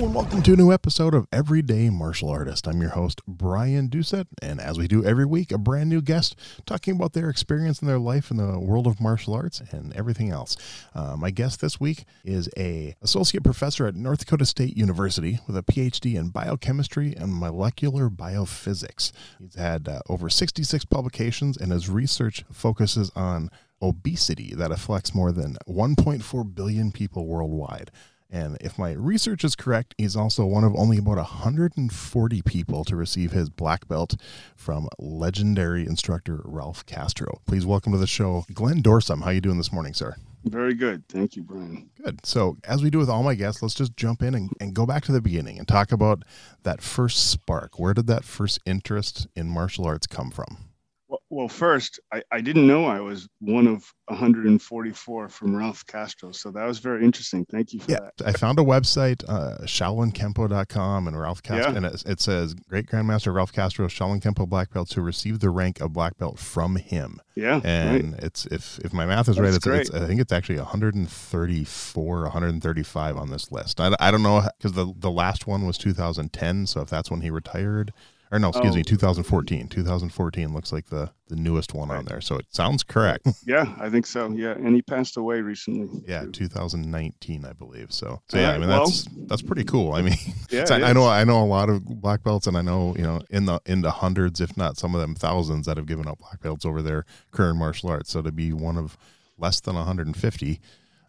And 0.00 0.14
welcome 0.14 0.40
to 0.44 0.54
a 0.54 0.56
new 0.56 0.72
episode 0.72 1.12
of 1.12 1.28
Everyday 1.30 1.90
Martial 1.90 2.30
Artist. 2.30 2.66
I'm 2.66 2.80
your 2.80 2.92
host, 2.92 3.20
Brian 3.28 3.90
Doucette, 3.90 4.28
and 4.40 4.58
as 4.58 4.78
we 4.78 4.88
do 4.88 5.04
every 5.04 5.26
week, 5.26 5.52
a 5.52 5.58
brand 5.58 5.90
new 5.90 6.00
guest 6.00 6.36
talking 6.64 6.96
about 6.96 7.12
their 7.12 7.28
experience 7.28 7.82
in 7.82 7.86
their 7.86 7.98
life 7.98 8.30
in 8.30 8.38
the 8.38 8.58
world 8.58 8.86
of 8.86 8.98
martial 8.98 9.34
arts 9.34 9.60
and 9.72 9.92
everything 9.94 10.30
else. 10.30 10.56
Uh, 10.94 11.16
my 11.18 11.30
guest 11.30 11.60
this 11.60 11.78
week 11.78 12.06
is 12.24 12.48
a 12.56 12.96
associate 13.02 13.44
professor 13.44 13.86
at 13.86 13.94
North 13.94 14.20
Dakota 14.20 14.46
State 14.46 14.74
University 14.74 15.38
with 15.46 15.54
a 15.54 15.62
PhD 15.62 16.14
in 16.14 16.30
biochemistry 16.30 17.14
and 17.14 17.38
molecular 17.38 18.08
biophysics. 18.08 19.12
He's 19.38 19.56
had 19.56 19.86
uh, 19.86 20.00
over 20.08 20.30
66 20.30 20.82
publications, 20.86 21.58
and 21.58 21.72
his 21.72 21.90
research 21.90 22.42
focuses 22.50 23.10
on 23.14 23.50
obesity 23.82 24.54
that 24.54 24.72
affects 24.72 25.14
more 25.14 25.32
than 25.32 25.56
1.4 25.68 26.54
billion 26.54 26.90
people 26.90 27.26
worldwide. 27.26 27.90
And 28.30 28.56
if 28.60 28.78
my 28.78 28.92
research 28.92 29.42
is 29.42 29.56
correct, 29.56 29.94
he's 29.98 30.14
also 30.14 30.46
one 30.46 30.62
of 30.62 30.74
only 30.76 30.98
about 30.98 31.16
140 31.16 32.42
people 32.42 32.84
to 32.84 32.94
receive 32.94 33.32
his 33.32 33.50
black 33.50 33.88
belt 33.88 34.14
from 34.54 34.88
legendary 34.98 35.84
instructor 35.86 36.40
Ralph 36.44 36.86
Castro. 36.86 37.40
Please 37.46 37.66
welcome 37.66 37.92
to 37.92 37.98
the 37.98 38.06
show, 38.06 38.44
Glenn 38.54 38.82
Dorsam. 38.82 39.24
How 39.24 39.30
you 39.30 39.40
doing 39.40 39.58
this 39.58 39.72
morning, 39.72 39.94
sir? 39.94 40.14
Very 40.44 40.74
good. 40.74 41.06
Thank 41.08 41.36
you, 41.36 41.42
Brian. 41.42 41.90
Good. 42.02 42.24
So, 42.24 42.56
as 42.64 42.82
we 42.82 42.88
do 42.88 42.98
with 42.98 43.10
all 43.10 43.22
my 43.22 43.34
guests, 43.34 43.62
let's 43.62 43.74
just 43.74 43.96
jump 43.96 44.22
in 44.22 44.34
and, 44.34 44.50
and 44.60 44.74
go 44.74 44.86
back 44.86 45.04
to 45.04 45.12
the 45.12 45.20
beginning 45.20 45.58
and 45.58 45.68
talk 45.68 45.92
about 45.92 46.22
that 46.62 46.80
first 46.80 47.30
spark. 47.30 47.78
Where 47.78 47.92
did 47.92 48.06
that 48.06 48.24
first 48.24 48.58
interest 48.64 49.26
in 49.36 49.48
martial 49.48 49.84
arts 49.84 50.06
come 50.06 50.30
from? 50.30 50.69
Well, 51.32 51.46
first, 51.46 52.00
I, 52.12 52.22
I 52.32 52.40
didn't 52.40 52.66
know 52.66 52.86
I 52.86 52.98
was 52.98 53.28
one 53.38 53.68
of 53.68 53.84
144 54.06 55.28
from 55.28 55.54
Ralph 55.56 55.86
Castro. 55.86 56.32
So 56.32 56.50
that 56.50 56.66
was 56.66 56.80
very 56.80 57.04
interesting. 57.04 57.46
Thank 57.48 57.72
you 57.72 57.78
for 57.78 57.92
yeah, 57.92 57.98
that. 58.18 58.26
I 58.26 58.32
found 58.32 58.58
a 58.58 58.62
website, 58.62 59.22
uh, 59.28 59.58
shaolinkempo.com, 59.64 61.06
and 61.06 61.18
Ralph 61.18 61.40
Castro, 61.42 61.70
Yeah. 61.70 61.76
and 61.76 61.86
it, 61.86 62.02
it 62.04 62.20
says 62.20 62.54
Great 62.54 62.86
Grandmaster 62.86 63.32
Ralph 63.32 63.52
Castro, 63.52 63.86
Shaolin 63.86 64.20
Kempo 64.20 64.48
black 64.48 64.72
belts 64.72 64.94
who 64.94 65.02
received 65.02 65.40
the 65.40 65.50
rank 65.50 65.80
of 65.80 65.92
black 65.92 66.18
belt 66.18 66.40
from 66.40 66.74
him. 66.74 67.20
Yeah. 67.36 67.54
right. 67.54 67.64
And 67.64 68.14
it's 68.16 68.46
if 68.46 68.80
if 68.80 68.92
my 68.92 69.06
math 69.06 69.28
is 69.28 69.38
right, 69.38 69.54
it's, 69.54 69.64
it's 69.64 69.90
I 69.92 70.06
think 70.08 70.20
it's 70.20 70.32
actually 70.32 70.58
134, 70.58 72.22
135 72.22 73.16
on 73.16 73.30
this 73.30 73.52
list. 73.52 73.80
I, 73.80 73.94
I 74.00 74.10
don't 74.10 74.24
know 74.24 74.48
because 74.58 74.72
the 74.72 74.92
the 74.96 75.10
last 75.12 75.46
one 75.46 75.64
was 75.64 75.78
2010, 75.78 76.66
so 76.66 76.80
if 76.80 76.90
that's 76.90 77.08
when 77.10 77.20
he 77.20 77.30
retired. 77.30 77.92
Or 78.32 78.38
no, 78.38 78.50
excuse 78.50 78.72
Oh. 78.72 78.76
me, 78.76 78.80
um, 78.80 78.84
2014. 78.84 79.68
2014 79.68 80.54
looks 80.54 80.72
like 80.72 80.86
the 80.86 81.10
the 81.28 81.36
newest 81.36 81.74
one 81.74 81.90
on 81.92 82.04
there, 82.06 82.20
so 82.20 82.36
it 82.36 82.46
sounds 82.50 82.82
correct. 82.82 83.26
Yeah, 83.46 83.74
I 83.78 83.88
think 83.88 84.04
so. 84.06 84.30
Yeah. 84.30 84.52
And 84.52 84.74
he 84.74 84.82
passed 84.82 85.16
away 85.16 85.40
recently. 85.40 85.88
Yeah, 86.06 86.22
too. 86.22 86.30
2019, 86.32 87.44
I 87.44 87.52
believe. 87.52 87.92
So, 87.92 88.20
so 88.28 88.38
yeah, 88.38 88.48
I 88.48 88.50
right, 88.52 88.60
mean 88.60 88.68
well- 88.68 88.84
that's 88.86 89.04
that's 89.26 89.42
pretty 89.42 89.64
cool. 89.64 89.92
I 89.94 90.02
mean, 90.02 90.14
Yeah. 90.50 90.64
so 90.64 90.76
I, 90.76 90.90
I 90.90 90.92
know. 90.92 91.06
I 91.08 91.24
know 91.24 91.42
a 91.42 91.46
lot 91.46 91.68
of 91.68 91.84
black 91.84 92.22
belts, 92.22 92.46
and 92.46 92.56
I 92.56 92.62
know 92.62 92.94
you 92.96 93.02
know 93.02 93.20
in 93.30 93.46
the 93.46 93.60
in 93.66 93.80
the 93.82 93.90
hundreds, 93.90 94.40
if 94.40 94.56
not 94.56 94.76
some 94.76 94.94
of 94.94 95.00
them 95.00 95.14
thousands, 95.14 95.66
that 95.66 95.76
have 95.76 95.86
given 95.86 96.06
up 96.08 96.18
black 96.18 96.40
belts 96.40 96.64
over 96.64 96.82
their 96.82 97.04
current 97.32 97.58
martial 97.58 97.90
arts. 97.90 98.10
So 98.10 98.22
to 98.22 98.32
be 98.32 98.52
one 98.52 98.76
of 98.76 98.96
less 99.38 99.60
than 99.60 99.74
150, 99.76 100.60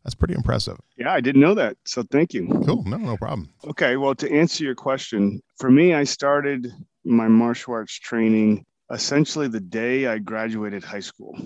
that's 0.04 0.16
pretty 0.16 0.34
impressive. 0.36 0.78
Yeah, 0.98 1.12
I 1.14 1.20
didn't 1.22 1.42
know 1.42 1.54
that. 1.56 1.78
So 1.86 2.04
thank 2.04 2.34
you. 2.34 2.48
Cool. 2.66 2.84
No, 2.86 2.98
no 2.98 3.18
problem. 3.18 3.50
Okay. 3.68 3.98
Well, 3.98 4.16
to 4.16 4.32
answer 4.32 4.64
your 4.64 4.76
question, 4.76 5.42
for 5.58 5.70
me, 5.70 5.94
I 5.94 6.04
started 6.06 6.72
my 7.04 7.28
martial 7.28 7.74
arts 7.74 7.98
training 7.98 8.66
essentially 8.92 9.48
the 9.48 9.60
day 9.60 10.08
I 10.08 10.18
graduated 10.20 10.84
high 10.84 11.00
school. 11.00 11.38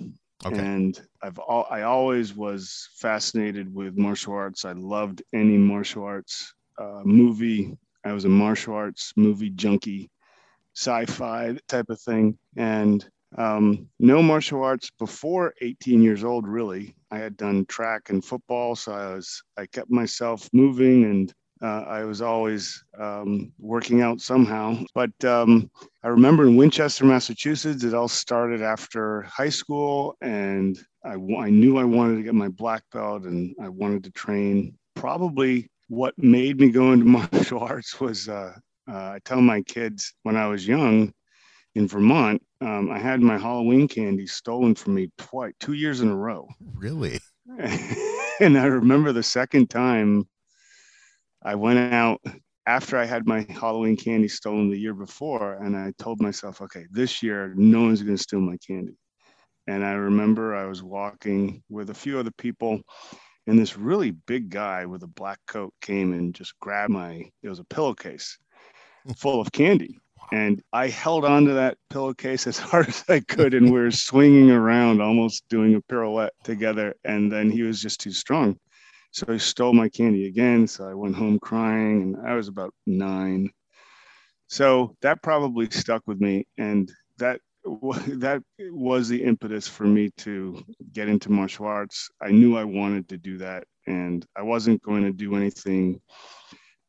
Okay. 0.44 0.58
And 0.58 1.00
I've 1.22 1.38
al- 1.38 1.66
I 1.70 1.82
always 1.82 2.34
was 2.34 2.88
fascinated 2.96 3.72
with 3.72 3.96
martial 3.96 4.34
arts. 4.34 4.64
I 4.64 4.72
loved 4.72 5.22
any 5.32 5.56
martial 5.56 6.04
arts 6.04 6.52
uh, 6.78 7.02
movie. 7.04 7.76
I 8.04 8.12
was 8.12 8.24
a 8.24 8.28
martial 8.28 8.74
arts 8.74 9.12
movie 9.16 9.50
junkie, 9.50 10.10
sci-fi 10.76 11.58
type 11.68 11.88
of 11.88 12.00
thing, 12.00 12.38
and 12.56 13.08
um, 13.38 13.88
no 13.98 14.22
martial 14.22 14.62
arts 14.62 14.90
before 14.98 15.54
18 15.60 16.02
years 16.02 16.22
old. 16.22 16.46
Really, 16.46 16.94
I 17.10 17.18
had 17.18 17.36
done 17.36 17.66
track 17.66 18.10
and 18.10 18.24
football, 18.24 18.76
so 18.76 18.92
I 18.92 19.14
was 19.14 19.42
I 19.56 19.66
kept 19.66 19.90
myself 19.90 20.48
moving 20.52 21.04
and. 21.04 21.32
Uh, 21.62 21.84
I 21.86 22.04
was 22.04 22.20
always 22.20 22.84
um, 22.98 23.52
working 23.58 24.02
out 24.02 24.20
somehow, 24.20 24.78
but 24.94 25.12
um, 25.24 25.70
I 26.04 26.08
remember 26.08 26.44
in 26.44 26.56
Winchester, 26.56 27.06
Massachusetts, 27.06 27.82
it 27.82 27.94
all 27.94 28.08
started 28.08 28.60
after 28.60 29.22
high 29.22 29.48
school, 29.48 30.16
and 30.20 30.78
I, 31.02 31.14
I 31.14 31.50
knew 31.50 31.78
I 31.78 31.84
wanted 31.84 32.16
to 32.16 32.22
get 32.22 32.34
my 32.34 32.48
black 32.48 32.82
belt 32.92 33.22
and 33.22 33.54
I 33.62 33.68
wanted 33.68 34.04
to 34.04 34.10
train. 34.10 34.76
Probably 34.94 35.70
what 35.88 36.14
made 36.18 36.60
me 36.60 36.68
go 36.68 36.92
into 36.92 37.04
martial 37.32 37.60
arts 37.60 37.98
was 38.00 38.28
uh, 38.28 38.52
uh, 38.90 38.94
I 38.94 39.18
tell 39.24 39.40
my 39.40 39.62
kids 39.62 40.14
when 40.24 40.36
I 40.36 40.48
was 40.48 40.66
young 40.66 41.12
in 41.74 41.86
Vermont, 41.86 42.42
um, 42.62 42.90
I 42.90 42.98
had 42.98 43.20
my 43.20 43.36
Halloween 43.36 43.86
candy 43.86 44.26
stolen 44.26 44.74
from 44.74 44.94
me 44.94 45.10
twice, 45.18 45.52
two 45.60 45.74
years 45.74 46.00
in 46.00 46.08
a 46.08 46.16
row. 46.16 46.48
Really? 46.74 47.20
and 48.40 48.58
I 48.58 48.64
remember 48.64 49.12
the 49.12 49.22
second 49.22 49.68
time 49.68 50.26
I 51.42 51.54
went 51.54 51.92
out 51.92 52.20
after 52.66 52.96
I 52.96 53.04
had 53.04 53.26
my 53.26 53.46
Halloween 53.48 53.96
candy 53.96 54.28
stolen 54.28 54.70
the 54.70 54.78
year 54.78 54.94
before, 54.94 55.54
and 55.54 55.76
I 55.76 55.92
told 55.98 56.20
myself, 56.20 56.60
okay, 56.60 56.86
this 56.90 57.22
year 57.22 57.54
no 57.56 57.82
one's 57.82 58.02
going 58.02 58.16
to 58.16 58.22
steal 58.22 58.40
my 58.40 58.56
candy. 58.66 58.96
And 59.68 59.84
I 59.84 59.92
remember 59.92 60.54
I 60.54 60.66
was 60.66 60.82
walking 60.82 61.62
with 61.68 61.90
a 61.90 61.94
few 61.94 62.18
other 62.18 62.32
people, 62.32 62.80
and 63.46 63.58
this 63.58 63.76
really 63.76 64.10
big 64.10 64.50
guy 64.50 64.86
with 64.86 65.02
a 65.04 65.08
black 65.08 65.38
coat 65.46 65.72
came 65.80 66.12
and 66.12 66.34
just 66.34 66.58
grabbed 66.58 66.92
my, 66.92 67.30
it 67.42 67.48
was 67.48 67.60
a 67.60 67.64
pillowcase 67.64 68.38
full 69.16 69.40
of 69.40 69.52
candy. 69.52 69.98
And 70.32 70.60
I 70.72 70.88
held 70.88 71.24
onto 71.24 71.54
that 71.54 71.78
pillowcase 71.90 72.48
as 72.48 72.58
hard 72.58 72.88
as 72.88 73.04
I 73.08 73.20
could, 73.20 73.54
and 73.54 73.66
we 73.66 73.78
were 73.78 73.92
swinging 73.92 74.50
around, 74.50 75.00
almost 75.00 75.48
doing 75.48 75.74
a 75.76 75.80
pirouette 75.82 76.32
together. 76.42 76.94
And 77.04 77.30
then 77.30 77.50
he 77.50 77.62
was 77.62 77.80
just 77.80 78.00
too 78.00 78.12
strong. 78.12 78.58
So 79.16 79.32
he 79.32 79.38
stole 79.38 79.72
my 79.72 79.88
candy 79.88 80.26
again. 80.26 80.66
So 80.66 80.86
I 80.86 80.92
went 80.92 81.16
home 81.16 81.38
crying, 81.38 82.02
and 82.02 82.28
I 82.28 82.34
was 82.34 82.48
about 82.48 82.74
nine. 82.86 83.50
So 84.48 84.94
that 85.00 85.22
probably 85.22 85.70
stuck 85.70 86.02
with 86.06 86.20
me, 86.20 86.46
and 86.58 86.92
that 87.18 87.40
that 87.64 88.42
was 88.60 89.08
the 89.08 89.24
impetus 89.24 89.66
for 89.66 89.84
me 89.84 90.10
to 90.18 90.62
get 90.92 91.08
into 91.08 91.32
martial 91.32 91.64
arts. 91.64 92.10
I 92.20 92.30
knew 92.30 92.58
I 92.58 92.64
wanted 92.64 93.08
to 93.08 93.16
do 93.16 93.38
that, 93.38 93.64
and 93.86 94.26
I 94.36 94.42
wasn't 94.42 94.82
going 94.82 95.04
to 95.04 95.12
do 95.12 95.34
anything. 95.34 95.98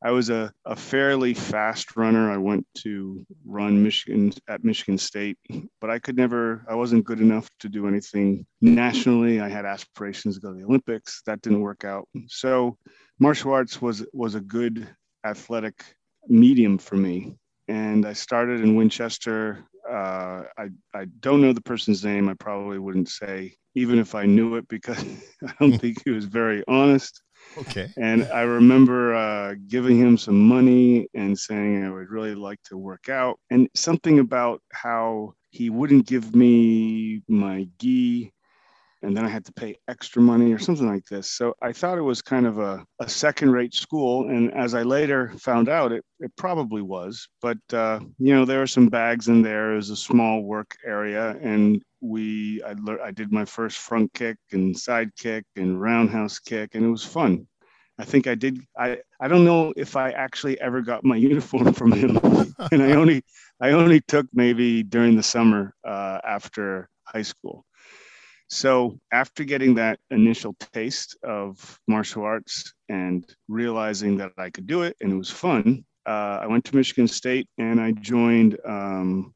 I 0.03 0.11
was 0.11 0.29
a, 0.29 0.53
a 0.65 0.75
fairly 0.75 1.33
fast 1.33 1.97
runner. 1.97 2.31
I 2.31 2.37
went 2.37 2.67
to 2.79 3.25
run 3.45 3.81
Michigan 3.81 4.31
at 4.47 4.63
Michigan 4.63 4.97
State, 4.97 5.37
but 5.81 5.89
I 5.89 5.97
could 5.97 6.15
never, 6.15 6.63
I 6.69 6.75
wasn't 6.75 7.05
good 7.05 7.19
enough 7.19 7.49
to 7.61 7.69
do 7.69 7.87
anything 7.87 8.45
nationally. 8.61 9.41
I 9.41 9.49
had 9.49 9.65
aspirations 9.65 10.35
to 10.35 10.41
go 10.41 10.53
to 10.53 10.59
the 10.59 10.65
Olympics. 10.65 11.23
That 11.25 11.41
didn't 11.41 11.61
work 11.61 11.83
out. 11.83 12.07
So 12.27 12.77
martial 13.19 13.53
arts 13.53 13.81
was 13.81 14.05
was 14.13 14.35
a 14.35 14.41
good 14.41 14.87
athletic 15.25 15.83
medium 16.27 16.77
for 16.77 16.95
me. 16.95 17.35
And 17.67 18.05
I 18.05 18.13
started 18.13 18.61
in 18.61 18.75
Winchester. 18.75 19.65
Uh, 19.89 20.43
I 20.57 20.69
I 20.93 21.05
don't 21.21 21.41
know 21.41 21.53
the 21.53 21.61
person's 21.61 22.05
name. 22.05 22.29
I 22.29 22.35
probably 22.35 22.77
wouldn't 22.77 23.09
say 23.09 23.55
even 23.73 23.99
if 23.99 24.15
I 24.15 24.25
knew 24.25 24.55
it 24.55 24.67
because 24.67 25.03
I 25.47 25.53
don't 25.59 25.77
think 25.77 26.01
he 26.03 26.11
was 26.11 26.25
very 26.25 26.63
honest. 26.67 27.21
Okay. 27.57 27.89
And 27.97 28.23
I 28.25 28.41
remember 28.41 29.15
uh, 29.15 29.55
giving 29.67 29.97
him 29.97 30.17
some 30.17 30.39
money 30.39 31.07
and 31.13 31.37
saying 31.37 31.83
I 31.83 31.89
would 31.89 32.09
really 32.09 32.35
like 32.35 32.61
to 32.63 32.77
work 32.77 33.09
out. 33.09 33.39
And 33.49 33.69
something 33.73 34.19
about 34.19 34.61
how 34.71 35.33
he 35.49 35.69
wouldn't 35.69 36.07
give 36.07 36.35
me 36.35 37.21
my 37.27 37.67
gi 37.79 38.31
and 39.03 39.15
then 39.15 39.25
I 39.25 39.29
had 39.29 39.45
to 39.45 39.53
pay 39.53 39.77
extra 39.87 40.21
money 40.21 40.51
or 40.53 40.59
something 40.59 40.87
like 40.87 41.05
this. 41.05 41.31
So 41.31 41.53
I 41.61 41.71
thought 41.71 41.97
it 41.97 42.01
was 42.01 42.21
kind 42.21 42.47
of 42.47 42.57
a, 42.57 42.83
a 42.99 43.07
second 43.07 43.51
rate 43.51 43.73
school. 43.73 44.29
And 44.29 44.53
as 44.53 44.73
I 44.73 44.83
later 44.83 45.33
found 45.37 45.69
out, 45.69 45.91
it, 45.91 46.03
it 46.19 46.31
probably 46.35 46.81
was. 46.81 47.27
But, 47.41 47.59
uh, 47.71 47.99
you 48.17 48.33
know, 48.33 48.45
there 48.45 48.59
were 48.59 48.67
some 48.67 48.89
bags 48.89 49.27
in 49.27 49.41
there. 49.41 49.73
It 49.73 49.77
was 49.77 49.91
a 49.91 49.95
small 49.95 50.41
work 50.41 50.75
area. 50.85 51.37
And 51.41 51.81
we, 52.01 52.61
I, 52.63 52.73
le- 52.73 53.03
I 53.03 53.11
did 53.11 53.31
my 53.31 53.45
first 53.45 53.77
front 53.77 54.13
kick 54.13 54.37
and 54.51 54.77
side 54.77 55.15
kick 55.15 55.45
and 55.55 55.79
roundhouse 55.79 56.39
kick, 56.39 56.73
and 56.73 56.83
it 56.83 56.89
was 56.89 57.03
fun. 57.03 57.47
I 57.99 58.05
think 58.05 58.27
I 58.27 58.35
did. 58.35 58.59
I, 58.77 58.99
I 59.19 59.27
don't 59.27 59.43
know 59.43 59.73
if 59.75 59.95
I 59.95 60.11
actually 60.11 60.59
ever 60.61 60.81
got 60.81 61.03
my 61.03 61.15
uniform 61.31 61.73
from 61.73 61.91
him, 61.91 62.17
and 62.71 62.83
I 62.83 62.91
only 62.91 63.23
I 63.59 63.71
only 63.71 64.01
took 64.01 64.27
maybe 64.33 64.83
during 64.83 65.15
the 65.15 65.23
summer 65.23 65.73
uh, 65.83 66.19
after 66.23 66.89
high 67.05 67.23
school. 67.23 67.65
So 68.49 68.99
after 69.11 69.43
getting 69.43 69.75
that 69.75 69.99
initial 70.09 70.55
taste 70.73 71.17
of 71.23 71.79
martial 71.87 72.23
arts 72.23 72.73
and 72.87 73.25
realizing 73.47 74.17
that 74.17 74.31
I 74.37 74.49
could 74.49 74.67
do 74.67 74.83
it 74.83 74.95
and 75.01 75.11
it 75.11 75.17
was 75.17 75.29
fun, 75.29 75.83
uh, 76.05 76.39
I 76.41 76.47
went 76.47 76.63
to 76.65 76.75
Michigan 76.75 77.07
State 77.07 77.49
and 77.57 77.81
I 77.81 77.91
joined 77.91 78.57
um, 78.65 79.33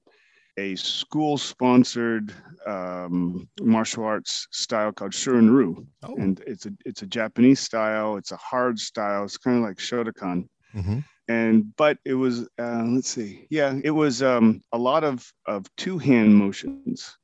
a 0.57 0.75
school-sponsored 0.75 2.33
um, 2.65 3.49
martial 3.59 4.05
arts 4.05 4.47
style 4.51 4.91
called 4.91 5.11
Shorin-ryu, 5.11 5.85
oh. 6.03 6.15
and 6.15 6.41
it's 6.45 6.65
a 6.65 6.71
it's 6.85 7.01
a 7.01 7.07
Japanese 7.07 7.59
style. 7.59 8.17
It's 8.17 8.31
a 8.31 8.37
hard 8.37 8.79
style. 8.79 9.23
It's 9.23 9.37
kind 9.37 9.57
of 9.57 9.63
like 9.63 9.77
Shotokan. 9.77 10.47
Mm-hmm. 10.75 10.99
And 11.27 11.75
but 11.77 11.97
it 12.05 12.13
was 12.13 12.47
uh, 12.59 12.83
let's 12.87 13.09
see, 13.09 13.47
yeah, 13.49 13.79
it 13.83 13.91
was 13.91 14.21
um, 14.21 14.61
a 14.71 14.77
lot 14.77 15.03
of 15.03 15.25
of 15.45 15.65
two 15.77 15.97
hand 15.97 16.35
motions. 16.35 17.17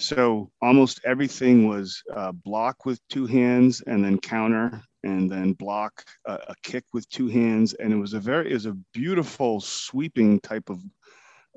So 0.00 0.50
almost 0.62 1.00
everything 1.04 1.68
was 1.68 2.02
uh, 2.14 2.32
block 2.32 2.86
with 2.86 3.06
two 3.08 3.26
hands 3.26 3.82
and 3.86 4.02
then 4.02 4.18
counter 4.18 4.82
and 5.04 5.30
then 5.30 5.52
block 5.52 6.02
a, 6.26 6.32
a, 6.48 6.54
kick 6.62 6.84
with 6.94 7.06
two 7.10 7.28
hands. 7.28 7.74
And 7.74 7.92
it 7.92 7.96
was 7.96 8.14
a 8.14 8.18
very, 8.20 8.50
it 8.50 8.54
was 8.54 8.64
a 8.64 8.76
beautiful 8.94 9.60
sweeping 9.60 10.40
type 10.40 10.70
of, 10.70 10.80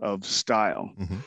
of 0.01 0.25
style. 0.25 0.91
Mm-hmm. 0.99 1.17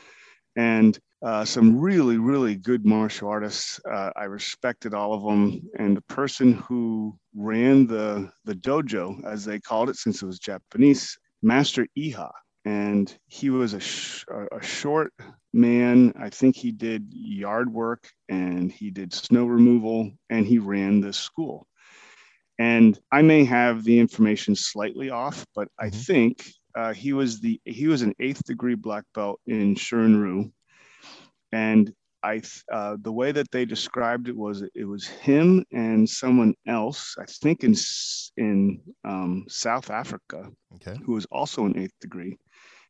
And 0.57 0.99
uh, 1.23 1.43
some 1.43 1.79
really, 1.79 2.17
really 2.17 2.55
good 2.55 2.85
martial 2.85 3.29
artists. 3.29 3.79
Uh, 3.89 4.11
I 4.15 4.25
respected 4.25 4.93
all 4.93 5.13
of 5.13 5.23
them. 5.23 5.67
And 5.79 5.97
the 5.97 6.01
person 6.03 6.53
who 6.53 7.17
ran 7.35 7.87
the, 7.87 8.31
the 8.45 8.53
dojo, 8.53 9.25
as 9.25 9.43
they 9.43 9.59
called 9.59 9.89
it, 9.89 9.95
since 9.95 10.21
it 10.21 10.25
was 10.27 10.37
Japanese, 10.37 11.17
Master 11.41 11.87
Iha, 11.97 12.29
and 12.65 13.17
he 13.25 13.49
was 13.49 13.73
a, 13.73 13.79
sh- 13.79 14.25
a 14.51 14.61
short 14.61 15.13
man. 15.57 16.13
I 16.19 16.29
think 16.29 16.55
he 16.55 16.71
did 16.71 17.07
yard 17.11 17.71
work 17.71 18.09
and 18.29 18.71
he 18.71 18.91
did 18.91 19.13
snow 19.13 19.45
removal 19.45 20.11
and 20.29 20.45
he 20.45 20.59
ran 20.59 21.01
this 21.01 21.17
school. 21.17 21.67
And 22.59 22.97
I 23.11 23.21
may 23.21 23.43
have 23.45 23.83
the 23.83 23.99
information 23.99 24.55
slightly 24.55 25.09
off, 25.09 25.45
but 25.53 25.67
I 25.79 25.87
mm-hmm. 25.87 25.99
think 25.99 26.43
uh, 26.77 26.93
he 26.93 27.13
was 27.13 27.39
the 27.39 27.59
he 27.65 27.87
was 27.87 28.03
an 28.03 28.13
eighth 28.19 28.43
degree 28.45 28.75
black 28.75 29.03
belt 29.15 29.39
in 29.47 29.73
Shorin-ryu, 29.73 30.51
and 31.51 31.91
I 32.21 32.41
uh, 32.71 32.97
the 33.01 33.11
way 33.11 33.31
that 33.31 33.49
they 33.51 33.65
described 33.65 34.27
it 34.27 34.37
was 34.37 34.63
it 34.75 34.85
was 34.85 35.07
him 35.07 35.65
and 35.71 36.07
someone 36.07 36.53
else 36.67 37.15
I 37.19 37.25
think 37.25 37.63
in 37.63 37.73
in 38.37 38.81
um, 39.03 39.45
South 39.47 39.89
Africa, 39.89 40.49
okay. 40.75 40.99
who 41.03 41.13
was 41.13 41.25
also 41.31 41.65
an 41.65 41.79
eighth 41.79 41.97
degree, 41.99 42.37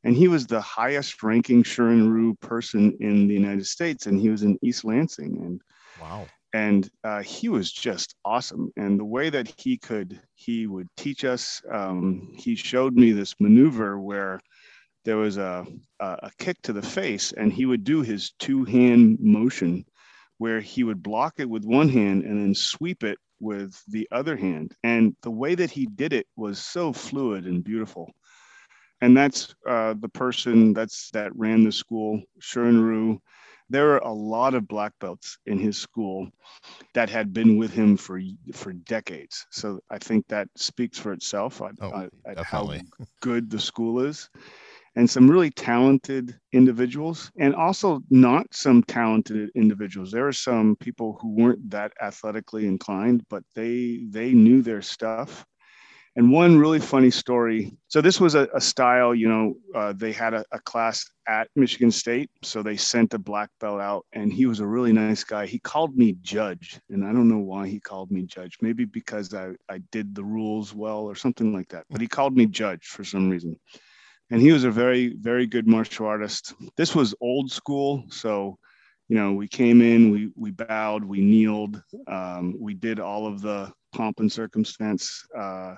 and 0.08 0.16
he 0.16 0.30
was 0.30 0.48
the 0.48 0.62
highest 0.62 1.22
ranking 1.22 1.64
Shorin-ryu 1.64 2.36
person 2.36 2.96
in 3.02 3.28
the 3.28 3.34
United 3.34 3.68
States, 3.68 4.06
and 4.06 4.18
he 4.18 4.30
was 4.30 4.42
in 4.42 4.58
East 4.62 4.86
Lansing, 4.86 5.38
and 5.44 5.62
wow, 6.02 6.26
and 6.54 6.90
uh, 7.04 7.22
he 7.22 7.50
was 7.50 7.70
just 7.70 8.16
awesome. 8.24 8.72
And 8.78 8.98
the 8.98 9.04
way 9.04 9.30
that 9.30 9.54
he 9.58 9.78
could, 9.78 10.22
he 10.34 10.66
would 10.66 10.88
teach 10.96 11.26
us. 11.26 11.62
Um, 11.70 12.32
he 12.38 12.56
showed 12.56 12.94
me 12.94 13.12
this 13.12 13.36
maneuver 13.42 14.00
where 14.00 14.40
there 15.04 15.18
was 15.18 15.38
a, 15.38 15.66
a 16.00 16.32
kick 16.40 16.62
to 16.62 16.72
the 16.72 16.82
face, 16.82 17.34
and 17.34 17.52
he 17.52 17.66
would 17.66 17.84
do 17.84 18.02
his 18.02 18.32
two 18.40 18.64
hand 18.64 19.18
motion, 19.20 19.84
where 20.38 20.62
he 20.62 20.86
would 20.86 21.04
block 21.04 21.34
it 21.40 21.50
with 21.50 21.66
one 21.66 21.90
hand 21.90 22.24
and 22.24 22.42
then 22.42 22.56
sweep 22.56 23.04
it 23.04 23.18
with 23.42 23.78
the 23.90 24.08
other 24.14 24.38
hand. 24.38 24.74
And 24.84 25.18
the 25.22 25.32
way 25.32 25.56
that 25.56 25.72
he 25.72 25.86
did 25.86 26.14
it 26.14 26.28
was 26.38 26.60
so 26.60 26.94
fluid 26.94 27.46
and 27.46 27.62
beautiful 27.62 28.14
and 29.02 29.16
that's 29.16 29.56
uh, 29.68 29.94
the 30.00 30.10
person 30.10 30.74
that's 30.74 31.12
that 31.12 31.36
ran 31.36 31.64
the 31.64 31.72
school, 31.72 32.22
Shorin-ryu. 32.42 33.20
There 33.70 33.92
are 33.92 34.00
a 34.00 34.14
lot 34.14 34.54
of 34.54 34.68
black 34.68 34.94
belts 35.00 35.38
in 35.46 35.60
his 35.60 35.78
school 35.78 36.30
that 36.94 37.10
had 37.10 37.34
been 37.34 37.58
with 37.58 37.72
him 37.72 37.98
for 37.98 38.22
for 38.54 38.72
decades. 38.74 39.46
So 39.52 39.80
I 39.90 39.98
think 39.98 40.28
that 40.30 40.48
speaks 40.56 40.98
for 40.98 41.12
itself 41.12 41.62
oh, 41.62 42.10
at 42.26 42.40
how 42.46 42.74
good 43.22 43.50
the 43.50 43.60
school 43.60 44.00
is, 44.00 44.30
and 44.96 45.10
some 45.10 45.30
really 45.30 45.52
talented 45.52 46.40
individuals, 46.54 47.30
and 47.38 47.54
also 47.54 48.02
not 48.10 48.48
some 48.54 48.84
talented 48.84 49.52
individuals. 49.54 50.12
There 50.12 50.28
are 50.28 50.34
some 50.34 50.78
people 50.78 51.18
who 51.22 51.36
weren't 51.36 51.70
that 51.70 51.92
athletically 52.02 52.68
inclined, 52.68 53.26
but 53.30 53.44
they 53.54 54.06
they 54.10 54.32
knew 54.32 54.62
their 54.62 54.82
stuff 54.82 55.46
and 56.18 56.32
one 56.32 56.58
really 56.58 56.80
funny 56.80 57.12
story. 57.12 57.78
So 57.90 58.02
this 58.02 58.20
was 58.20 58.34
a, 58.34 58.48
a 58.56 58.60
style, 58.60 59.14
you 59.14 59.30
know, 59.30 59.54
uh, 59.76 59.94
they 59.96 60.12
had 60.12 60.34
a, 60.34 60.44
a, 60.52 60.60
class 60.62 61.06
at 61.28 61.48
Michigan 61.56 61.92
State, 61.92 62.32
so 62.42 62.64
they 62.64 62.76
sent 62.76 63.14
a 63.14 63.20
black 63.20 63.52
belt 63.60 63.80
out, 63.80 64.04
and 64.14 64.34
he 64.34 64.48
was 64.48 64.60
a 64.60 64.66
really 64.66 64.92
nice 64.92 65.24
guy. 65.24 65.46
He 65.46 65.60
called 65.60 65.96
me 65.96 66.18
judge, 66.24 66.80
and 66.90 67.06
I 67.06 67.14
don't 67.14 67.30
know 67.30 67.38
why 67.38 67.68
he 67.68 67.80
called 67.80 68.10
me 68.10 68.24
judge. 68.24 68.58
Maybe 68.62 68.84
because 68.84 69.32
I 69.36 69.52
I 69.70 69.78
did 69.92 70.16
the 70.16 70.24
rules 70.24 70.74
well 70.74 71.02
or 71.02 71.14
something 71.14 71.54
like 71.54 71.70
that. 71.70 71.86
But 71.92 72.02
he 72.02 72.08
called 72.08 72.36
me 72.36 72.48
judge 72.48 72.88
for 72.88 73.04
some 73.04 73.30
reason. 73.30 73.56
And 74.32 74.42
he 74.42 74.52
was 74.52 74.64
a 74.64 74.72
very 74.72 75.16
very 75.22 75.46
good 75.46 75.68
martial 75.68 76.08
artist. 76.08 76.56
This 76.78 76.96
was 76.96 77.14
old 77.22 77.52
school, 77.52 78.06
so 78.10 78.58
you 79.08 79.16
know 79.16 79.34
we 79.34 79.48
came 79.48 79.84
in, 79.84 80.10
we 80.10 80.32
we 80.36 80.50
bowed, 80.50 81.04
we 81.04 81.22
kneeled, 81.22 81.80
um, 82.08 82.56
we 82.60 82.74
did 82.74 83.00
all 83.00 83.28
of 83.28 83.42
the 83.42 83.72
pomp 83.94 84.20
and 84.20 84.32
circumstance. 84.32 85.24
Uh, 85.38 85.76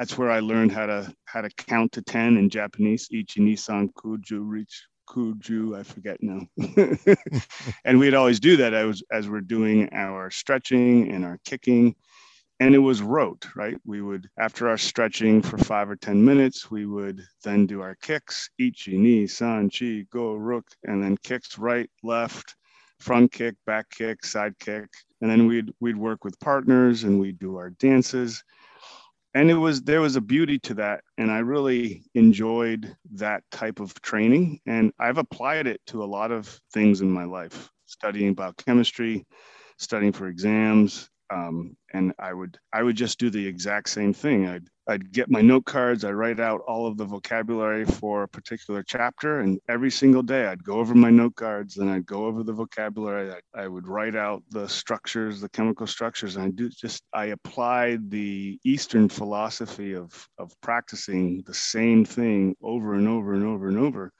that's 0.00 0.16
where 0.16 0.30
I 0.30 0.40
learned 0.40 0.72
how 0.72 0.86
to 0.86 1.14
how 1.26 1.42
to 1.42 1.50
count 1.50 1.92
to 1.92 2.00
ten 2.00 2.38
in 2.38 2.48
Japanese. 2.48 3.06
Ichi 3.12 3.42
Nisan 3.42 3.90
Kuju 3.90 4.40
reach 4.40 4.86
Kuju. 5.06 5.78
I 5.78 5.82
forget 5.82 6.16
now. 6.22 6.40
and 7.84 7.98
we'd 8.00 8.14
always 8.14 8.40
do 8.40 8.56
that 8.56 8.72
as 8.72 9.02
as 9.12 9.28
we're 9.28 9.42
doing 9.42 9.90
our 9.92 10.30
stretching 10.30 11.12
and 11.12 11.22
our 11.22 11.38
kicking. 11.44 11.94
And 12.60 12.74
it 12.74 12.78
was 12.78 13.02
rote, 13.02 13.46
right? 13.54 13.76
We 13.86 14.00
would, 14.02 14.28
after 14.38 14.68
our 14.68 14.76
stretching 14.76 15.40
for 15.40 15.56
five 15.56 15.88
or 15.88 15.96
10 15.96 16.22
minutes, 16.22 16.70
we 16.70 16.84
would 16.84 17.22
then 17.42 17.66
do 17.66 17.80
our 17.80 17.94
kicks, 18.02 18.50
ichi, 18.58 18.98
ni, 18.98 19.26
san, 19.26 19.70
chi, 19.70 20.04
go, 20.10 20.34
rook, 20.34 20.66
and 20.84 21.02
then 21.02 21.16
kicks 21.22 21.56
right, 21.56 21.88
left, 22.02 22.56
front 22.98 23.32
kick, 23.32 23.54
back 23.64 23.88
kick, 23.88 24.26
side 24.26 24.58
kick. 24.58 24.90
And 25.22 25.30
then 25.30 25.46
we'd, 25.46 25.72
we'd 25.80 25.96
work 25.96 26.22
with 26.22 26.38
partners 26.38 27.04
and 27.04 27.18
we'd 27.18 27.38
do 27.38 27.56
our 27.56 27.70
dances 27.70 28.44
and 29.34 29.50
it 29.50 29.54
was 29.54 29.82
there 29.82 30.00
was 30.00 30.16
a 30.16 30.20
beauty 30.20 30.58
to 30.58 30.74
that 30.74 31.02
and 31.18 31.30
i 31.30 31.38
really 31.38 32.04
enjoyed 32.14 32.96
that 33.12 33.42
type 33.52 33.80
of 33.80 34.00
training 34.02 34.60
and 34.66 34.92
i've 34.98 35.18
applied 35.18 35.66
it 35.66 35.80
to 35.86 36.02
a 36.02 36.06
lot 36.06 36.32
of 36.32 36.60
things 36.72 37.00
in 37.00 37.10
my 37.10 37.24
life. 37.24 37.70
Studying 37.86 38.34
biochemistry 38.34 39.26
studying 39.78 40.12
for 40.12 40.28
exams 40.28 41.09
um, 41.30 41.76
and 41.92 42.12
I 42.18 42.32
would 42.32 42.58
I 42.72 42.82
would 42.82 42.96
just 42.96 43.18
do 43.18 43.30
the 43.30 43.46
exact 43.46 43.88
same 43.88 44.12
thing. 44.12 44.48
I'd 44.48 44.68
I'd 44.88 45.12
get 45.12 45.30
my 45.30 45.40
note 45.40 45.66
cards. 45.66 46.04
I 46.04 46.10
write 46.10 46.40
out 46.40 46.62
all 46.66 46.86
of 46.86 46.96
the 46.96 47.04
vocabulary 47.04 47.84
for 47.84 48.24
a 48.24 48.28
particular 48.28 48.82
chapter, 48.82 49.40
and 49.40 49.60
every 49.68 49.90
single 49.90 50.22
day 50.22 50.46
I'd 50.46 50.64
go 50.64 50.78
over 50.78 50.94
my 50.94 51.10
note 51.10 51.36
cards 51.36 51.76
and 51.76 51.88
I'd 51.88 52.06
go 52.06 52.26
over 52.26 52.42
the 52.42 52.52
vocabulary. 52.52 53.32
I, 53.32 53.62
I 53.62 53.68
would 53.68 53.86
write 53.86 54.16
out 54.16 54.42
the 54.50 54.68
structures, 54.68 55.40
the 55.40 55.48
chemical 55.48 55.86
structures, 55.86 56.36
and 56.36 56.44
I 56.44 56.50
do 56.50 56.68
just 56.68 57.02
I 57.14 57.26
applied 57.26 58.10
the 58.10 58.58
Eastern 58.64 59.08
philosophy 59.08 59.94
of 59.94 60.28
of 60.38 60.52
practicing 60.60 61.42
the 61.46 61.54
same 61.54 62.04
thing 62.04 62.56
over 62.62 62.94
and 62.94 63.06
over 63.06 63.34
and 63.34 63.44
over 63.46 63.68
and 63.68 63.78
over 63.78 64.12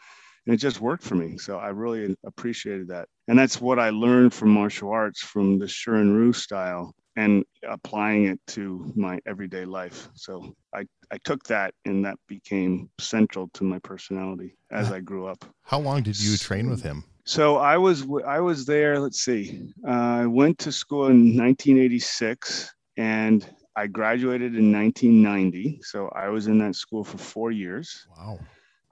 and 0.47 0.55
it 0.55 0.59
just 0.59 0.81
worked 0.81 1.05
for 1.05 1.17
me. 1.17 1.37
So 1.37 1.59
I 1.59 1.69
really 1.69 2.17
appreciated 2.25 2.88
that. 2.88 3.09
And 3.29 3.38
that's 3.38 3.61
what 3.61 3.79
I 3.79 3.90
learned 3.90 4.33
from 4.33 4.49
martial 4.49 4.90
arts, 4.90 5.21
from 5.21 5.59
the 5.59 5.67
Shorin-ryu 5.67 6.33
style 6.33 6.95
and 7.20 7.44
applying 7.68 8.24
it 8.26 8.40
to 8.46 8.90
my 8.96 9.18
everyday 9.26 9.66
life. 9.66 10.08
So 10.14 10.54
I, 10.74 10.86
I 11.12 11.18
took 11.24 11.44
that 11.44 11.74
and 11.84 12.04
that 12.06 12.16
became 12.26 12.88
central 12.98 13.48
to 13.54 13.64
my 13.64 13.78
personality 13.80 14.56
as 14.70 14.90
I 14.90 15.00
grew 15.00 15.26
up. 15.26 15.44
How 15.62 15.80
long 15.80 16.02
did 16.02 16.18
you 16.18 16.36
train 16.38 16.70
with 16.70 16.82
him? 16.82 17.04
So 17.24 17.58
I 17.58 17.76
was 17.76 18.06
I 18.26 18.40
was 18.40 18.64
there. 18.64 18.98
Let's 18.98 19.20
see. 19.20 19.72
Uh, 19.86 20.22
I 20.22 20.26
went 20.26 20.58
to 20.60 20.72
school 20.72 21.06
in 21.06 21.36
1986 21.36 22.72
and 22.96 23.46
I 23.76 23.86
graduated 23.86 24.56
in 24.56 24.72
1990. 24.72 25.80
So 25.82 26.08
I 26.08 26.28
was 26.28 26.46
in 26.46 26.58
that 26.58 26.74
school 26.74 27.04
for 27.04 27.18
four 27.18 27.50
years. 27.50 28.06
Wow. 28.16 28.38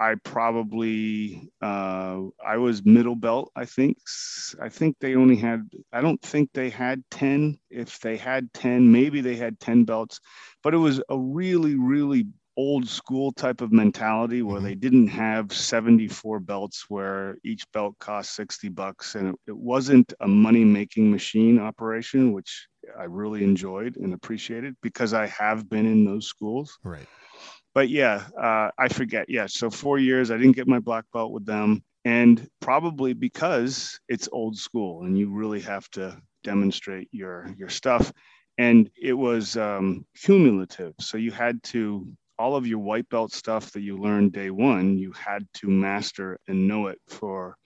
I 0.00 0.14
probably 0.22 1.50
uh, 1.60 2.20
I 2.44 2.56
was 2.56 2.84
middle 2.84 3.16
belt. 3.16 3.50
I 3.56 3.64
think 3.64 3.98
I 4.60 4.68
think 4.68 4.96
they 5.00 5.16
only 5.16 5.36
had. 5.36 5.68
I 5.92 6.00
don't 6.00 6.22
think 6.22 6.50
they 6.52 6.70
had 6.70 7.02
ten. 7.10 7.58
If 7.70 8.00
they 8.00 8.16
had 8.16 8.52
ten, 8.52 8.92
maybe 8.92 9.20
they 9.20 9.36
had 9.36 9.58
ten 9.58 9.84
belts, 9.84 10.20
but 10.62 10.74
it 10.74 10.78
was 10.78 11.02
a 11.08 11.18
really 11.18 11.74
really 11.74 12.26
old 12.58 12.88
school 12.88 13.30
type 13.30 13.60
of 13.60 13.70
mentality 13.70 14.42
where 14.42 14.56
mm-hmm. 14.56 14.66
they 14.66 14.74
didn't 14.74 15.06
have 15.06 15.52
74 15.52 16.40
belts 16.40 16.86
where 16.88 17.38
each 17.44 17.64
belt 17.72 17.94
cost 18.00 18.34
60 18.34 18.68
bucks 18.70 19.14
and 19.14 19.28
it, 19.28 19.34
it 19.46 19.56
wasn't 19.56 20.12
a 20.20 20.26
money 20.26 20.64
making 20.64 21.08
machine 21.08 21.60
operation 21.60 22.32
which 22.32 22.66
i 22.98 23.04
really 23.04 23.44
enjoyed 23.44 23.96
and 23.96 24.12
appreciated 24.12 24.74
because 24.82 25.14
i 25.14 25.24
have 25.26 25.70
been 25.70 25.86
in 25.86 26.04
those 26.04 26.26
schools 26.26 26.76
right 26.82 27.06
but 27.78 27.88
yeah 27.88 28.24
uh, 28.36 28.70
i 28.76 28.88
forget 28.88 29.26
yeah 29.28 29.46
so 29.46 29.70
four 29.70 30.00
years 30.00 30.32
i 30.32 30.36
didn't 30.36 30.56
get 30.56 30.66
my 30.66 30.80
black 30.80 31.04
belt 31.12 31.30
with 31.30 31.46
them 31.46 31.80
and 32.04 32.48
probably 32.58 33.12
because 33.12 34.00
it's 34.08 34.28
old 34.32 34.56
school 34.56 35.04
and 35.04 35.16
you 35.16 35.30
really 35.30 35.60
have 35.60 35.88
to 35.90 36.20
demonstrate 36.42 37.08
your 37.12 37.54
your 37.56 37.68
stuff 37.68 38.12
and 38.58 38.90
it 39.00 39.12
was 39.12 39.56
um, 39.56 40.04
cumulative 40.16 40.92
so 40.98 41.16
you 41.16 41.30
had 41.30 41.62
to 41.62 42.04
all 42.36 42.56
of 42.56 42.66
your 42.66 42.80
white 42.80 43.08
belt 43.10 43.32
stuff 43.32 43.70
that 43.72 43.82
you 43.82 43.96
learned 43.96 44.32
day 44.32 44.50
one, 44.50 44.96
you 44.96 45.12
had 45.12 45.46
to 45.54 45.68
master 45.68 46.38
and 46.46 46.68
know 46.68 46.86
it 46.86 46.98
for 47.08 47.56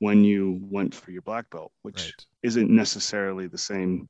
when 0.00 0.24
you 0.24 0.58
went 0.62 0.92
for 0.92 1.12
your 1.12 1.22
black 1.22 1.48
belt, 1.50 1.70
which 1.82 2.02
right. 2.02 2.26
isn't 2.42 2.68
necessarily 2.68 3.46
the 3.46 3.58
same 3.58 4.08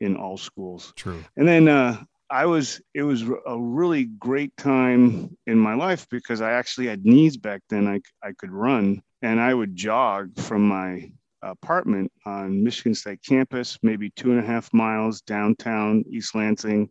in 0.00 0.16
all 0.16 0.38
schools. 0.38 0.94
True. 0.96 1.22
And 1.36 1.46
then 1.46 1.68
uh, 1.68 2.02
I 2.30 2.46
was, 2.46 2.80
it 2.94 3.02
was 3.02 3.22
a 3.22 3.58
really 3.58 4.04
great 4.04 4.56
time 4.56 5.36
in 5.46 5.58
my 5.58 5.74
life 5.74 6.06
because 6.10 6.40
I 6.40 6.52
actually 6.52 6.88
had 6.88 7.04
knees 7.04 7.36
back 7.36 7.62
then. 7.70 7.86
I, 7.86 8.00
I 8.26 8.32
could 8.32 8.50
run 8.50 9.02
and 9.22 9.40
I 9.40 9.54
would 9.54 9.76
jog 9.76 10.38
from 10.38 10.66
my 10.66 11.10
apartment 11.42 12.10
on 12.24 12.64
Michigan 12.64 12.94
State 12.94 13.20
campus, 13.26 13.78
maybe 13.82 14.10
two 14.10 14.32
and 14.32 14.40
a 14.40 14.46
half 14.46 14.72
miles 14.72 15.20
downtown 15.20 16.04
East 16.10 16.34
Lansing 16.34 16.90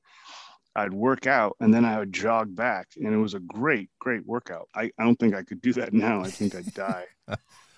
I'd 0.76 0.94
work 0.94 1.26
out 1.26 1.56
and 1.60 1.74
then 1.74 1.86
I 1.86 2.00
would 2.00 2.12
jog 2.12 2.54
back. 2.54 2.90
And 2.98 3.14
it 3.14 3.18
was 3.18 3.34
a 3.34 3.40
great, 3.40 3.90
great 4.00 4.26
workout. 4.26 4.68
I, 4.76 4.92
I 5.00 5.04
don't 5.04 5.18
think 5.18 5.34
I 5.34 5.44
could 5.44 5.62
do 5.62 5.74
that 5.74 5.94
now. 5.94 6.22
I 6.22 6.30
think 6.30 6.56
I'd 6.56 6.74
die. 6.74 7.06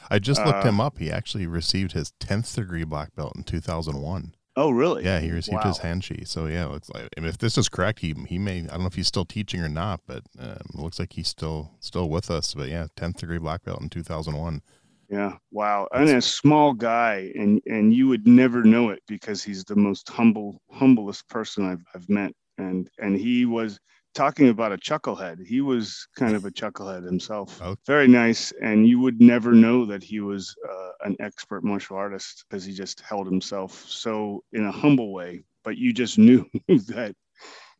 I 0.09 0.19
just 0.19 0.43
looked 0.45 0.65
uh, 0.65 0.69
him 0.69 0.79
up. 0.79 0.97
He 0.97 1.11
actually 1.11 1.47
received 1.47 1.91
his 1.91 2.13
10th 2.19 2.55
degree 2.55 2.85
black 2.85 3.13
belt 3.15 3.33
in 3.35 3.43
2001. 3.43 4.33
Oh, 4.57 4.71
really? 4.71 5.05
Yeah, 5.05 5.19
he 5.19 5.31
received 5.31 5.63
wow. 5.63 5.67
his 5.67 5.77
hanshi. 5.77 6.27
So 6.27 6.47
yeah, 6.47 6.65
looks 6.65 6.89
like 6.89 7.09
and 7.15 7.27
if 7.27 7.37
this 7.37 7.59
is 7.59 7.69
correct, 7.69 7.99
he 7.99 8.15
he 8.27 8.39
may 8.39 8.61
I 8.61 8.63
don't 8.63 8.81
know 8.81 8.87
if 8.87 8.95
he's 8.95 9.07
still 9.07 9.23
teaching 9.23 9.61
or 9.61 9.69
not, 9.69 10.01
but 10.07 10.23
um, 10.39 10.57
it 10.73 10.75
looks 10.75 10.97
like 10.97 11.13
he's 11.13 11.27
still 11.27 11.71
still 11.79 12.09
with 12.09 12.31
us. 12.31 12.55
But 12.55 12.69
yeah, 12.69 12.87
10th 12.95 13.17
degree 13.17 13.37
black 13.37 13.63
belt 13.63 13.81
in 13.81 13.89
2001. 13.89 14.63
Yeah. 15.09 15.33
Wow. 15.51 15.87
That's, 15.93 16.09
and 16.09 16.17
a 16.17 16.21
small 16.23 16.73
guy, 16.73 17.31
and 17.35 17.61
and 17.67 17.93
you 17.93 18.07
would 18.07 18.27
never 18.27 18.63
know 18.63 18.89
it 18.89 19.03
because 19.07 19.43
he's 19.43 19.63
the 19.63 19.75
most 19.75 20.09
humble, 20.09 20.59
humblest 20.71 21.29
person 21.29 21.69
I've 21.69 21.85
I've 21.93 22.09
met 22.09 22.33
and 22.57 22.89
and 22.99 23.15
he 23.15 23.45
was 23.45 23.79
talking 24.17 24.50
about 24.50 24.71
a 24.71 24.77
chucklehead. 24.77 25.45
He 25.45 25.62
was 25.62 26.07
kind 26.15 26.36
of 26.36 26.43
a 26.43 26.51
chucklehead 26.51 27.05
himself. 27.05 27.62
Oh. 27.67 27.75
Very 27.86 28.07
nice, 28.07 28.53
and 28.62 28.88
you 28.88 29.00
would 29.00 29.19
never 29.19 29.51
know 29.51 29.86
that 29.86 30.01
he 30.01 30.21
was 30.21 30.55
uh, 30.69 30.91
an 31.01 31.17
expert 31.19 31.63
martial 31.63 31.97
artist 31.97 32.45
because 32.47 32.63
he 32.63 32.71
just 32.71 33.01
held 33.01 33.25
himself 33.25 33.83
so 33.88 34.43
in 34.53 34.65
a 34.65 34.71
humble 34.71 35.12
way. 35.12 35.43
But 35.63 35.77
you 35.77 35.91
just 35.91 36.17
knew 36.27 36.50
that 36.67 37.15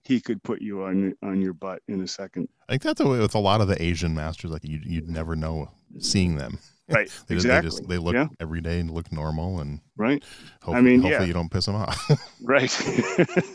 he 0.04 0.20
could 0.20 0.44
put 0.44 0.62
you 0.62 0.84
on 0.84 1.14
on 1.24 1.42
your 1.42 1.54
butt 1.54 1.82
in 1.88 2.02
a 2.02 2.08
second. 2.08 2.50
I 2.68 2.74
think 2.74 2.82
that's 2.82 3.02
the 3.02 3.08
way 3.08 3.20
with 3.20 3.36
a 3.36 3.40
lot 3.40 3.62
of 3.62 3.68
the 3.68 3.82
Asian 3.82 4.14
masters. 4.14 4.52
Like 4.52 4.66
you, 4.66 4.80
you'd 4.84 5.10
never 5.10 5.36
know 5.36 5.70
seeing 6.00 6.36
them. 6.36 6.60
Right. 6.90 7.12
they, 7.28 7.36
exactly. 7.36 7.70
They, 7.70 7.76
just, 7.76 7.90
they 7.90 7.98
look 7.98 8.14
yeah. 8.14 8.28
every 8.40 8.62
day 8.62 8.80
and 8.80 8.90
look 8.90 9.12
normal 9.12 9.60
and 9.60 9.82
right. 9.98 10.24
I 10.66 10.80
mean, 10.80 11.02
hopefully 11.02 11.12
yeah. 11.12 11.24
you 11.26 11.34
don't 11.34 11.52
piss 11.52 11.66
them 11.66 11.76
off. 11.76 12.00
right. 12.42 12.72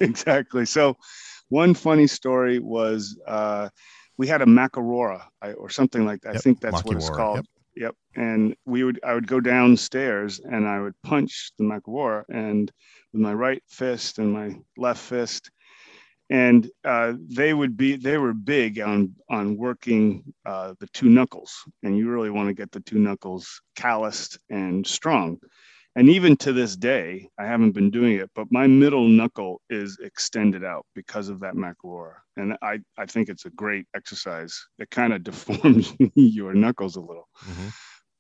exactly. 0.03 0.67
So, 0.67 0.99
one 1.53 1.75
funny 1.75 2.07
story 2.07 2.59
was 2.59 3.19
uh, 3.27 3.69
we 4.17 4.27
had 4.27 4.41
a 4.41 4.47
makiwara 4.47 5.23
or 5.59 5.69
something 5.69 6.07
like 6.07 6.23
that. 6.23 6.33
Yep. 6.33 6.37
I 6.37 6.41
think 6.41 6.61
that's 6.61 6.83
what 6.83 6.97
it's 6.97 7.11
called. 7.11 7.37
Yep. 7.37 7.47
Yep. 7.75 7.95
And 8.17 8.57
we 8.65 8.85
would, 8.85 9.01
I 9.05 9.13
would 9.15 9.27
go 9.27 9.39
downstairs 9.39 10.41
and 10.41 10.67
I 10.67 10.81
would 10.81 10.95
punch 11.03 11.53
the 11.59 11.65
makiwara 11.65 12.25
and 12.31 12.73
with 13.13 13.21
my 13.21 13.35
right 13.35 13.63
fist 13.69 14.19
and 14.19 14.33
my 14.33 14.57
left 14.79 15.01
fist 15.01 15.51
and 16.31 16.71
uh, 16.85 17.13
they 17.29 17.53
would 17.53 17.77
be 17.77 17.97
they 17.97 18.17
were 18.17 18.33
big 18.33 18.81
on 18.81 19.15
on 19.29 19.59
working 19.59 20.25
uh, 20.47 20.73
the 20.81 20.87
two 20.95 21.11
knuckles 21.11 21.53
and 21.83 21.97
you 21.97 22.09
really 22.09 22.31
want 22.31 22.49
to 22.49 22.55
get 22.55 22.71
the 22.73 22.81
two 22.81 22.99
knuckles 22.99 23.61
calloused 23.77 24.39
and 24.49 24.87
strong 24.87 25.39
and 25.97 26.09
even 26.09 26.37
to 26.37 26.53
this 26.53 26.77
day 26.77 27.29
i 27.39 27.45
haven't 27.45 27.73
been 27.73 27.91
doing 27.91 28.17
it 28.17 28.31
but 28.35 28.47
my 28.51 28.67
middle 28.67 29.07
knuckle 29.09 29.61
is 29.71 29.99
extended 30.03 30.65
out 30.65 30.87
because 30.95 31.29
of 31.29 31.41
that 31.41 31.55
makiwara 31.55 32.15
and 32.37 32.57
i 32.63 32.79
i 32.99 33.07
think 33.07 33.29
it's 33.29 33.45
a 33.45 33.51
great 33.51 33.87
exercise. 33.95 34.67
It 34.79 34.91
kind 34.91 35.13
of 35.13 35.23
deforms 35.25 35.95
your 36.15 36.55
knuckles 36.55 36.97
a 36.97 37.01
little. 37.01 37.29
Mm-hmm. 37.45 37.69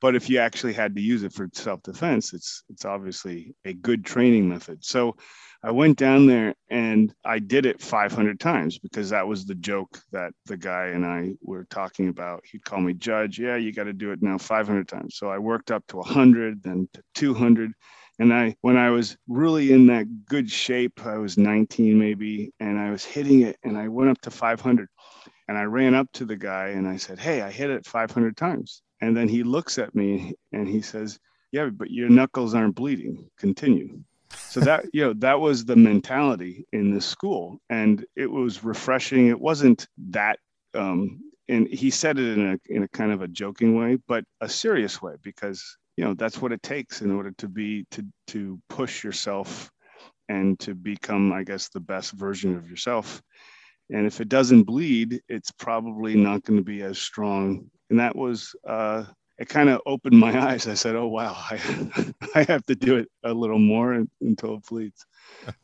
But 0.02 0.14
if 0.14 0.28
you 0.28 0.38
actually 0.38 0.74
had 0.74 0.94
to 0.94 1.00
use 1.00 1.22
it 1.22 1.32
for 1.32 1.48
self-defense 1.52 2.34
it's 2.34 2.64
it's 2.68 2.84
obviously 2.84 3.54
a 3.64 3.72
good 3.72 4.04
training 4.04 4.48
method 4.48 4.84
so 4.84 5.16
I 5.64 5.70
went 5.70 5.96
down 5.96 6.26
there 6.26 6.54
and 6.70 7.14
I 7.24 7.38
did 7.38 7.66
it 7.66 7.80
500 7.80 8.40
times 8.40 8.80
because 8.80 9.10
that 9.10 9.28
was 9.28 9.44
the 9.44 9.54
joke 9.54 10.00
that 10.10 10.32
the 10.46 10.56
guy 10.56 10.86
and 10.86 11.06
I 11.06 11.34
were 11.40 11.64
talking 11.70 12.08
about. 12.08 12.42
He'd 12.50 12.64
call 12.64 12.80
me 12.80 12.94
judge. 12.94 13.38
Yeah, 13.38 13.56
you 13.56 13.72
got 13.72 13.84
to 13.84 13.92
do 13.92 14.10
it 14.10 14.22
now 14.22 14.38
500 14.38 14.88
times. 14.88 15.16
So 15.16 15.30
I 15.30 15.38
worked 15.38 15.70
up 15.70 15.86
to 15.88 15.98
100, 15.98 16.64
then 16.64 16.88
to 16.94 17.02
200. 17.14 17.70
And 18.18 18.34
I, 18.34 18.56
when 18.62 18.76
I 18.76 18.90
was 18.90 19.16
really 19.28 19.72
in 19.72 19.86
that 19.86 20.26
good 20.26 20.50
shape, 20.50 21.06
I 21.06 21.18
was 21.18 21.38
19 21.38 21.96
maybe, 21.96 22.52
and 22.58 22.76
I 22.76 22.90
was 22.90 23.04
hitting 23.04 23.42
it 23.42 23.56
and 23.62 23.78
I 23.78 23.86
went 23.86 24.10
up 24.10 24.20
to 24.22 24.32
500. 24.32 24.88
And 25.46 25.56
I 25.56 25.62
ran 25.62 25.94
up 25.94 26.08
to 26.14 26.24
the 26.24 26.36
guy 26.36 26.68
and 26.68 26.88
I 26.88 26.96
said, 26.96 27.20
Hey, 27.20 27.40
I 27.40 27.52
hit 27.52 27.70
it 27.70 27.86
500 27.86 28.36
times. 28.36 28.82
And 29.02 29.14
then 29.14 29.28
he 29.28 29.42
looks 29.42 29.78
at 29.78 29.94
me 29.94 30.34
and 30.52 30.66
he 30.66 30.80
says, 30.80 31.18
Yeah, 31.50 31.66
but 31.66 31.90
your 31.90 32.08
knuckles 32.08 32.54
aren't 32.54 32.76
bleeding. 32.76 33.28
Continue. 33.36 34.00
So 34.30 34.60
that 34.60 34.86
you 34.94 35.04
know 35.04 35.12
that 35.18 35.40
was 35.40 35.66
the 35.66 35.76
mentality 35.76 36.66
in 36.72 36.94
the 36.94 37.00
school. 37.00 37.58
And 37.68 38.06
it 38.16 38.30
was 38.30 38.64
refreshing. 38.64 39.26
It 39.26 39.40
wasn't 39.40 39.86
that 40.10 40.38
um, 40.74 41.20
and 41.48 41.68
he 41.68 41.90
said 41.90 42.18
it 42.18 42.38
in 42.38 42.52
a 42.52 42.74
in 42.74 42.82
a 42.82 42.88
kind 42.88 43.12
of 43.12 43.22
a 43.22 43.28
joking 43.28 43.76
way 43.76 43.98
but 44.08 44.24
a 44.40 44.48
serious 44.48 45.02
way 45.02 45.14
because 45.22 45.76
you 45.96 46.04
know 46.04 46.14
that's 46.14 46.40
what 46.40 46.52
it 46.52 46.62
takes 46.62 47.02
in 47.02 47.10
order 47.10 47.32
to 47.32 47.48
be 47.48 47.84
to 47.90 48.04
to 48.28 48.58
push 48.68 49.04
yourself 49.04 49.70
and 50.28 50.58
to 50.60 50.74
become 50.74 51.32
i 51.32 51.42
guess 51.42 51.68
the 51.68 51.80
best 51.80 52.12
version 52.12 52.56
of 52.56 52.68
yourself. 52.68 53.22
And 53.90 54.06
if 54.06 54.20
it 54.20 54.28
doesn't 54.28 54.62
bleed 54.62 55.20
it's 55.28 55.50
probably 55.50 56.14
not 56.16 56.44
going 56.44 56.58
to 56.58 56.64
be 56.64 56.82
as 56.82 56.98
strong 56.98 57.70
and 57.92 58.00
that 58.00 58.16
was 58.16 58.56
uh, 58.66 59.04
it 59.38 59.50
kind 59.50 59.68
of 59.68 59.82
opened 59.84 60.18
my 60.18 60.50
eyes. 60.50 60.66
I 60.66 60.72
said, 60.72 60.96
"Oh 60.96 61.08
wow, 61.08 61.34
I, 61.36 61.60
I 62.34 62.42
have 62.44 62.64
to 62.66 62.74
do 62.74 62.96
it 62.96 63.08
a 63.22 63.32
little 63.32 63.58
more 63.58 63.92
until 64.22 64.54
it 64.54 64.66
bleeds." 64.66 65.04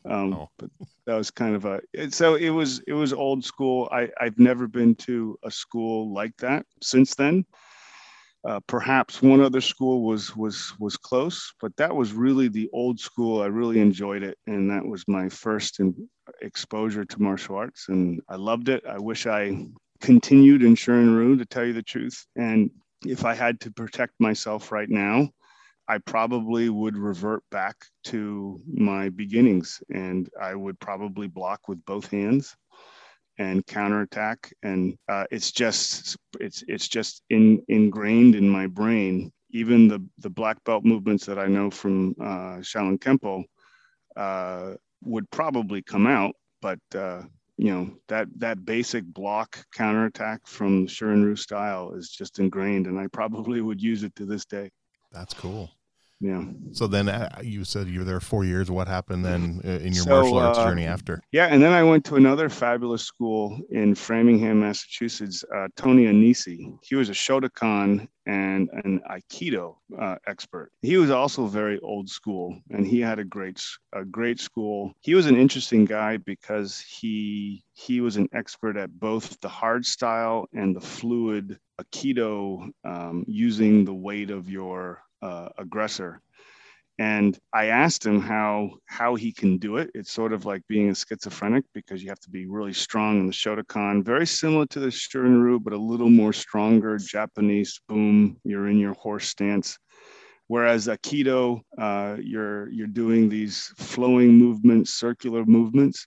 Um, 0.05 0.35
oh. 0.35 0.51
But 0.59 0.71
that 1.07 1.15
was 1.15 1.31
kind 1.31 1.57
of 1.57 1.65
a 1.65 1.81
so 2.11 2.35
it 2.35 2.51
was 2.51 2.81
it 2.87 2.93
was 2.93 3.15
old 3.15 3.45
school. 3.45 3.89
I 3.91 4.11
I've 4.21 4.39
never 4.39 4.69
been 4.69 4.95
to 5.07 5.39
a 5.43 5.51
school 5.51 6.13
like 6.13 6.37
that 6.37 6.67
since 6.83 7.15
then. 7.15 7.47
Uh, 8.47 8.61
perhaps 8.67 9.23
one 9.23 9.41
other 9.41 9.63
school 9.63 10.03
was 10.03 10.37
was 10.37 10.75
was 10.79 10.99
close, 10.99 11.55
but 11.63 11.75
that 11.77 11.97
was 11.97 12.13
really 12.13 12.49
the 12.49 12.69
old 12.75 13.01
school. 13.01 13.41
I 13.41 13.47
really 13.47 13.81
enjoyed 13.81 14.23
it, 14.23 14.37
and 14.47 14.71
that 14.71 14.85
was 14.85 15.03
my 15.09 15.31
first 15.31 15.81
in, 15.81 16.09
exposure 16.43 17.07
to 17.07 17.23
martial 17.23 17.57
arts, 17.57 17.89
and 17.89 18.21
I 18.29 18.37
loved 18.37 18.69
it. 18.69 18.85
I 18.87 18.99
wish 18.99 19.27
I 19.27 19.67
continued 20.00 20.62
in 20.62 20.75
Shorin-Ryu 20.75 21.37
to 21.38 21.47
tell 21.47 21.64
you 21.64 21.73
the 21.73 21.83
truth, 21.83 22.26
and 22.37 22.71
if 23.07 23.25
I 23.25 23.35
had 23.35 23.61
to 23.61 23.71
protect 23.71 24.12
myself 24.19 24.73
right 24.73 24.88
now, 24.88 25.28
I 25.88 25.99
probably 25.99 26.69
would 26.69 26.97
revert 26.99 27.43
back 27.50 27.76
to 28.05 28.61
my 28.71 29.09
beginnings 29.09 29.83
and 29.88 30.28
I 30.40 30.55
would 30.55 30.78
probably 30.81 31.28
block 31.28 31.67
with 31.67 31.83
both 31.87 32.11
hands 32.11 32.55
and 33.38 33.67
counterattack. 33.67 34.52
And 34.62 34.97
uh, 35.09 35.25
it's 35.31 35.50
just 35.50 36.17
it's 36.40 36.62
it's 36.69 36.88
just 36.88 37.23
in, 37.31 37.62
ingrained 37.69 38.35
in 38.35 38.49
my 38.49 38.67
brain. 38.67 39.33
Even 39.50 39.88
the 39.88 40.05
the 40.19 40.28
black 40.28 40.62
belt 40.64 40.85
movements 40.85 41.25
that 41.25 41.38
I 41.38 41.47
know 41.47 41.71
from 41.71 42.14
uh, 42.21 42.61
Shaolin 42.61 42.99
Kempo 42.99 43.45
uh, 44.14 44.75
would 45.02 45.31
probably 45.31 45.81
come 45.81 46.07
out, 46.07 46.35
but 46.61 46.81
uh, 46.95 47.23
you 47.59 47.71
know 47.71 47.91
that 48.07 48.29
that 48.37 48.65
basic 48.65 49.05
block 49.05 49.59
counterattack 49.75 50.47
from 50.47 50.87
Shorin-Ryu 50.87 51.37
style 51.37 51.93
is 51.93 52.09
just 52.09 52.38
ingrained, 52.38 52.87
and 52.87 52.99
I 52.99 53.09
probably 53.09 53.61
would 53.61 53.83
use 53.83 54.05
it 54.05 54.15
to 54.17 54.25
this 54.25 54.47
day. 54.47 54.71
That's 55.12 55.35
cool. 55.35 55.71
Yeah. 56.21 56.45
So 56.73 56.89
then 56.89 57.09
uh, 57.09 57.29
you 57.43 57.65
said 57.65 57.87
you 57.87 58.01
were 58.01 58.05
there 58.05 58.21
four 58.21 58.45
years. 58.45 58.71
What 58.71 58.89
happened 58.89 59.25
then 59.25 59.61
uh, 59.65 59.69
in 59.69 59.93
your 59.93 60.05
So, 60.05 60.11
martial 60.11 60.39
arts 60.39 60.59
uh, 60.59 60.67
journey 60.67 60.85
after? 60.85 61.23
Yeah, 61.31 61.47
and 61.47 61.63
then 61.63 61.73
I 61.73 61.85
went 61.85 62.05
to 62.07 62.17
another 62.17 62.49
fabulous 62.49 63.05
school 63.05 63.61
in 63.71 63.95
Framingham, 63.95 64.61
Massachusetts. 64.61 65.45
Uh, 65.55 65.69
Tony 65.77 66.07
Anisi. 66.07 66.77
He 66.83 66.97
was 66.97 67.09
a 67.09 67.13
Shotokan 67.13 68.09
and 68.27 68.69
an 68.85 69.01
Aikido 69.09 69.77
uh, 69.99 70.17
expert. 70.27 70.73
He 70.83 70.97
was 70.97 71.11
also 71.11 71.47
very 71.47 71.79
old 71.81 72.09
school, 72.09 72.61
and 72.71 72.85
he 72.85 73.01
had 73.01 73.21
a 73.21 73.25
great 73.25 73.63
a 73.93 74.05
great 74.05 74.41
school. 74.41 74.95
He 75.01 75.15
was 75.15 75.27
an 75.27 75.37
interesting 75.37 75.85
guy 75.85 76.17
because 76.17 76.81
he 76.81 77.65
he 77.75 78.01
was 78.01 78.17
an 78.17 78.29
expert 78.33 78.77
at 78.77 78.91
both 78.99 79.39
the 79.41 79.49
hard 79.49 79.87
style 79.87 80.47
and 80.53 80.75
the 80.75 80.81
fluid 80.81 81.59
Aikido, 81.81 82.71
um, 82.85 83.25
using 83.29 83.85
the 83.85 83.95
weight 83.95 84.31
of 84.31 84.51
your 84.51 85.01
uh, 85.23 85.49
aggressor 85.59 86.21
and 86.99 87.39
I 87.55 87.67
asked 87.67 88.05
him 88.05 88.21
how 88.21 88.71
how 88.87 89.15
he 89.15 89.33
can 89.33 89.59
do 89.59 89.77
it. 89.77 89.91
It's 89.95 90.11
sort 90.11 90.33
of 90.33 90.45
like 90.45 90.67
being 90.69 90.91
a 90.91 90.95
schizophrenic 90.95 91.65
because 91.73 92.03
you 92.03 92.09
have 92.09 92.21
to 92.21 92.31
be 92.31 92.47
really 92.47 92.73
strong 92.73 93.21
in 93.21 93.27
the 93.27 93.33
Shotokan, 93.33 94.05
very 94.05 94.27
similar 94.27 94.67
to 94.67 94.81
the 94.81 94.89
Shorin-Ryu, 94.89 95.61
but 95.61 95.73
a 95.73 95.79
little 95.79 96.11
more 96.11 96.33
stronger 96.33 96.99
Japanese 96.99 97.81
boom. 97.89 98.37
You're 98.45 98.69
in 98.69 98.79
your 98.79 98.95
horse 98.95 99.29
stance. 99.29 99.79
Whereas 100.49 100.87
Aikido, 100.88 101.61
uh, 101.78 102.17
you're 102.23 102.71
you're 102.71 102.87
doing 102.87 103.28
these 103.28 103.73
flowing 103.76 104.37
movements, 104.37 104.95
circular 104.95 105.45
movements. 105.45 106.07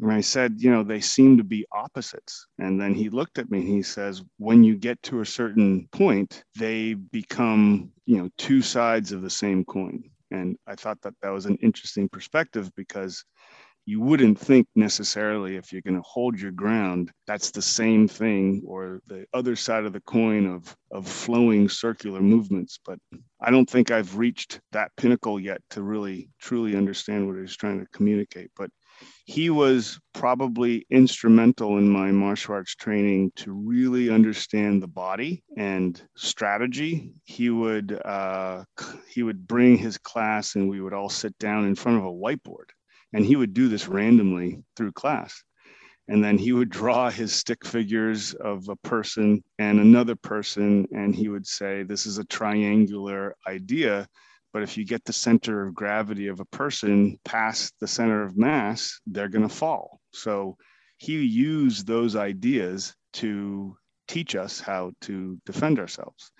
And 0.00 0.12
I 0.12 0.20
said, 0.20 0.54
you 0.58 0.70
know, 0.70 0.82
they 0.82 1.00
seem 1.00 1.36
to 1.38 1.44
be 1.44 1.66
opposites. 1.72 2.46
And 2.58 2.80
then 2.80 2.94
he 2.94 3.08
looked 3.08 3.38
at 3.38 3.50
me 3.50 3.58
and 3.58 3.68
he 3.68 3.82
says, 3.82 4.22
when 4.38 4.62
you 4.64 4.76
get 4.76 5.02
to 5.04 5.20
a 5.20 5.26
certain 5.26 5.88
point, 5.92 6.44
they 6.58 6.94
become, 6.94 7.90
you 8.06 8.18
know, 8.18 8.28
two 8.38 8.62
sides 8.62 9.12
of 9.12 9.22
the 9.22 9.30
same 9.30 9.64
coin. 9.64 10.04
And 10.30 10.56
I 10.66 10.76
thought 10.76 11.00
that 11.02 11.14
that 11.22 11.30
was 11.30 11.46
an 11.46 11.56
interesting 11.56 12.08
perspective 12.08 12.70
because 12.76 13.24
you 13.84 14.00
wouldn't 14.00 14.38
think 14.38 14.66
necessarily 14.74 15.56
if 15.56 15.72
you're 15.72 15.82
going 15.82 15.96
to 15.96 16.08
hold 16.08 16.38
your 16.38 16.52
ground, 16.52 17.10
that's 17.26 17.50
the 17.50 17.62
same 17.62 18.06
thing 18.06 18.62
or 18.64 19.00
the 19.06 19.26
other 19.34 19.56
side 19.56 19.84
of 19.84 19.92
the 19.92 20.00
coin 20.02 20.46
of, 20.46 20.76
of 20.90 21.06
flowing 21.06 21.68
circular 21.68 22.20
movements. 22.20 22.78
But 22.84 22.98
I 23.40 23.50
don't 23.50 23.68
think 23.68 23.90
I've 23.90 24.16
reached 24.16 24.60
that 24.70 24.92
pinnacle 24.96 25.40
yet 25.40 25.60
to 25.70 25.82
really 25.82 26.30
truly 26.40 26.76
understand 26.76 27.26
what 27.26 27.36
he 27.36 27.42
was 27.42 27.56
trying 27.56 27.80
to 27.80 27.86
communicate. 27.92 28.50
But 28.56 28.70
he 29.24 29.50
was 29.50 29.98
probably 30.12 30.86
instrumental 30.90 31.78
in 31.78 31.88
my 31.88 32.10
martial 32.10 32.54
arts 32.54 32.74
training 32.74 33.32
to 33.36 33.52
really 33.52 34.10
understand 34.10 34.82
the 34.82 34.88
body 34.88 35.42
and 35.56 36.00
strategy. 36.16 37.12
He 37.24 37.50
would 37.50 38.00
uh, 38.04 38.64
he 39.08 39.22
would 39.22 39.46
bring 39.46 39.76
his 39.76 39.98
class, 39.98 40.54
and 40.54 40.68
we 40.68 40.80
would 40.80 40.92
all 40.92 41.08
sit 41.08 41.36
down 41.38 41.66
in 41.66 41.74
front 41.74 41.98
of 41.98 42.04
a 42.04 42.12
whiteboard, 42.12 42.70
and 43.12 43.24
he 43.24 43.36
would 43.36 43.54
do 43.54 43.68
this 43.68 43.88
randomly 43.88 44.62
through 44.76 44.92
class. 44.92 45.42
And 46.08 46.22
then 46.22 46.36
he 46.36 46.52
would 46.52 46.68
draw 46.68 47.10
his 47.10 47.32
stick 47.32 47.64
figures 47.64 48.34
of 48.34 48.68
a 48.68 48.76
person 48.76 49.42
and 49.58 49.78
another 49.78 50.16
person, 50.16 50.86
and 50.90 51.14
he 51.14 51.28
would 51.28 51.46
say, 51.46 51.84
This 51.84 52.06
is 52.06 52.18
a 52.18 52.24
triangular 52.24 53.36
idea 53.46 54.08
but 54.52 54.62
if 54.62 54.76
you 54.76 54.84
get 54.84 55.04
the 55.04 55.12
center 55.12 55.66
of 55.66 55.74
gravity 55.74 56.28
of 56.28 56.40
a 56.40 56.44
person 56.44 57.18
past 57.24 57.74
the 57.80 57.88
center 57.88 58.22
of 58.22 58.36
mass, 58.36 59.00
they're 59.06 59.28
going 59.28 59.48
to 59.48 59.54
fall. 59.54 60.00
So 60.12 60.56
he 60.98 61.22
used 61.22 61.86
those 61.86 62.16
ideas 62.16 62.94
to 63.14 63.76
teach 64.08 64.36
us 64.36 64.60
how 64.60 64.92
to 65.02 65.38
defend 65.46 65.78
ourselves. 65.78 66.30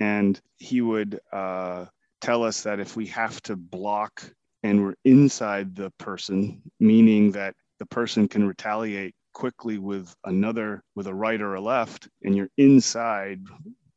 And 0.00 0.40
he 0.56 0.80
would 0.80 1.20
uh, 1.30 1.86
tell 2.20 2.42
us 2.42 2.62
that 2.62 2.80
if 2.80 2.96
we 2.96 3.06
have 3.08 3.40
to 3.42 3.56
block 3.56 4.22
and 4.68 4.84
we're 4.84 4.94
inside 5.06 5.74
the 5.74 5.90
person, 5.98 6.60
meaning 6.78 7.32
that 7.32 7.54
the 7.78 7.86
person 7.86 8.28
can 8.28 8.46
retaliate 8.46 9.14
quickly 9.32 9.78
with 9.78 10.14
another, 10.24 10.82
with 10.94 11.06
a 11.06 11.14
right 11.14 11.40
or 11.40 11.54
a 11.54 11.60
left, 11.60 12.06
and 12.22 12.36
you're 12.36 12.50
inside 12.58 13.40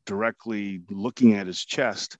directly 0.06 0.80
looking 0.90 1.34
at 1.34 1.46
his 1.46 1.62
chest, 1.62 2.16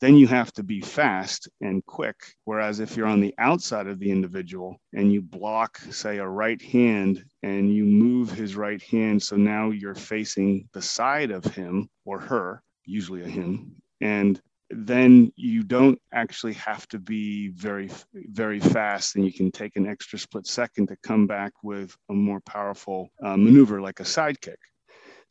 then 0.00 0.16
you 0.16 0.26
have 0.26 0.52
to 0.52 0.64
be 0.64 0.80
fast 0.80 1.48
and 1.60 1.86
quick. 1.86 2.16
Whereas 2.46 2.80
if 2.80 2.96
you're 2.96 3.06
on 3.06 3.20
the 3.20 3.34
outside 3.38 3.86
of 3.86 4.00
the 4.00 4.10
individual 4.10 4.80
and 4.92 5.12
you 5.12 5.22
block, 5.22 5.78
say, 5.78 6.18
a 6.18 6.26
right 6.26 6.60
hand 6.60 7.24
and 7.44 7.72
you 7.72 7.84
move 7.84 8.28
his 8.28 8.56
right 8.56 8.82
hand, 8.82 9.22
so 9.22 9.36
now 9.36 9.70
you're 9.70 9.94
facing 9.94 10.68
the 10.72 10.82
side 10.82 11.30
of 11.30 11.44
him 11.44 11.88
or 12.04 12.18
her, 12.18 12.60
usually 12.86 13.22
a 13.22 13.28
him, 13.28 13.76
and 14.00 14.40
then 14.74 15.32
you 15.36 15.62
don't 15.62 16.00
actually 16.12 16.54
have 16.54 16.88
to 16.88 16.98
be 16.98 17.48
very 17.48 17.90
very 18.14 18.60
fast 18.60 19.16
and 19.16 19.24
you 19.24 19.32
can 19.32 19.50
take 19.50 19.76
an 19.76 19.86
extra 19.86 20.18
split 20.18 20.46
second 20.46 20.88
to 20.88 20.96
come 21.02 21.26
back 21.26 21.52
with 21.62 21.96
a 22.10 22.12
more 22.12 22.40
powerful 22.40 23.10
uh, 23.22 23.36
maneuver 23.36 23.80
like 23.80 24.00
a 24.00 24.04
sidekick 24.04 24.56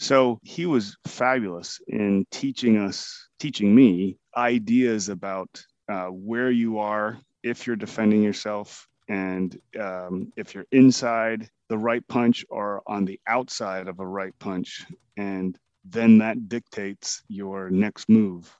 so 0.01 0.39
he 0.41 0.65
was 0.65 0.97
fabulous 1.05 1.79
in 1.87 2.25
teaching 2.31 2.75
us, 2.75 3.29
teaching 3.37 3.75
me 3.75 4.17
ideas 4.35 5.09
about 5.09 5.63
uh, 5.87 6.07
where 6.07 6.49
you 6.49 6.79
are 6.79 7.19
if 7.43 7.67
you're 7.67 7.75
defending 7.75 8.23
yourself 8.23 8.87
and 9.09 9.59
um, 9.79 10.33
if 10.35 10.55
you're 10.55 10.65
inside 10.71 11.47
the 11.69 11.77
right 11.77 12.05
punch 12.07 12.43
or 12.49 12.81
on 12.87 13.05
the 13.05 13.19
outside 13.27 13.87
of 13.87 13.99
a 13.99 14.07
right 14.07 14.33
punch. 14.39 14.87
And 15.17 15.55
then 15.85 16.17
that 16.17 16.49
dictates 16.49 17.21
your 17.27 17.69
next 17.69 18.09
move, 18.09 18.51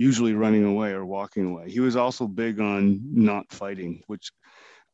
usually 0.00 0.32
running 0.32 0.64
away 0.64 0.92
or 0.92 1.04
walking 1.04 1.44
away. 1.44 1.70
He 1.70 1.78
was 1.78 1.94
also 1.94 2.26
big 2.26 2.58
on 2.58 3.00
not 3.12 3.52
fighting, 3.52 4.02
which 4.06 4.32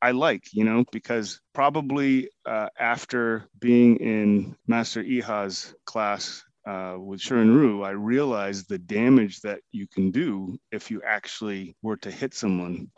I 0.02 0.10
like, 0.10 0.42
you 0.52 0.64
know, 0.64 0.84
because 0.90 1.40
probably 1.54 2.28
uh, 2.44 2.70
after 2.76 3.46
being 3.60 3.98
in 3.98 4.56
Master 4.66 5.04
Iha's 5.04 5.72
class 5.84 6.42
uh, 6.66 6.96
with 6.98 7.20
Shorin-Ryu, 7.20 7.82
I 7.84 7.90
realized 7.90 8.68
the 8.68 8.78
damage 8.78 9.42
that 9.42 9.60
you 9.70 9.86
can 9.86 10.10
do 10.10 10.58
if 10.72 10.90
you 10.90 11.00
actually 11.06 11.76
were 11.82 11.98
to 11.98 12.10
hit 12.10 12.34
someone 12.34 12.90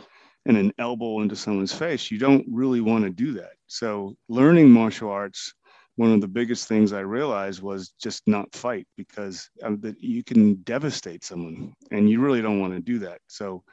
and 0.47 0.57
an 0.57 0.73
elbow 0.79 1.21
into 1.21 1.37
someone's 1.37 1.75
face. 1.75 2.11
You 2.11 2.19
don't 2.19 2.47
really 2.51 2.81
want 2.81 3.05
to 3.05 3.11
do 3.11 3.35
that. 3.35 3.53
So, 3.67 4.17
learning 4.31 4.71
martial 4.71 5.11
arts, 5.11 5.53
one 5.99 6.13
of 6.13 6.21
the 6.21 6.29
biggest 6.29 6.69
things 6.69 6.93
I 6.93 7.01
realized 7.01 7.61
was 7.61 7.91
just 8.01 8.23
not 8.29 8.55
fight 8.55 8.87
because 8.97 9.51
um, 9.65 9.81
that 9.81 10.01
you 10.01 10.23
can 10.23 10.55
devastate 10.63 11.25
someone, 11.25 11.75
and 11.91 12.09
you 12.09 12.21
really 12.21 12.41
don't 12.41 12.61
want 12.61 12.73
to 12.73 12.79
do 12.79 13.01
that. 13.01 13.19
So, 13.27 13.65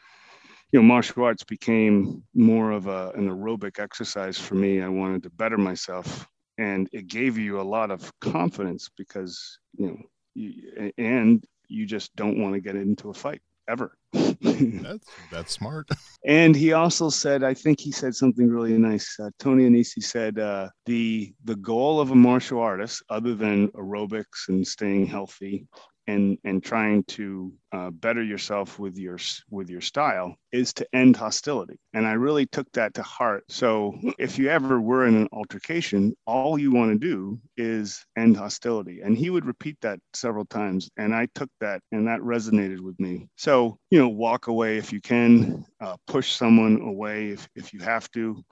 you 0.71 0.79
know, 0.79 0.83
martial 0.83 1.23
arts 1.23 1.43
became 1.43 2.23
more 2.33 2.71
of 2.71 2.87
a, 2.87 3.11
an 3.11 3.29
aerobic 3.29 3.77
exercise 3.77 4.39
for 4.39 4.55
me. 4.55 4.81
I 4.81 4.89
wanted 4.89 5.21
to 5.23 5.29
better 5.29 5.59
myself, 5.59 6.27
and 6.57 6.89
it 6.91 7.05
gave 7.05 7.37
you 7.37 7.61
a 7.61 7.69
lot 7.75 7.91
of 7.91 8.11
confidence 8.21 8.89
because 8.97 9.59
you 9.77 9.85
know, 9.85 9.97
you, 10.33 10.91
and 10.97 11.45
you 11.67 11.85
just 11.85 12.15
don't 12.15 12.41
want 12.41 12.55
to 12.55 12.59
get 12.59 12.75
into 12.75 13.11
a 13.11 13.13
fight 13.13 13.41
ever. 13.67 13.97
That's 14.13 15.07
that's 15.31 15.53
smart. 15.53 15.87
and 16.25 16.55
he 16.55 16.73
also 16.73 17.09
said, 17.09 17.43
I 17.43 17.53
think 17.53 17.79
he 17.79 17.91
said 17.91 18.15
something 18.15 18.49
really 18.49 18.77
nice. 18.77 19.17
Uh, 19.19 19.29
Tony 19.39 19.69
Anisi 19.69 20.03
said, 20.03 20.39
uh, 20.39 20.69
the 20.85 21.33
the 21.43 21.55
goal 21.57 21.99
of 21.99 22.11
a 22.11 22.15
martial 22.15 22.59
artist, 22.59 23.03
other 23.09 23.35
than 23.35 23.69
aerobics 23.69 24.47
and 24.49 24.65
staying 24.65 25.07
healthy, 25.07 25.67
and 26.07 26.37
and 26.43 26.63
trying 26.63 27.03
to 27.03 27.53
uh, 27.71 27.89
better 27.89 28.23
yourself 28.23 28.79
with 28.79 28.97
your 28.97 29.17
with 29.49 29.69
your 29.69 29.81
style 29.81 30.35
is 30.51 30.73
to 30.73 30.87
end 30.93 31.15
hostility. 31.15 31.77
And 31.93 32.05
i 32.05 32.13
really 32.13 32.45
took 32.45 32.71
that 32.73 32.93
to 32.95 33.03
heart. 33.03 33.43
So 33.49 33.95
if 34.19 34.37
you 34.37 34.49
ever 34.49 34.79
were 34.79 35.05
in 35.05 35.15
an 35.15 35.27
altercation 35.31 36.15
all 36.25 36.57
you 36.57 36.71
want 36.71 36.91
to 36.91 36.97
do 36.97 37.39
is 37.57 38.05
end 38.17 38.37
hostility. 38.37 39.01
And 39.01 39.17
he 39.17 39.29
would 39.29 39.45
repeat 39.45 39.77
that 39.81 39.99
several 40.13 40.45
times 40.45 40.89
and 40.97 41.13
i 41.13 41.27
took 41.35 41.49
that 41.59 41.81
and 41.91 42.07
that 42.07 42.19
resonated 42.19 42.79
with 42.79 42.99
me. 42.99 43.27
So 43.35 43.77
you 43.89 43.99
know 43.99 44.09
walk 44.09 44.47
away 44.47 44.77
if 44.77 44.93
you 44.93 45.01
can 45.01 45.65
uh, 45.81 45.97
push 46.07 46.31
someone 46.31 46.81
away 46.81 47.29
if, 47.29 47.47
if 47.55 47.73
you 47.73 47.79
have 47.79 48.09
to 48.11 48.43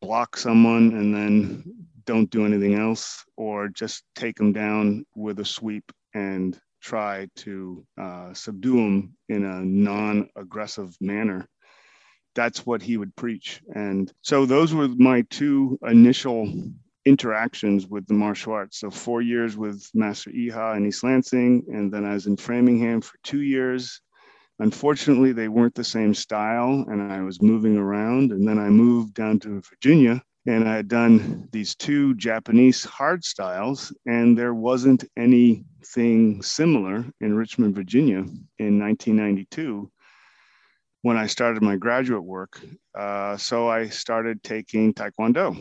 block 0.00 0.36
someone 0.36 0.92
and 0.94 1.14
then 1.14 1.86
don't 2.04 2.30
do 2.30 2.44
anything 2.44 2.74
else 2.74 3.24
or 3.36 3.68
just 3.68 4.02
take 4.16 4.36
them 4.36 4.52
down 4.52 5.04
with 5.14 5.38
a 5.38 5.44
sweep 5.44 5.92
and 6.14 6.60
try 6.82 7.28
to 7.36 7.86
uh, 7.98 8.34
subdue 8.34 8.76
them 8.76 9.16
in 9.28 9.44
a 9.44 9.62
non 9.62 10.28
aggressive 10.36 10.94
manner. 11.00 11.48
That's 12.34 12.66
what 12.66 12.82
he 12.82 12.96
would 12.96 13.14
preach. 13.14 13.62
And 13.74 14.12
so 14.22 14.46
those 14.46 14.74
were 14.74 14.88
my 14.88 15.22
two 15.30 15.78
initial 15.82 16.52
interactions 17.04 17.86
with 17.86 18.06
the 18.06 18.14
martial 18.14 18.52
arts. 18.52 18.78
So 18.80 18.90
four 18.90 19.22
years 19.22 19.56
with 19.56 19.88
Master 19.94 20.30
Iha 20.30 20.76
in 20.76 20.86
East 20.86 21.04
Lansing, 21.04 21.64
and 21.68 21.92
then 21.92 22.04
I 22.04 22.14
was 22.14 22.26
in 22.26 22.36
Framingham 22.36 23.00
for 23.00 23.14
two 23.22 23.42
years. 23.42 24.00
Unfortunately, 24.58 25.32
they 25.32 25.48
weren't 25.48 25.74
the 25.74 25.84
same 25.84 26.14
style, 26.14 26.84
and 26.88 27.12
I 27.12 27.20
was 27.22 27.42
moving 27.42 27.76
around. 27.76 28.32
And 28.32 28.46
then 28.46 28.58
I 28.58 28.68
moved 28.68 29.14
down 29.14 29.40
to 29.40 29.60
Virginia 29.60 30.22
and 30.46 30.68
I 30.68 30.76
had 30.76 30.88
done 30.88 31.48
these 31.52 31.74
two 31.74 32.14
Japanese 32.14 32.84
hard 32.84 33.24
styles, 33.24 33.94
and 34.06 34.36
there 34.36 34.54
wasn't 34.54 35.04
anything 35.16 36.42
similar 36.42 37.04
in 37.20 37.36
Richmond, 37.36 37.74
Virginia 37.74 38.24
in 38.58 38.78
1992. 38.78 39.90
when 41.02 41.16
I 41.16 41.26
started 41.26 41.62
my 41.62 41.76
graduate 41.76 42.22
work. 42.22 42.60
Uh, 42.96 43.36
so 43.36 43.68
I 43.68 43.88
started 43.88 44.42
taking 44.44 44.94
Taekwondo. 44.94 45.56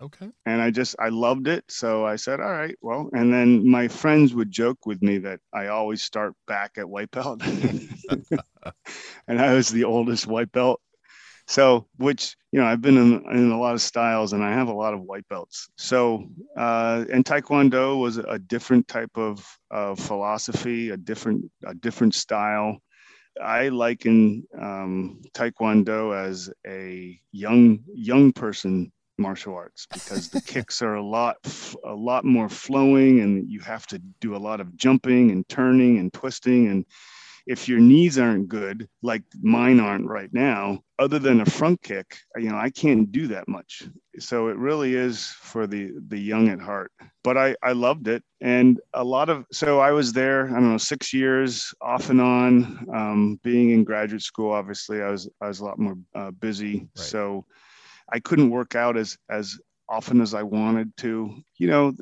Okay. 0.00 0.28
And 0.44 0.60
I 0.60 0.70
just, 0.70 0.94
I 0.98 1.08
loved 1.08 1.48
it. 1.48 1.64
So 1.68 2.04
I 2.04 2.16
said, 2.16 2.38
all 2.38 2.52
right, 2.52 2.76
well, 2.82 3.08
and 3.12 3.32
then 3.32 3.68
my 3.68 3.88
friends 3.88 4.34
would 4.34 4.50
joke 4.50 4.86
with 4.86 5.02
me 5.02 5.18
that 5.18 5.40
I 5.52 5.68
always 5.68 6.02
start 6.02 6.34
back 6.46 6.72
at 6.76 6.88
white 6.88 7.10
belt. 7.10 7.42
and 9.28 9.40
I 9.40 9.54
was 9.54 9.70
the 9.70 9.84
oldest 9.84 10.26
white 10.26 10.52
belt. 10.52 10.80
So, 11.48 11.86
which, 11.96 12.36
you 12.50 12.60
know, 12.60 12.66
I've 12.66 12.80
been 12.80 12.96
in, 12.96 13.24
in 13.32 13.52
a 13.52 13.58
lot 13.58 13.74
of 13.74 13.80
styles 13.80 14.32
and 14.32 14.42
I 14.44 14.52
have 14.52 14.68
a 14.68 14.74
lot 14.74 14.94
of 14.94 15.02
white 15.02 15.28
belts. 15.28 15.68
So, 15.76 16.28
uh, 16.56 17.04
and 17.12 17.24
Taekwondo 17.24 18.00
was 18.00 18.16
a 18.18 18.38
different 18.38 18.88
type 18.88 19.16
of, 19.16 19.46
of 19.70 19.98
philosophy, 20.00 20.90
a 20.90 20.96
different, 20.96 21.44
a 21.64 21.74
different 21.74 22.14
style. 22.14 22.78
I 23.40 23.68
liken 23.68 24.44
um, 24.60 25.22
Taekwondo 25.34 26.16
as 26.16 26.50
a 26.66 27.20
young, 27.30 27.80
young 27.94 28.32
person 28.32 28.90
martial 29.18 29.54
arts 29.54 29.86
because 29.92 30.28
the 30.28 30.40
kicks 30.46 30.82
are 30.82 30.96
a 30.96 31.02
lot 31.02 31.36
a 31.84 31.94
lot 31.94 32.24
more 32.24 32.48
flowing 32.50 33.20
and 33.20 33.50
you 33.50 33.60
have 33.60 33.86
to 33.86 33.98
do 34.20 34.36
a 34.36 34.38
lot 34.38 34.60
of 34.60 34.76
jumping 34.76 35.30
and 35.30 35.48
turning 35.48 35.98
and 35.98 36.12
twisting 36.12 36.68
and 36.68 36.84
if 37.46 37.68
your 37.68 37.78
knees 37.78 38.18
aren't 38.18 38.48
good 38.48 38.88
like 39.02 39.22
mine 39.40 39.80
aren't 39.80 40.06
right 40.06 40.32
now 40.32 40.78
other 40.98 41.18
than 41.18 41.40
a 41.40 41.46
front 41.46 41.80
kick 41.82 42.16
you 42.36 42.48
know 42.48 42.56
i 42.56 42.70
can't 42.70 43.12
do 43.12 43.26
that 43.26 43.46
much 43.48 43.84
so 44.18 44.48
it 44.48 44.56
really 44.56 44.94
is 44.94 45.26
for 45.40 45.66
the 45.66 45.92
the 46.08 46.18
young 46.18 46.48
at 46.48 46.60
heart 46.60 46.90
but 47.22 47.36
i 47.36 47.54
i 47.62 47.72
loved 47.72 48.08
it 48.08 48.22
and 48.40 48.80
a 48.94 49.04
lot 49.04 49.28
of 49.28 49.44
so 49.52 49.78
i 49.80 49.90
was 49.90 50.12
there 50.12 50.48
i 50.48 50.52
don't 50.52 50.70
know 50.70 50.78
six 50.78 51.12
years 51.12 51.72
off 51.80 52.10
and 52.10 52.20
on 52.20 52.86
um, 52.92 53.40
being 53.42 53.70
in 53.70 53.84
graduate 53.84 54.22
school 54.22 54.52
obviously 54.52 55.02
i 55.02 55.10
was 55.10 55.28
i 55.40 55.48
was 55.48 55.60
a 55.60 55.64
lot 55.64 55.78
more 55.78 55.96
uh, 56.14 56.30
busy 56.32 56.78
right. 56.78 56.88
so 56.94 57.44
I 58.12 58.20
couldn't 58.20 58.50
work 58.50 58.74
out 58.74 58.96
as 58.96 59.16
as 59.30 59.58
often 59.88 60.20
as 60.20 60.34
I 60.34 60.42
wanted 60.42 60.96
to. 60.98 61.42
You 61.56 61.66
know, 61.66 61.94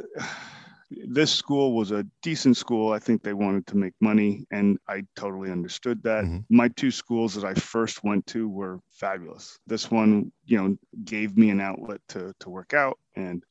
this 0.91 1.33
school 1.33 1.73
was 1.75 1.91
a 1.91 2.07
decent 2.23 2.57
school. 2.57 2.93
I 2.93 2.99
think 2.99 3.23
they 3.23 3.33
wanted 3.33 3.67
to 3.69 3.77
make 3.77 3.95
money, 4.01 4.47
and 4.51 4.79
I 4.89 5.03
totally 5.17 5.51
understood 5.51 6.03
that. 6.03 6.25
Mm-hmm. 6.25 6.39
My 6.51 6.69
two 6.69 6.91
schools 6.91 7.35
that 7.35 7.45
I 7.45 7.55
first 7.55 8.05
went 8.05 8.27
to 8.29 8.49
were 8.49 8.81
fabulous. 8.91 9.59
This 9.67 9.91
one, 9.91 10.33
you 10.45 10.57
know, 10.59 10.77
gave 11.05 11.37
me 11.37 11.51
an 11.51 11.61
outlet 11.61 12.01
to 12.11 12.33
to 12.41 12.51
work 12.51 12.75
out 12.75 12.99
and 13.17 13.43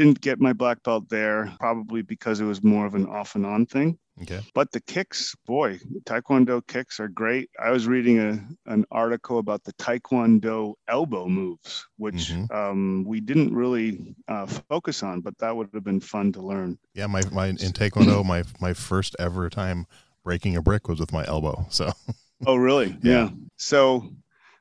didn't 0.00 0.20
get 0.22 0.40
my 0.40 0.54
black 0.54 0.82
belt 0.82 1.10
there 1.10 1.52
probably 1.60 2.00
because 2.00 2.40
it 2.40 2.46
was 2.46 2.64
more 2.64 2.86
of 2.86 2.94
an 2.94 3.06
off 3.06 3.34
and 3.34 3.44
on 3.44 3.66
thing. 3.66 3.98
Okay. 4.22 4.40
But 4.54 4.72
the 4.72 4.80
kicks, 4.80 5.34
boy, 5.46 5.78
Taekwondo 6.04 6.66
kicks 6.66 7.00
are 7.00 7.08
great. 7.08 7.50
I 7.62 7.70
was 7.70 7.86
reading 7.86 8.18
a, 8.18 8.72
an 8.72 8.86
article 8.90 9.38
about 9.38 9.62
the 9.64 9.72
Taekwondo 9.74 10.74
elbow 10.88 11.26
moves, 11.28 11.86
which 11.98 12.30
mm-hmm. 12.30 12.54
um, 12.54 13.04
we 13.06 13.20
didn't 13.20 13.54
really 13.54 14.14
uh, 14.26 14.46
focus 14.46 15.02
on, 15.02 15.20
but 15.20 15.36
that 15.38 15.54
would 15.54 15.68
have 15.74 15.84
been 15.84 16.00
fun 16.00 16.32
to 16.32 16.40
learn. 16.40 16.78
Yeah, 16.94 17.06
my, 17.06 17.22
my 17.30 17.48
in 17.48 17.56
Taekwondo, 17.56 18.24
my 18.24 18.44
my 18.58 18.72
first 18.72 19.16
ever 19.18 19.48
time 19.50 19.86
breaking 20.24 20.56
a 20.56 20.62
brick 20.62 20.88
was 20.88 20.98
with 20.98 21.12
my 21.12 21.26
elbow. 21.26 21.66
So. 21.70 21.92
oh, 22.46 22.56
really? 22.56 22.96
yeah. 23.02 23.12
yeah. 23.12 23.30
So 23.56 24.10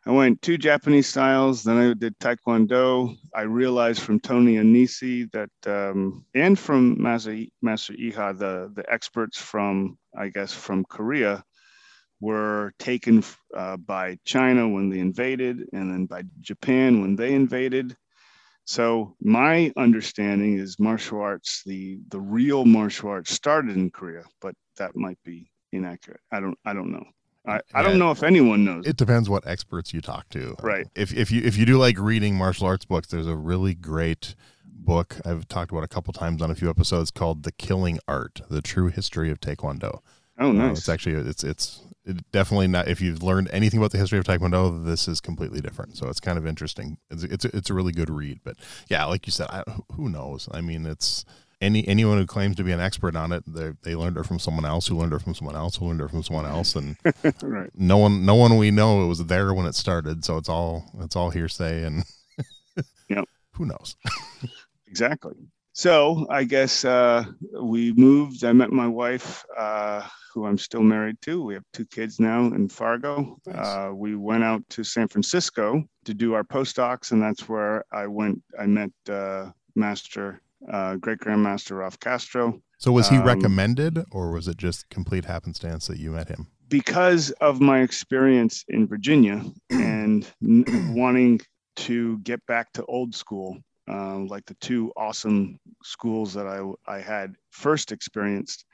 I 0.10 0.12
went 0.12 0.42
two 0.42 0.58
Japanese 0.58 1.06
styles, 1.08 1.62
then 1.62 1.78
I 1.78 1.94
did 1.94 2.18
Taekwondo. 2.18 3.16
I 3.36 3.42
realized 3.42 4.02
from 4.02 4.20
Tony 4.20 4.56
Anisi 4.56 5.30
that, 5.34 5.52
um, 5.68 6.26
and 6.34 6.58
from 6.58 7.00
Master, 7.00 7.38
Master 7.62 7.94
Iha, 7.94 8.36
the, 8.36 8.72
the 8.74 8.92
experts 8.92 9.38
from, 9.38 10.00
I 10.18 10.30
guess, 10.30 10.52
from 10.52 10.84
Korea 10.86 11.44
were 12.20 12.74
taken 12.80 13.24
uh, 13.56 13.78
by 13.78 14.18
China 14.26 14.68
when 14.68 14.90
they 14.90 14.98
invaded, 14.98 15.68
and 15.74 15.94
then 15.94 16.08
by 16.08 16.24
Japan 16.42 17.02
when 17.02 17.16
they 17.16 17.36
invaded. 17.36 17.96
So 18.66 19.16
my 19.22 19.72
understanding 19.78 20.58
is 20.58 20.80
martial 20.80 21.22
arts, 21.22 21.62
the 21.68 22.00
the 22.10 22.20
real 22.20 22.66
martial 22.66 23.10
arts 23.10 23.32
started 23.32 23.78
in 23.78 23.92
Korea, 23.92 24.24
but 24.42 24.56
that 24.78 24.96
might 24.96 25.20
be 25.24 25.52
inaccurate. 25.72 26.22
I 26.32 26.40
don't 26.40 26.58
I 26.66 26.74
don't 26.74 26.92
know. 26.92 27.06
I, 27.50 27.62
I 27.74 27.82
don't 27.82 28.00
know 28.00 28.12
if 28.12 28.24
anyone 28.24 28.64
knows. 28.64 28.86
It 28.86 28.98
depends 28.98 29.30
what 29.30 29.46
experts 29.48 29.94
you 29.94 30.02
talk 30.02 30.30
to. 30.30 30.56
Right. 30.62 30.88
If 30.96 31.14
if 31.14 31.32
you 31.32 31.42
if 31.44 31.58
you 31.58 31.66
do 31.66 31.78
like 31.78 31.98
reading 32.00 32.36
martial 32.36 32.68
arts 32.68 32.86
books, 32.86 33.08
there's 33.08 33.28
a 33.28 33.36
really 33.36 33.74
great 33.74 34.36
book 34.66 35.18
I've 35.26 35.48
talked 35.48 35.72
about 35.72 35.84
a 35.84 35.88
couple 35.88 36.14
times 36.14 36.42
on 36.42 36.52
a 36.52 36.56
few 36.56 36.70
episodes 36.70 37.12
called 37.12 37.44
"The 37.44 37.52
Killing 37.52 38.00
Art: 38.08 38.42
The 38.50 38.62
True 38.62 38.88
History 38.88 39.32
of 39.32 39.40
Taekwondo." 39.40 40.02
Oh, 40.38 40.52
nice. 40.52 40.70
Uh, 40.70 40.72
it's 40.72 40.90
actually 40.90 41.16
it's 41.16 41.44
it's 41.44 41.82
it 42.06 42.32
definitely 42.32 42.68
not. 42.68 42.88
If 42.88 43.02
you've 43.02 43.22
learned 43.22 43.50
anything 43.52 43.80
about 43.80 43.92
the 43.92 43.98
history 43.98 44.18
of 44.20 44.26
Taekwondo, 44.26 44.86
this 44.86 45.08
is 45.08 45.20
completely 45.20 45.62
different. 45.62 45.98
So 45.98 46.08
it's 46.08 46.20
kind 46.20 46.38
of 46.38 46.48
interesting. 46.48 46.98
It's 47.10 47.24
it's 47.24 47.46
it's 47.46 47.70
a 47.70 47.74
really 47.74 47.92
good 47.92 48.10
read. 48.10 48.40
But 48.44 48.56
yeah, 48.90 49.06
like 49.06 49.28
you 49.28 49.32
said, 49.32 49.48
I, 49.50 49.64
who 49.96 50.10
knows? 50.10 50.48
I 50.52 50.62
mean, 50.62 50.86
it's 50.86 51.26
any 51.62 51.88
anyone 51.88 52.18
who 52.18 52.26
claims 52.26 52.56
to 52.56 52.64
be 52.64 52.72
an 52.72 52.80
expert 52.80 53.16
on 53.16 53.32
it, 53.32 53.44
they 53.46 53.72
they 53.84 53.96
learned 53.96 54.18
it 54.18 54.26
from 54.26 54.40
someone 54.40 54.66
else 54.66 54.88
who 54.88 54.98
learned 54.98 55.14
it 55.14 55.22
from 55.22 55.34
someone 55.34 55.56
else 55.56 55.76
who 55.76 55.88
learned 55.88 56.02
it 56.02 56.10
from 56.10 56.24
someone 56.24 56.46
else, 56.46 56.76
and 56.76 56.96
right. 57.44 57.70
no 57.76 57.98
one 57.98 58.26
no 58.26 58.36
one 58.36 58.58
we 58.58 58.72
know 58.72 59.04
it 59.04 59.08
was 59.08 59.26
there 59.26 59.54
when 59.54 59.66
it 59.66 59.76
started. 59.76 60.24
So 60.24 60.38
it's 60.38 60.50
all 60.50 60.86
it's 61.00 61.16
all 61.16 61.30
hearsay, 61.30 61.84
and 61.84 62.04
yep. 63.10 63.26
who 63.54 63.66
knows? 63.66 63.96
exactly. 64.88 65.36
So 65.74 66.26
I 66.30 66.44
guess 66.44 66.86
uh, 66.86 67.26
we 67.62 67.94
moved. 67.94 68.44
I 68.44 68.54
met 68.54 68.72
my 68.72 68.88
wife, 68.88 69.46
uh, 69.58 70.06
who 70.34 70.46
I'm 70.46 70.58
still 70.58 70.84
married 70.84 71.22
to. 71.24 71.44
We 71.44 71.54
have 71.54 71.64
two 71.74 71.86
kids 71.86 72.20
now 72.20 72.46
in 72.46 72.70
Fargo. 72.70 73.38
Nice. 73.46 73.56
Uh, 73.56 73.92
we 73.94 74.16
went 74.16 74.44
out 74.44 74.62
to 74.70 74.84
San 74.84 75.08
Francisco 75.08 75.84
to 76.06 76.14
do 76.14 76.34
our 76.34 76.44
postdocs, 76.44 77.12
and 77.12 77.22
that's 77.22 77.48
where 77.48 77.84
I 77.92 78.08
went. 78.08 78.42
I 78.58 78.66
met 78.66 78.92
uh, 79.10 79.52
Master 79.76 80.42
uh, 80.72 80.96
Great 80.96 81.20
Grandmaster 81.20 81.78
Ralph 81.78 82.00
Castro. 82.00 82.62
So 82.78 82.92
was 82.92 83.10
he 83.10 83.18
um, 83.18 83.26
recommended, 83.26 84.04
or 84.12 84.32
was 84.32 84.48
it 84.48 84.58
just 84.58 84.90
complete 84.90 85.26
happenstance 85.26 85.88
that 85.88 86.00
you 86.00 86.12
met 86.12 86.30
him? 86.30 86.48
Because 86.70 87.32
of 87.42 87.60
my 87.60 87.82
experience 87.82 88.64
in 88.68 88.88
Virginia 88.88 89.44
and 89.70 90.26
n- 90.42 90.94
wanting 90.96 91.42
to 91.78 92.20
get 92.20 92.46
back 92.46 92.72
to 92.74 92.86
old 92.86 93.16
school, 93.16 93.58
uh, 93.90 94.20
like 94.20 94.46
the 94.46 94.56
two 94.56 94.92
awesome 94.96 95.60
schools 95.84 96.34
that 96.34 96.48
I 96.48 96.62
I 96.86 97.00
had 97.00 97.36
first 97.50 97.92
experienced, 97.92 98.66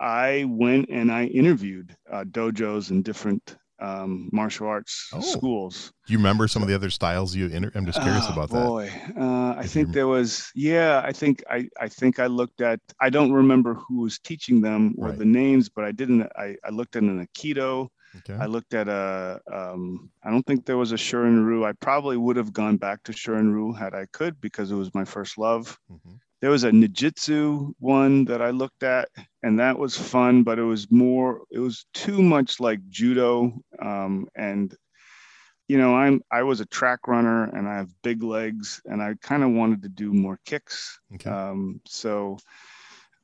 I 0.00 0.44
went 0.48 0.88
and 0.90 1.10
I 1.10 1.24
interviewed 1.26 1.96
uh, 2.10 2.24
dojos 2.24 2.90
and 2.90 3.04
different 3.04 3.56
um, 3.80 4.28
martial 4.32 4.66
arts 4.66 5.08
oh. 5.12 5.20
schools. 5.20 5.92
Do 6.06 6.12
you 6.12 6.18
remember 6.18 6.48
some 6.48 6.62
of 6.62 6.68
the 6.68 6.74
other 6.74 6.90
styles 6.90 7.34
you? 7.34 7.46
Inter- 7.46 7.72
I'm 7.74 7.86
just 7.86 8.00
curious 8.00 8.24
oh, 8.28 8.32
about 8.32 8.50
that. 8.50 8.66
Boy, 8.66 8.92
uh, 9.18 9.54
I 9.56 9.66
think 9.66 9.92
there 9.92 10.06
was. 10.06 10.50
Yeah, 10.54 11.02
I 11.04 11.12
think 11.12 11.42
I. 11.50 11.68
I 11.80 11.88
think 11.88 12.18
I 12.18 12.26
looked 12.26 12.60
at. 12.60 12.80
I 13.00 13.10
don't 13.10 13.32
remember 13.32 13.74
who 13.74 14.02
was 14.02 14.18
teaching 14.18 14.60
them 14.60 14.94
or 14.98 15.08
right. 15.08 15.18
the 15.18 15.24
names, 15.24 15.68
but 15.68 15.84
I 15.84 15.92
didn't. 15.92 16.28
I, 16.36 16.56
I 16.64 16.70
looked 16.70 16.96
at 16.96 17.02
an 17.02 17.26
Aikido. 17.26 17.88
Okay. 18.16 18.34
I 18.40 18.46
looked 18.46 18.74
at 18.74 18.88
a. 18.88 19.40
Um, 19.52 20.10
I 20.24 20.30
don't 20.30 20.46
think 20.46 20.64
there 20.64 20.78
was 20.78 20.92
a 20.92 20.96
Shorin-ryu. 20.96 21.64
I 21.64 21.72
probably 21.72 22.16
would 22.16 22.36
have 22.36 22.52
gone 22.52 22.78
back 22.78 23.02
to 23.04 23.12
Shorin-ryu 23.12 23.72
had 23.72 23.94
I 23.94 24.06
could 24.12 24.40
because 24.40 24.70
it 24.70 24.76
was 24.76 24.94
my 24.94 25.04
first 25.04 25.38
love. 25.38 25.78
Mm-hmm 25.92 26.16
there 26.40 26.50
was 26.50 26.64
a 26.64 26.70
Ninjutsu 26.70 27.72
one 27.78 28.24
that 28.26 28.40
I 28.40 28.50
looked 28.50 28.82
at, 28.82 29.08
and 29.42 29.58
that 29.58 29.78
was 29.78 29.96
fun, 29.96 30.44
but 30.44 30.58
it 30.58 30.64
was 30.64 30.90
more, 30.90 31.42
it 31.50 31.58
was 31.58 31.86
too 31.94 32.22
much 32.22 32.60
like 32.60 32.80
judo. 32.88 33.52
Um, 33.80 34.28
and 34.36 34.74
you 35.66 35.78
know, 35.78 35.94
I'm 35.94 36.22
I 36.30 36.44
was 36.44 36.60
a 36.60 36.66
track 36.66 37.08
runner, 37.08 37.44
and 37.44 37.68
I 37.68 37.76
have 37.76 37.90
big 38.02 38.22
legs, 38.22 38.80
and 38.84 39.02
I 39.02 39.14
kind 39.20 39.42
of 39.42 39.50
wanted 39.50 39.82
to 39.82 39.88
do 39.88 40.12
more 40.12 40.38
kicks. 40.46 40.98
Okay. 41.14 41.28
Um, 41.28 41.80
so, 41.86 42.38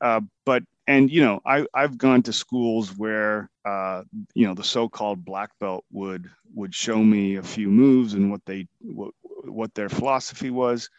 uh, 0.01 0.21
but 0.45 0.63
and 0.85 1.09
you 1.09 1.23
know, 1.23 1.39
I 1.45 1.65
I've 1.73 1.97
gone 1.97 2.21
to 2.23 2.33
schools 2.33 2.95
where 2.95 3.49
uh, 3.63 4.03
you 4.35 4.45
know 4.45 4.53
the 4.53 4.63
so-called 4.63 5.25
black 5.25 5.51
belt 5.59 5.85
would 5.91 6.29
would 6.53 6.75
show 6.75 6.97
me 6.97 7.37
a 7.37 7.43
few 7.43 7.69
moves 7.69 8.13
and 8.13 8.29
what 8.29 8.41
they 8.45 8.67
what 8.81 9.13
what 9.45 9.73
their 9.73 9.89
philosophy 9.89 10.51
was 10.51 10.89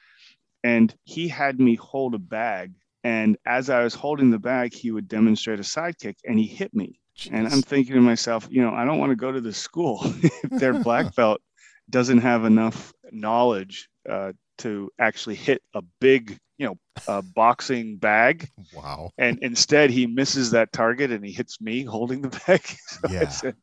and 0.67 0.93
he 1.05 1.29
had 1.29 1.61
me 1.61 1.77
hold 1.77 2.13
a 2.13 2.19
bag. 2.19 2.73
And 3.05 3.37
as 3.47 3.71
I 3.71 3.85
was 3.85 3.95
holding 3.95 4.33
the 4.33 4.39
bag, 4.41 4.75
he 4.75 4.91
would 4.91 5.07
demonstrate 5.07 5.61
a 5.61 5.63
sidekick 5.63 6.17
and 6.25 6.41
he 6.41 6.47
hit 6.47 6.75
me. 6.75 6.99
Jeez. 7.17 7.31
And 7.33 7.47
I'm 7.47 7.63
thinking 7.63 7.95
to 7.95 8.01
myself, 8.01 8.49
you 8.51 8.63
know, 8.63 8.73
I 8.75 8.85
don't 8.85 8.99
want 8.99 9.11
to 9.11 9.17
go 9.17 9.31
to 9.31 9.41
this 9.41 9.59
school 9.59 10.01
if 10.23 10.51
their 10.51 10.75
black 10.75 11.15
belt 11.21 11.41
doesn't 11.89 12.19
have 12.19 12.45
enough 12.45 12.93
knowledge 13.13 13.89
uh, 14.11 14.33
to 14.59 14.91
actually 14.99 15.37
hit 15.37 15.63
a 15.73 15.83
big, 16.01 16.37
you 16.59 16.67
know, 16.67 16.75
uh, 17.07 17.23
boxing 17.23 17.99
bag. 17.99 18.51
Wow. 18.75 19.11
And 19.19 19.39
instead, 19.43 19.91
he 19.91 20.09
misses 20.09 20.51
that 20.51 20.73
target 20.73 21.13
and 21.13 21.25
he 21.25 21.31
hits 21.31 21.61
me 21.61 21.85
holding 21.85 22.23
the 22.23 22.41
bag. 22.45 22.63
so 22.89 23.09
yeah. 23.09 23.21
I 23.21 23.27
said, 23.27 23.55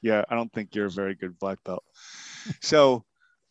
yeah, 0.00 0.24
I 0.30 0.36
don't 0.36 0.52
think 0.52 0.76
you're 0.76 0.86
a 0.86 0.90
very 0.90 1.16
good 1.16 1.36
black 1.40 1.58
belt. 1.64 1.82
So 2.60 3.04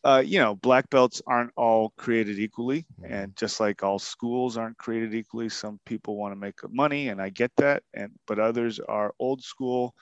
uh, 0.04 0.22
you 0.24 0.38
know, 0.38 0.54
black 0.56 0.88
belts 0.90 1.22
aren't 1.26 1.52
all 1.56 1.92
created 1.96 2.38
equally. 2.38 2.86
Mm-hmm. 3.00 3.12
And 3.12 3.36
just 3.36 3.60
like 3.60 3.82
all 3.82 3.98
schools 3.98 4.56
aren't 4.56 4.78
created 4.78 5.14
equally, 5.14 5.48
some 5.48 5.78
people 5.86 6.16
want 6.16 6.32
to 6.32 6.40
make 6.40 6.54
money, 6.70 7.08
and 7.08 7.20
I 7.20 7.28
get 7.30 7.52
that. 7.56 7.82
And 7.94 8.12
but 8.26 8.38
others 8.38 8.80
are 8.80 9.14
old 9.18 9.42
school 9.42 9.94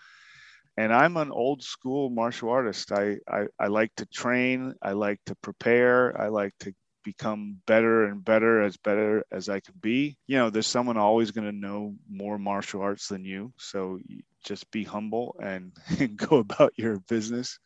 and 0.76 0.94
I'm 0.94 1.16
an 1.16 1.30
old 1.30 1.62
school 1.62 2.08
martial 2.10 2.48
artist. 2.48 2.92
I, 2.92 3.18
I, 3.28 3.46
I 3.58 3.66
like 3.66 3.94
to 3.96 4.06
train. 4.06 4.74
I 4.82 4.92
like 4.92 5.20
to 5.26 5.34
prepare. 5.36 6.18
I 6.18 6.28
like 6.28 6.54
to 6.60 6.72
become 7.04 7.56
better 7.66 8.04
and 8.06 8.24
better 8.24 8.62
as 8.62 8.76
better 8.78 9.24
as 9.30 9.48
I 9.48 9.60
can 9.60 9.74
be. 9.80 10.16
You 10.26 10.38
know, 10.38 10.50
there's 10.50 10.66
someone 10.66 10.96
always 10.96 11.32
going 11.32 11.46
to 11.46 11.52
know 11.56 11.94
more 12.08 12.38
martial 12.38 12.82
arts 12.82 13.08
than 13.08 13.24
you. 13.24 13.52
So 13.58 13.98
just 14.44 14.70
be 14.70 14.84
humble 14.84 15.36
and, 15.42 15.72
and 15.98 16.16
go 16.28 16.38
about 16.38 16.72
your 16.76 16.98
business. 17.00 17.58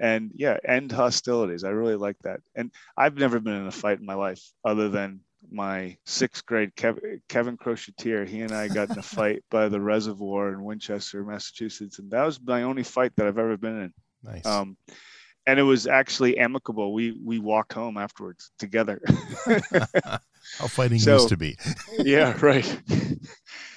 And 0.00 0.32
yeah, 0.34 0.56
end 0.66 0.90
hostilities. 0.92 1.64
I 1.64 1.70
really 1.70 1.94
like 1.96 2.16
that. 2.24 2.40
And 2.54 2.70
I've 2.96 3.16
never 3.16 3.38
been 3.40 3.54
in 3.54 3.66
a 3.66 3.70
fight 3.72 4.00
in 4.00 4.06
my 4.06 4.14
life 4.14 4.42
other 4.64 4.88
than 4.88 5.20
my 5.50 5.96
sixth 6.06 6.44
grade 6.46 6.74
Kevin, 6.74 7.20
Kevin 7.28 7.56
Crochetier. 7.56 8.26
He 8.26 8.40
and 8.40 8.52
I 8.52 8.68
got 8.68 8.90
in 8.90 8.98
a 8.98 9.02
fight 9.18 9.44
by 9.50 9.68
the 9.68 9.80
reservoir 9.80 10.52
in 10.52 10.64
Winchester, 10.64 11.22
Massachusetts, 11.24 11.98
and 11.98 12.10
that 12.10 12.24
was 12.24 12.40
my 12.40 12.62
only 12.62 12.82
fight 12.82 13.12
that 13.16 13.26
I've 13.26 13.38
ever 13.38 13.56
been 13.56 13.82
in. 13.82 13.92
Nice. 14.22 14.46
Um, 14.46 14.76
and 15.46 15.60
it 15.60 15.62
was 15.62 15.86
actually 15.86 16.38
amicable. 16.38 16.94
We 16.94 17.18
we 17.22 17.38
walked 17.38 17.74
home 17.74 17.98
afterwards 17.98 18.50
together. 18.58 19.00
How 20.58 20.66
fighting 20.66 20.98
So- 21.00 21.14
used 21.16 21.28
to 21.28 21.36
be. 21.36 21.56
yeah, 21.98 22.36
right. 22.40 22.80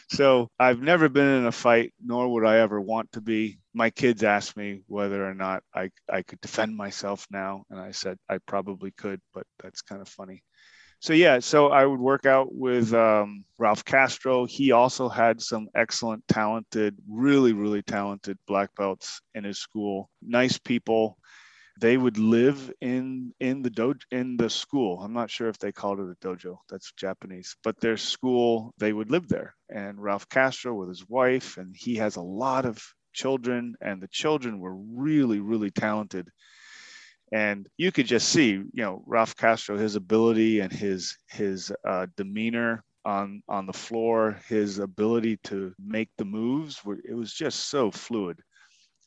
So 0.10 0.50
I've 0.58 0.82
never 0.82 1.10
been 1.10 1.28
in 1.28 1.46
a 1.46 1.52
fight, 1.52 1.94
nor 2.04 2.32
would 2.34 2.46
I 2.46 2.60
ever 2.60 2.80
want 2.80 3.12
to 3.14 3.22
be. 3.22 3.60
My 3.74 3.90
kids 3.90 4.24
asked 4.24 4.56
me 4.56 4.82
whether 4.88 5.28
or 5.28 5.34
not 5.34 5.64
I, 5.76 5.90
I 6.10 6.22
could 6.22 6.40
defend 6.42 6.76
myself 6.76 7.28
now. 7.30 7.64
And 7.70 7.80
I 7.80 7.92
said 7.92 8.18
I 8.30 8.38
probably 8.48 8.92
could, 8.92 9.20
but 9.34 9.46
that's 9.62 9.82
kind 9.82 10.02
of 10.02 10.08
funny. 10.08 10.44
So 11.00 11.14
yeah, 11.14 11.40
so 11.40 11.68
I 11.68 11.86
would 11.86 12.00
work 12.00 12.26
out 12.26 12.54
with 12.56 12.94
um, 12.94 13.44
Ralph 13.60 13.86
Castro. 13.86 14.46
He 14.46 14.72
also 14.72 15.10
had 15.10 15.42
some 15.42 15.68
excellent, 15.76 16.24
talented, 16.28 16.98
really, 17.08 17.54
really 17.54 17.84
talented 17.84 18.38
black 18.48 18.74
belts 18.76 19.22
in 19.36 19.44
his 19.44 19.60
school. 19.60 20.10
Nice 20.22 20.58
people. 20.58 21.18
They 21.80 21.98
would 21.98 22.18
live 22.18 22.72
in 22.82 23.34
in 23.40 23.62
the 23.62 23.70
dojo 23.70 24.02
in 24.12 24.38
the 24.38 24.50
school. 24.50 25.02
I'm 25.02 25.14
not 25.14 25.30
sure 25.32 25.50
if 25.50 25.60
they 25.60 25.72
called 25.72 26.00
it 26.00 26.10
a 26.10 26.16
dojo. 26.28 26.58
That's 26.70 26.92
Japanese, 26.94 27.56
but 27.64 27.80
their 27.80 27.98
school 27.98 28.74
they 28.78 28.94
would 28.94 29.12
live 29.12 29.28
there. 29.28 29.56
And 29.70 30.02
Ralph 30.02 30.28
Castro 30.30 30.74
with 30.76 30.90
his 30.90 31.08
wife, 31.08 31.58
and 31.58 31.76
he 31.78 31.96
has 31.98 32.16
a 32.16 32.22
lot 32.22 32.66
of 32.66 32.82
children, 33.14 33.76
and 33.82 34.02
the 34.02 34.08
children 34.10 34.60
were 34.60 34.76
really, 34.76 35.40
really 35.40 35.72
talented 35.72 36.30
and 37.34 37.68
you 37.78 37.92
could 37.92 38.06
just 38.08 38.30
see 38.30 38.52
you 38.52 38.68
know 38.76 39.04
ralph 39.06 39.36
castro 39.36 39.78
his 39.78 39.96
ability 39.96 40.60
and 40.60 40.72
his 40.72 41.18
his 41.30 41.72
uh, 41.88 42.08
demeanor 42.16 42.84
on 43.06 43.42
on 43.50 43.66
the 43.66 43.74
floor 43.74 44.40
his 44.48 44.80
ability 44.80 45.38
to 45.44 45.74
make 45.80 46.10
the 46.18 46.26
moves 46.26 46.84
were, 46.86 47.00
it 47.08 47.14
was 47.14 47.34
just 47.34 47.70
so 47.70 47.92
fluid 47.92 48.40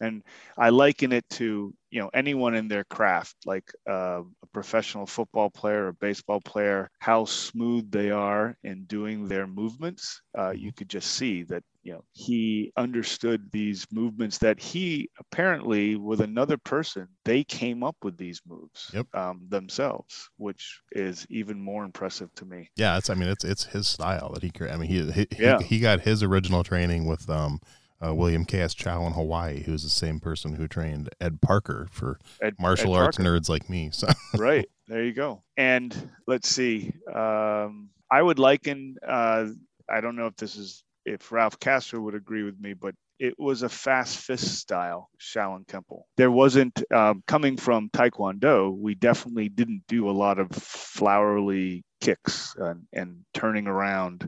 and 0.01 0.23
i 0.59 0.69
liken 0.69 1.13
it 1.13 1.25
to 1.31 1.75
you 1.91 2.01
know 2.01 2.11
anyone 2.15 2.55
in 2.55 2.69
their 2.69 2.85
craft 2.85 3.35
like 3.47 3.71
uh, 3.89 4.23
a 4.43 4.47
professional 4.53 5.07
football 5.07 5.51
player 5.51 5.87
or 5.89 5.93
baseball 5.95 6.41
player 6.41 6.89
how 7.01 7.25
smooth 7.25 7.91
they 7.91 8.11
are 8.11 8.57
in 8.65 8.85
doing 8.85 9.27
their 9.29 9.47
movements 9.47 10.23
uh, 10.39 10.51
you 10.51 10.73
could 10.73 10.89
just 10.89 11.13
see 11.13 11.43
that 11.43 11.63
you 11.83 11.93
know 11.93 12.05
he 12.13 12.73
understood 12.77 13.51
these 13.53 13.87
movements 13.91 14.39
that 14.39 14.61
he 14.61 15.09
apparently 15.19 15.97
with 15.97 16.21
another 16.21 16.59
person 16.59 17.09
they 17.25 17.43
came 17.45 17.83
up 17.83 17.97
with 18.03 18.17
these 18.17 18.41
moves 18.47 18.91
Yep. 18.93 19.07
um, 19.15 19.41
themselves 19.49 20.29
which 20.37 20.81
is 20.93 21.27
even 21.31 21.61
more 21.61 21.85
impressive 21.85 22.33
to 22.35 22.45
me 22.45 22.71
Yeah, 22.77 22.97
it's. 22.97 23.11
I 23.11 23.15
mean, 23.15 23.29
it's 23.29 23.45
it's 23.45 23.65
his 23.65 23.89
style 23.89 24.31
that 24.33 24.43
he. 24.43 24.51
cre- 24.51 24.69
I 24.69 24.77
mean, 24.77 24.89
he 24.89 25.11
he, 25.13 25.27
Yeah. 25.39 25.59
he, 25.59 25.65
he 25.65 25.81
got 25.81 26.01
his 26.01 26.23
original 26.23 26.63
training 26.63 27.05
with 27.07 27.29
um, 27.29 27.61
uh, 28.05 28.15
William 28.15 28.45
K. 28.45 28.61
S. 28.61 28.75
Chow 28.75 29.07
in 29.07 29.13
Hawaii, 29.13 29.63
who's 29.63 29.83
the 29.83 29.89
same 29.91 30.21
person 30.21 30.55
who 30.55 30.67
trained 30.67 31.11
Ed 31.21 31.41
Parker 31.41 31.89
for 31.91 32.19
Ed, 32.41 32.55
martial 32.59 32.97
Ed 32.97 33.01
arts 33.01 33.17
Parker. 33.17 33.31
nerds 33.31 33.49
like 33.49 33.69
me. 33.69 33.91
So 33.93 34.09
right 34.39 34.69
there 34.91 35.05
you 35.05 35.13
go 35.13 35.41
and 35.57 36.11
let's 36.27 36.49
see 36.49 36.93
um, 37.15 37.89
i 38.11 38.21
would 38.21 38.39
liken 38.39 38.97
uh, 39.07 39.47
i 39.89 40.01
don't 40.01 40.17
know 40.17 40.27
if 40.27 40.37
this 40.37 40.57
is 40.57 40.83
if 41.07 41.31
ralph 41.33 41.59
castro 41.61 42.01
would 42.01 42.15
agree 42.15 42.43
with 42.43 42.59
me 42.61 42.75
but 42.75 42.95
it 43.21 43.39
was 43.39 43.63
a 43.63 43.69
fast 43.69 44.17
fist 44.17 44.59
style 44.59 45.11
Shaolin 45.21 45.67
Kempo. 45.67 46.05
There 46.17 46.31
wasn't 46.31 46.83
um, 46.91 47.23
coming 47.27 47.59
from 47.59 47.91
Taekwondo. 47.91 48.75
We 48.75 48.95
definitely 48.95 49.51
didn't 49.51 49.83
do 49.89 50.09
a 50.09 50.11
lot 50.11 50.39
of 50.39 50.51
flowery 50.53 51.85
kicks 52.01 52.55
and, 52.57 52.87
and 52.95 53.19
turning 53.35 53.67
around. 53.67 54.27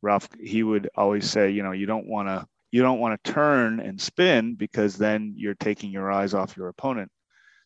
Ralph, 0.00 0.28
he 0.40 0.62
would 0.62 0.88
always 0.94 1.28
say, 1.28 1.50
you 1.50 1.64
know, 1.64 1.72
you 1.72 1.86
don't 1.86 2.06
want 2.06 2.28
to 2.28 2.46
you 2.70 2.82
don't 2.82 3.00
want 3.00 3.22
to 3.22 3.32
turn 3.32 3.80
and 3.80 4.00
spin 4.00 4.54
because 4.54 4.96
then 4.96 5.34
you're 5.36 5.54
taking 5.54 5.90
your 5.90 6.10
eyes 6.10 6.34
off 6.34 6.56
your 6.56 6.68
opponent. 6.68 7.10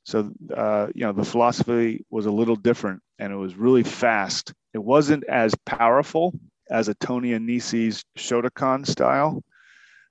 So, 0.04 0.32
uh, 0.54 0.88
you 0.94 1.06
know, 1.06 1.12
the 1.12 1.24
philosophy 1.24 2.04
was 2.10 2.26
a 2.26 2.30
little 2.30 2.56
different 2.56 3.00
and 3.18 3.32
it 3.32 3.36
was 3.36 3.54
really 3.54 3.82
fast. 3.82 4.52
It 4.74 4.82
wasn't 4.82 5.24
as 5.24 5.54
powerful 5.64 6.34
as 6.70 6.88
a 6.88 6.94
Tony 6.94 7.30
Anisi's 7.30 8.04
Shotokan 8.18 8.86
style. 8.86 9.42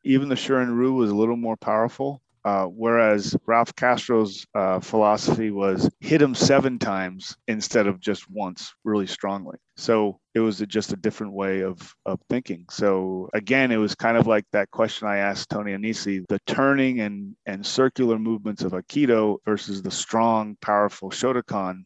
Even 0.03 0.29
the 0.29 0.35
Shorin 0.35 0.75
Ryu 0.75 0.93
was 0.93 1.11
a 1.11 1.15
little 1.15 1.37
more 1.37 1.57
powerful. 1.57 2.22
Uh, 2.45 2.65
whereas 2.65 3.35
Ralph 3.45 3.73
Castro's 3.75 4.45
uh, 4.53 4.81
philosophy 4.81 5.49
was 5.49 5.89
hit 6.01 6.21
him 6.21 6.35
seven 6.35 6.77
times 6.77 7.37
instead 7.47 7.87
of 7.87 8.01
just 8.01 8.29
once 8.29 8.73
really 8.83 9.07
strongly. 9.07 9.57
So 9.77 10.19
it 10.35 10.41
was 10.41 10.59
just 10.67 10.91
a 10.91 10.97
different 10.97 11.33
way 11.33 11.61
of, 11.61 11.95
of 12.05 12.19
thinking. 12.29 12.65
So 12.69 13.29
again, 13.33 13.71
it 13.71 13.77
was 13.77 13.95
kind 13.95 14.17
of 14.17 14.27
like 14.27 14.45
that 14.51 14.71
question 14.71 15.07
I 15.07 15.17
asked 15.17 15.49
Tony 15.49 15.71
Anisi, 15.71 16.25
the 16.27 16.39
turning 16.45 16.99
and, 16.99 17.35
and 17.45 17.65
circular 17.65 18.19
movements 18.19 18.63
of 18.63 18.73
Aikido 18.73 19.37
versus 19.45 19.81
the 19.81 19.91
strong, 19.91 20.57
powerful 20.61 21.11
Shotokan. 21.11 21.85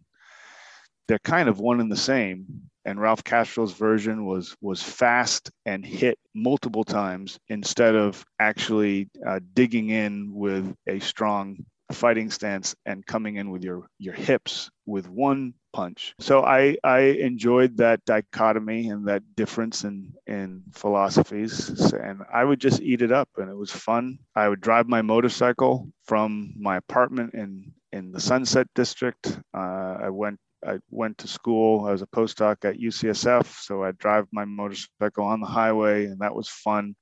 They're 1.08 1.20
kind 1.20 1.50
of 1.50 1.60
one 1.60 1.80
and 1.80 1.91
the 1.91 1.96
same. 1.96 2.70
And 2.88 3.02
Ralph 3.02 3.23
Castro's 3.23 3.73
version 3.73 4.26
was 4.26 4.56
was 4.62 4.82
fast 4.82 5.52
and 5.65 5.86
hit 5.86 6.17
multiple 6.34 6.86
times 6.86 7.38
instead 7.50 7.95
of 7.95 8.26
actually 8.39 9.10
uh, 9.28 9.41
digging 9.54 9.89
in 9.89 10.34
with 10.34 10.73
a 10.88 11.00
strong 11.00 11.65
fighting 11.91 12.30
stance 12.30 12.76
and 12.86 13.06
coming 13.06 13.36
in 13.36 13.50
with 13.50 13.63
your 13.63 13.88
your 14.00 14.13
hips 14.13 14.69
with 14.86 15.10
one 15.10 15.54
punch. 15.73 16.15
So 16.19 16.43
I 16.43 16.78
I 16.84 17.00
enjoyed 17.00 17.78
that 17.78 18.06
dichotomy 18.06 18.89
and 18.89 19.08
that 19.10 19.23
difference 19.36 19.84
in 19.84 20.13
in 20.26 20.63
philosophies 20.73 21.91
and 21.91 22.21
I 22.34 22.43
would 22.43 22.62
just 22.62 22.82
eat 22.82 23.02
it 23.02 23.12
up 23.12 23.30
and 23.38 23.50
it 23.50 23.58
was 23.58 23.71
fun. 23.71 24.19
I 24.34 24.47
would 24.47 24.62
drive 24.62 24.88
my 24.88 25.02
motorcycle 25.02 25.91
from 26.06 26.54
my 26.58 26.78
apartment 26.78 27.34
in 27.34 27.73
in 27.91 28.12
the 28.12 28.19
Sunset 28.19 28.67
District. 28.76 29.39
Uh, 29.54 29.97
I 30.04 30.10
went 30.10 30.39
I 30.65 30.80
went 30.89 31.17
to 31.20 31.28
school. 31.28 31.86
I 31.86 31.91
was 31.91 32.02
a 32.02 32.08
postdoc 32.08 32.65
at 32.65 32.80
UCSF, 32.80 33.46
so 33.62 33.84
I'd 33.84 33.98
drive 33.98 34.26
my 34.32 34.46
motorcycle 34.46 35.26
on 35.26 35.39
the 35.39 35.48
highway, 35.48 36.06
and 36.06 36.20
that 36.20 36.34
was 36.36 36.50
fun. 36.50 36.96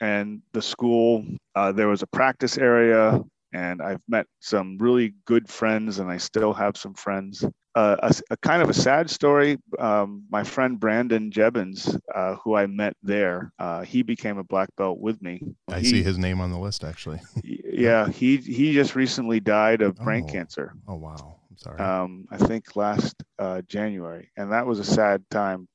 And 0.00 0.42
the 0.52 0.62
school, 0.62 1.24
uh, 1.54 1.72
there 1.72 1.88
was 1.88 2.02
a 2.02 2.06
practice 2.06 2.58
area, 2.58 3.20
and 3.52 3.80
I've 3.80 4.02
met 4.08 4.26
some 4.40 4.76
really 4.78 5.14
good 5.24 5.48
friends, 5.48 5.98
and 5.98 6.10
I 6.10 6.16
still 6.18 6.52
have 6.52 6.76
some 6.76 6.94
friends. 6.94 7.44
Uh, 7.76 7.96
a, 8.02 8.14
a 8.30 8.36
kind 8.36 8.62
of 8.62 8.70
a 8.70 8.74
sad 8.74 9.10
story. 9.10 9.58
Um, 9.78 10.24
my 10.30 10.44
friend 10.44 10.78
Brandon 10.78 11.30
Jebbins, 11.30 11.96
uh, 12.14 12.36
who 12.36 12.54
I 12.54 12.66
met 12.66 12.96
there, 13.02 13.50
uh, 13.58 13.82
he 13.82 14.02
became 14.02 14.38
a 14.38 14.44
black 14.44 14.68
belt 14.76 14.98
with 15.00 15.20
me. 15.22 15.42
I 15.68 15.80
He- 15.80 15.90
see 15.90 16.02
his 16.02 16.18
name 16.18 16.40
on 16.40 16.50
the 16.50 16.58
list 16.58 16.84
actually. 16.84 17.20
Yeah, 17.76 18.08
he 18.08 18.36
he 18.36 18.72
just 18.72 18.94
recently 18.94 19.40
died 19.40 19.82
of 19.82 19.96
brain 20.04 20.24
Oh. 20.24 20.32
cancer 20.32 20.72
Oh 20.86 20.94
wow, 20.94 21.36
I'm 21.54 21.58
sorry. 21.58 21.80
um, 21.80 22.26
I 22.30 22.36
think 22.38 22.76
last 22.76 23.14
uh, 23.38 23.62
January, 23.62 24.30
and 24.36 24.52
that 24.52 24.66
was 24.66 24.80
a 24.80 24.84
sad 24.84 25.22
time. 25.30 25.68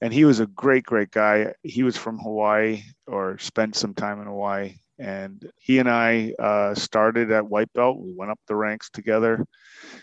And 0.00 0.12
he 0.12 0.26
was 0.26 0.40
a 0.40 0.46
great, 0.46 0.84
great 0.84 1.10
guy. 1.10 1.54
He 1.62 1.82
was 1.82 1.96
from 1.96 2.18
Hawaii 2.18 2.82
or 3.06 3.38
spent 3.38 3.76
some 3.76 3.94
time 3.94 4.20
in 4.20 4.26
Hawaii, 4.26 4.74
and 4.98 5.42
he 5.58 5.78
and 5.78 5.88
I 5.88 6.34
uh, 6.38 6.74
started 6.74 7.30
at 7.30 7.48
white 7.48 7.72
belt. 7.72 7.98
We 7.98 8.12
went 8.14 8.30
up 8.30 8.40
the 8.46 8.56
ranks 8.56 8.90
together. 8.90 9.46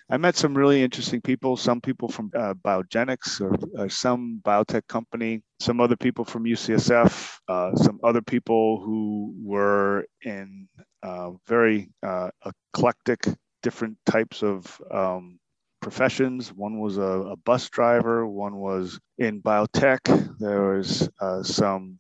I 0.10 0.18
met 0.18 0.36
some 0.36 0.58
really 0.58 0.82
interesting 0.82 1.22
people. 1.22 1.58
Some 1.58 1.82
people 1.82 2.08
from 2.08 2.32
uh, 2.36 2.56
Biogenics 2.56 3.40
or 3.42 3.56
uh, 3.78 3.88
some 3.88 4.42
biotech 4.44 4.88
company. 4.88 5.44
Some 5.60 5.80
other 5.80 5.96
people 5.96 6.26
from 6.26 6.46
UCSF. 6.46 7.38
Uh, 7.48 7.76
some 7.76 8.00
other 8.04 8.22
people 8.22 8.82
who 8.84 9.34
were 9.44 10.06
in 10.24 10.68
uh, 11.04 11.32
very 11.48 11.90
uh, 12.02 12.30
eclectic 12.74 13.28
different 13.64 13.98
types 14.06 14.44
of 14.44 14.80
um, 14.92 15.40
professions. 15.82 16.54
One 16.54 16.80
was 16.80 16.98
a, 16.98 17.02
a, 17.02 17.36
bus 17.36 17.70
driver. 17.70 18.28
One 18.28 18.58
was 18.58 19.00
in 19.18 19.42
biotech. 19.42 20.38
There 20.40 20.76
was 20.76 21.10
uh, 21.20 21.42
some 21.44 22.00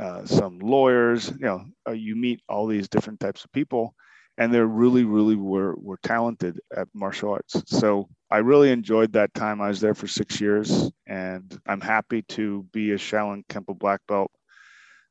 uh, 0.00 0.26
some 0.26 0.58
lawyers. 0.58 1.30
You 1.30 1.46
know, 1.46 1.64
uh, 1.88 1.92
you 1.92 2.16
meet 2.16 2.40
all 2.48 2.66
these 2.66 2.88
different 2.88 3.20
types 3.20 3.44
of 3.44 3.52
people, 3.52 3.94
and 4.38 4.52
they 4.52 4.60
really, 4.60 5.04
really 5.04 5.36
were 5.36 5.74
were 5.76 5.98
talented 6.02 6.60
at 6.76 6.88
martial 6.94 7.32
arts. 7.32 7.62
So 7.66 8.08
I 8.30 8.38
really 8.38 8.70
enjoyed 8.70 9.12
that 9.12 9.32
time. 9.34 9.60
I 9.60 9.68
was 9.68 9.80
there 9.80 9.94
for 9.94 10.06
six 10.06 10.40
years, 10.40 10.90
and 11.06 11.58
I'm 11.66 11.80
happy 11.80 12.22
to 12.36 12.66
be 12.72 12.92
a 12.92 12.96
Shaolin 12.96 13.46
Kempo 13.46 13.78
black 13.78 14.00
belt. 14.08 14.30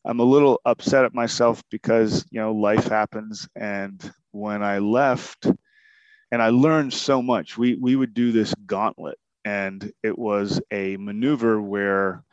I'm 0.06 0.20
a 0.20 0.24
little 0.24 0.62
upset 0.66 1.06
at 1.06 1.16
myself 1.16 1.64
because 1.72 2.26
you 2.30 2.40
know 2.40 2.54
life 2.54 2.88
happens, 2.88 3.48
and 3.56 4.00
when 4.32 4.62
I 4.62 4.78
left, 4.78 5.48
and 6.36 6.44
I 6.44 6.50
learned 6.50 6.92
so 6.92 7.22
much. 7.22 7.58
We 7.58 7.76
we 7.76 7.96
would 7.96 8.14
do 8.14 8.34
this 8.34 8.54
gauntlet, 8.66 9.18
and 9.46 9.90
it 10.04 10.20
was 10.20 10.60
a 10.70 10.98
maneuver 10.98 11.62
where 11.62 12.26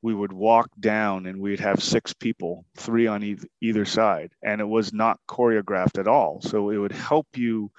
we 0.00 0.14
would 0.14 0.32
walk 0.32 0.70
down 0.78 1.26
and 1.26 1.40
we'd 1.40 1.58
have 1.58 1.82
six 1.82 2.12
people, 2.12 2.64
three 2.76 3.08
on 3.08 3.24
either, 3.24 3.48
either 3.60 3.84
side, 3.84 4.30
and 4.44 4.60
it 4.60 4.68
was 4.68 4.92
not 4.92 5.18
choreographed 5.28 5.98
at 5.98 6.06
all. 6.06 6.40
So 6.40 6.70
it 6.70 6.76
would 6.76 6.92
help 6.92 7.26
you 7.34 7.72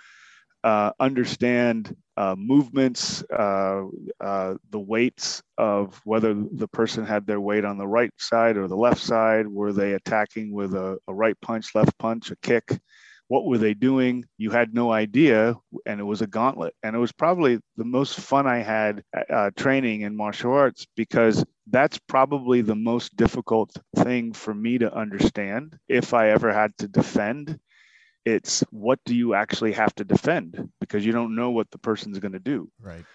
uh, 0.65 0.91
understand 0.99 1.95
uh, 2.17 2.35
movements, 2.37 3.23
uh, 3.31 3.83
uh, 4.19 4.55
the 4.71 4.79
weights 4.81 5.41
of 5.57 6.01
whether 6.03 6.33
the 6.33 6.67
person 6.67 7.05
had 7.05 7.25
their 7.25 7.39
weight 7.39 7.63
on 7.63 7.77
the 7.77 7.87
right 7.87 8.11
side 8.17 8.57
or 8.57 8.67
the 8.67 8.75
left 8.75 9.01
side. 9.01 9.47
Were 9.47 9.71
they 9.71 9.93
attacking 9.93 10.51
with 10.51 10.73
a, 10.73 10.97
a 11.07 11.13
right 11.13 11.39
punch, 11.39 11.73
left 11.73 11.97
punch, 11.99 12.31
a 12.31 12.35
kick? 12.41 12.81
What 13.29 13.45
were 13.45 13.57
they 13.57 13.73
doing? 13.73 14.25
You 14.37 14.49
had 14.49 14.73
no 14.73 14.91
idea, 14.91 15.55
and 15.85 15.99
it 15.99 16.03
was 16.03 16.21
a 16.21 16.27
gauntlet. 16.27 16.73
And 16.83 16.95
it 16.95 16.99
was 16.99 17.13
probably 17.13 17.59
the 17.77 17.85
most 17.85 18.19
fun 18.19 18.45
I 18.47 18.57
had 18.57 19.03
uh, 19.29 19.51
training 19.55 20.01
in 20.01 20.17
martial 20.17 20.51
arts 20.51 20.85
because 20.95 21.45
that's 21.67 21.99
probably 21.99 22.61
the 22.61 22.75
most 22.75 23.15
difficult 23.15 23.71
thing 23.95 24.33
for 24.33 24.53
me 24.53 24.79
to 24.79 24.93
understand 24.93 25.77
if 25.87 26.13
I 26.13 26.29
ever 26.31 26.51
had 26.51 26.77
to 26.79 26.87
defend 26.87 27.59
it's 28.25 28.61
what 28.71 28.99
do 29.05 29.15
you 29.15 29.33
actually 29.33 29.73
have 29.73 29.93
to 29.95 30.03
defend 30.03 30.69
because 30.79 31.05
you 31.05 31.11
don't 31.11 31.35
know 31.35 31.51
what 31.51 31.69
the 31.71 31.77
person's 31.77 32.19
going 32.19 32.33
to 32.33 32.39
do 32.39 32.69
right 32.81 33.05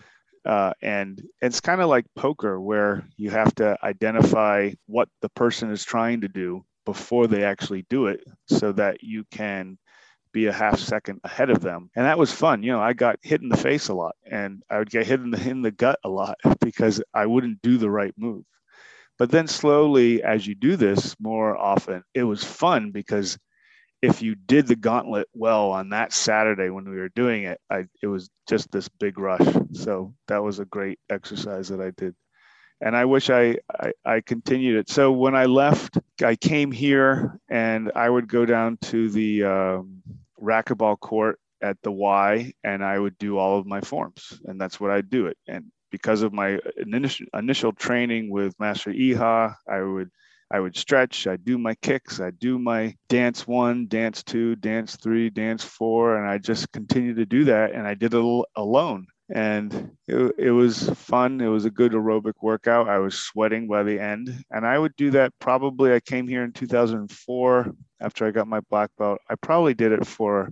uh, 0.45 0.73
and 0.83 1.23
it's 1.41 1.61
kind 1.61 1.81
of 1.81 1.89
like 1.89 2.05
poker 2.17 2.61
where 2.61 3.07
you 3.17 3.31
have 3.31 3.55
to 3.55 3.77
identify 3.83 4.71
what 4.87 5.09
the 5.23 5.29
person 5.31 5.71
is 5.71 5.85
trying 5.85 6.21
to 6.21 6.29
do 6.29 6.65
before 6.85 7.27
they 7.27 7.45
actually 7.45 7.87
do 7.89 8.07
it 8.07 8.23
so 8.47 8.73
that 8.73 9.03
you 9.03 9.25
can 9.31 9.79
be 10.35 10.47
a 10.47 10.53
half 10.53 10.79
second 10.79 11.21
ahead 11.25 11.49
of 11.49 11.63
them 11.63 11.91
and 11.97 12.05
that 12.05 12.19
was 12.19 12.31
fun 12.33 12.63
you 12.63 12.71
know 12.71 12.81
i 12.81 12.93
got 12.93 13.17
hit 13.23 13.41
in 13.41 13.49
the 13.49 13.57
face 13.57 13.89
a 13.89 13.95
lot 13.95 14.15
and 14.31 14.63
i 14.69 14.79
would 14.79 14.91
get 14.91 15.07
hit 15.07 15.21
in 15.21 15.31
the, 15.31 15.49
in 15.49 15.63
the 15.63 15.71
gut 15.71 15.99
a 16.05 16.09
lot 16.09 16.37
because 16.61 17.03
i 17.15 17.25
wouldn't 17.25 17.63
do 17.63 17.79
the 17.79 17.91
right 17.91 18.15
move 18.19 18.45
but 19.19 19.31
then 19.31 19.47
slowly 19.47 20.23
as 20.23 20.47
you 20.47 20.55
do 20.55 20.77
this 20.77 21.17
more 21.21 21.57
often 21.57 22.03
it 22.13 22.25
was 22.25 22.45
fun 22.45 22.91
because 22.91 23.39
if 24.05 24.21
you 24.21 24.35
did 24.35 24.67
the 24.67 24.77
gauntlet 24.77 25.27
well 25.33 25.71
on 25.71 25.89
that 25.89 26.13
Saturday 26.13 26.69
when 26.69 26.89
we 26.89 26.97
were 26.97 27.09
doing 27.09 27.45
it, 27.45 27.59
I, 27.71 27.87
it 28.03 28.07
was 28.07 28.29
just 28.47 28.71
this 28.71 28.87
big 28.87 29.19
rush. 29.19 29.47
So 29.73 30.15
that 30.29 30.43
was 30.43 30.59
a 30.59 30.67
great 30.67 30.99
exercise 31.09 31.69
that 31.69 31.81
I 31.81 31.91
did. 31.97 32.15
And 32.83 32.95
I 32.95 33.07
wish 33.07 33.31
I, 33.31 33.57
I, 33.73 33.93
I 34.05 34.21
continued 34.21 34.77
it. 34.77 34.91
So 34.91 35.11
when 35.11 35.35
I 35.35 35.47
left, 35.47 35.97
I 36.23 36.37
came 36.37 36.71
here 36.71 37.41
and 37.49 37.93
I 37.95 38.11
would 38.11 38.29
go 38.29 38.45
down 38.45 38.77
to 38.83 39.09
the 39.09 39.45
um, 39.45 40.03
racquetball 40.45 41.01
court 41.01 41.39
at 41.63 41.77
the 41.83 41.91
Y 41.91 42.53
and 42.63 42.85
I 42.85 42.99
would 42.99 43.17
do 43.19 43.39
all 43.39 43.59
of 43.59 43.67
my 43.67 43.81
forms. 43.81 44.41
And 44.45 44.61
that's 44.61 44.79
what 44.79 44.91
I'd 44.91 45.11
do 45.11 45.27
it. 45.27 45.39
And 45.49 45.73
because 45.91 46.23
of 46.23 46.33
my 46.33 46.61
initial, 46.77 47.27
initial 47.33 47.73
training 47.73 48.31
with 48.31 48.55
Master 48.61 48.93
Iha, 48.93 49.55
I 49.69 49.81
would– 49.81 50.11
I 50.51 50.61
would 50.61 50.77
stretch, 50.77 51.27
I'd 51.27 51.45
do 51.45 51.59
my 51.59 51.75
kicks, 51.75 52.21
I'd 52.21 52.39
do 52.39 52.59
my 52.59 52.95
dance 53.09 53.47
one, 53.47 53.89
dance 53.89 54.23
two, 54.23 54.55
dance 54.55 54.95
three, 54.95 55.31
dance 55.31 55.65
four, 55.65 56.17
and 56.17 56.29
I 56.29 56.39
just 56.39 56.71
continue 56.71 57.15
to 57.15 57.27
do 57.27 57.45
that. 57.47 57.73
And 57.73 57.89
I 57.89 57.95
did 57.95 58.15
it 58.15 58.45
alone. 58.55 59.07
And 59.31 59.93
it, 60.07 60.35
it 60.39 60.51
was 60.51 60.91
fun. 60.91 61.41
It 61.41 61.49
was 61.49 61.65
a 61.65 61.71
good 61.71 61.93
aerobic 61.93 62.35
workout. 62.43 62.89
I 62.89 62.99
was 62.99 63.15
sweating 63.15 63.67
by 63.67 63.83
the 63.83 63.99
end. 63.99 64.45
And 64.51 64.67
I 64.67 64.79
would 64.79 64.95
do 64.97 65.11
that 65.13 65.33
probably. 65.39 65.93
I 65.93 66.01
came 66.01 66.29
here 66.29 66.45
in 66.45 66.53
2004 66.53 67.75
after 68.01 68.27
I 68.27 68.31
got 68.31 68.49
my 68.49 68.61
black 68.69 68.91
belt. 68.99 69.21
I 69.29 69.35
probably 69.37 69.75
did 69.75 69.93
it 69.93 70.07
for 70.07 70.51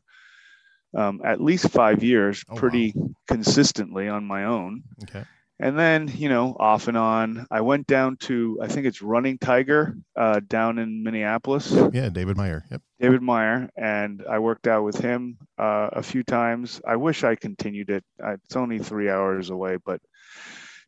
um, 0.96 1.20
at 1.24 1.40
least 1.40 1.68
five 1.68 2.02
years, 2.02 2.44
oh, 2.48 2.54
pretty 2.54 2.92
wow. 2.94 3.10
consistently 3.28 4.08
on 4.08 4.24
my 4.24 4.44
own. 4.44 4.82
Okay 5.04 5.24
and 5.58 5.78
then 5.78 6.10
you 6.14 6.28
know 6.28 6.56
off 6.58 6.88
and 6.88 6.96
on. 6.96 7.46
I 7.50 7.60
went 7.60 7.86
down 7.86 8.16
to 8.28 8.58
i 8.62 8.68
think 8.68 8.86
it's 8.86 9.02
running 9.02 9.38
tiger 9.38 9.96
uh, 10.16 10.40
down 10.46 10.78
in 10.78 11.02
minneapolis. 11.02 11.72
Yeah 11.92 12.08
david 12.08 12.36
meyer 12.36 12.64
yep. 12.70 12.82
David 13.00 13.22
meyer 13.22 13.68
and 13.76 14.24
i 14.28 14.38
worked 14.38 14.66
out 14.66 14.84
with 14.84 14.98
him 14.98 15.38
uh, 15.58 15.88
a 15.92 16.02
few 16.02 16.22
times. 16.22 16.80
I 16.86 16.96
wish 16.96 17.24
i 17.24 17.34
continued 17.34 17.90
it. 17.90 18.04
It's 18.18 18.56
only 18.56 18.78
three 18.78 19.10
hours 19.10 19.50
away 19.50 19.76
but 19.84 20.00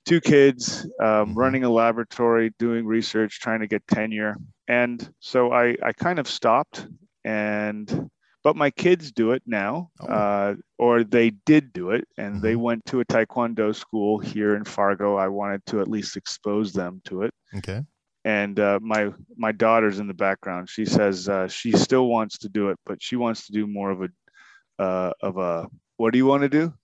two 0.04 0.20
kids 0.20 0.84
um, 1.00 1.08
mm-hmm. 1.08 1.34
running 1.34 1.64
a 1.64 1.70
laboratory 1.70 2.52
doing 2.58 2.84
research 2.86 3.40
trying 3.40 3.60
to 3.60 3.66
get 3.66 3.86
tenure. 3.86 4.36
And 4.68 5.06
so 5.20 5.52
i 5.52 5.76
i 5.82 5.92
kind 5.92 6.18
of 6.18 6.28
stopped 6.28 6.86
and 7.24 8.10
but 8.44 8.56
my 8.56 8.70
kids 8.70 9.10
do 9.10 9.32
it 9.32 9.42
now, 9.46 9.90
oh. 10.00 10.06
uh, 10.06 10.54
or 10.78 11.02
they 11.02 11.30
did 11.30 11.72
do 11.72 11.90
it, 11.90 12.06
and 12.18 12.34
mm-hmm. 12.34 12.42
they 12.42 12.56
went 12.56 12.84
to 12.86 13.00
a 13.00 13.04
taekwondo 13.06 13.74
school 13.74 14.18
here 14.18 14.54
in 14.54 14.64
Fargo. 14.64 15.16
I 15.16 15.28
wanted 15.28 15.64
to 15.66 15.80
at 15.80 15.88
least 15.88 16.16
expose 16.16 16.72
them 16.72 17.00
to 17.06 17.22
it. 17.22 17.32
Okay. 17.56 17.80
And 18.26 18.60
uh, 18.60 18.78
my 18.82 19.12
my 19.36 19.52
daughter's 19.52 19.98
in 19.98 20.06
the 20.06 20.14
background. 20.14 20.68
She 20.68 20.84
says 20.84 21.28
uh, 21.28 21.48
she 21.48 21.72
still 21.72 22.06
wants 22.06 22.38
to 22.38 22.48
do 22.48 22.68
it, 22.68 22.78
but 22.86 23.02
she 23.02 23.16
wants 23.16 23.46
to 23.46 23.52
do 23.52 23.66
more 23.66 23.90
of 23.90 24.02
a 24.02 24.82
uh, 24.82 25.12
of 25.22 25.38
a. 25.38 25.66
What 25.96 26.12
do 26.12 26.18
you 26.18 26.26
want 26.26 26.42
to 26.42 26.48
do? 26.48 26.74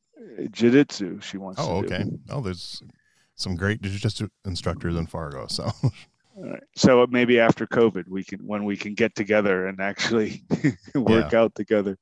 Jiu-jitsu. 0.50 1.20
She 1.20 1.38
wants. 1.38 1.60
Oh, 1.60 1.78
okay. 1.78 2.04
Do. 2.04 2.18
Oh, 2.30 2.40
there's 2.40 2.82
some 3.36 3.56
great 3.56 3.80
jiu-jitsu 3.80 4.28
instructors 4.44 4.96
in 4.96 5.06
Fargo. 5.06 5.46
So 5.46 5.70
so 6.76 7.06
maybe 7.10 7.38
after 7.40 7.66
COVID, 7.66 8.08
we 8.08 8.24
can 8.24 8.40
when 8.46 8.64
we 8.64 8.76
can 8.76 8.94
get 8.94 9.14
together 9.14 9.66
and 9.66 9.80
actually 9.80 10.42
work 10.94 11.32
yeah. 11.32 11.40
out 11.40 11.54
together. 11.54 11.96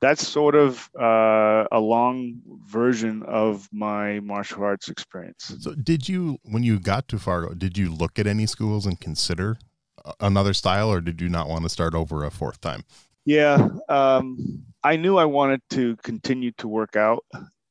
That's 0.00 0.26
sort 0.26 0.54
of 0.54 0.88
uh, 0.98 1.66
a 1.72 1.80
long 1.80 2.40
version 2.66 3.24
of 3.24 3.68
my 3.72 4.20
martial 4.20 4.62
arts 4.62 4.88
experience. 4.88 5.56
So, 5.58 5.74
did 5.74 6.08
you, 6.08 6.38
when 6.44 6.62
you 6.62 6.78
got 6.78 7.08
to 7.08 7.18
Fargo, 7.18 7.52
did 7.52 7.76
you 7.76 7.92
look 7.92 8.16
at 8.16 8.28
any 8.28 8.46
schools 8.46 8.86
and 8.86 9.00
consider 9.00 9.58
another 10.20 10.54
style, 10.54 10.90
or 10.92 11.00
did 11.00 11.20
you 11.20 11.28
not 11.28 11.48
want 11.48 11.64
to 11.64 11.68
start 11.68 11.94
over 11.94 12.24
a 12.24 12.30
fourth 12.30 12.60
time? 12.60 12.84
Yeah, 13.24 13.68
um, 13.88 14.64
I 14.84 14.96
knew 14.96 15.16
I 15.16 15.24
wanted 15.24 15.62
to 15.70 15.96
continue 15.96 16.52
to 16.58 16.68
work 16.68 16.96
out, 16.96 17.24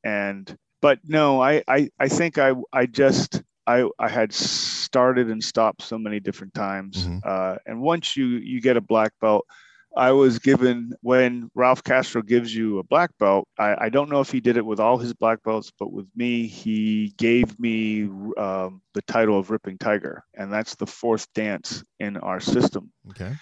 and 0.04 0.54
but 0.80 1.00
no, 1.04 1.42
I 1.42 1.62
I, 1.66 1.88
I 1.98 2.08
think 2.08 2.38
I 2.38 2.52
I 2.72 2.86
just 2.86 3.42
I, 3.68 3.86
I 3.98 4.08
had 4.08 4.32
started 4.32 5.28
and 5.28 5.44
stopped 5.44 5.82
so 5.82 5.98
many 5.98 6.20
different 6.20 6.54
times. 6.54 7.04
Mm-hmm. 7.04 7.18
Uh, 7.22 7.56
and 7.66 7.82
once 7.82 8.16
you, 8.16 8.24
you 8.26 8.62
get 8.62 8.78
a 8.78 8.80
black 8.80 9.12
belt, 9.20 9.46
I 9.94 10.12
was 10.12 10.38
given 10.38 10.94
when 11.02 11.50
Ralph 11.54 11.84
Castro 11.84 12.22
gives 12.22 12.54
you 12.54 12.78
a 12.78 12.82
black 12.82 13.10
belt. 13.18 13.46
I, 13.58 13.86
I 13.86 13.88
don't 13.90 14.08
know 14.08 14.20
if 14.20 14.30
he 14.30 14.40
did 14.40 14.56
it 14.56 14.64
with 14.64 14.80
all 14.80 14.96
his 14.96 15.12
black 15.12 15.42
belts, 15.42 15.70
but 15.78 15.92
with 15.92 16.08
me, 16.16 16.46
he 16.46 17.12
gave 17.18 17.60
me 17.60 18.04
um, 18.38 18.80
the 18.94 19.02
title 19.06 19.38
of 19.38 19.50
Ripping 19.50 19.76
Tiger, 19.76 20.24
and 20.34 20.50
that's 20.50 20.74
the 20.74 20.86
fourth 20.86 21.30
dance 21.34 21.82
in 22.00 22.16
our 22.16 22.40
system. 22.40 22.90
Okay. 23.10 23.34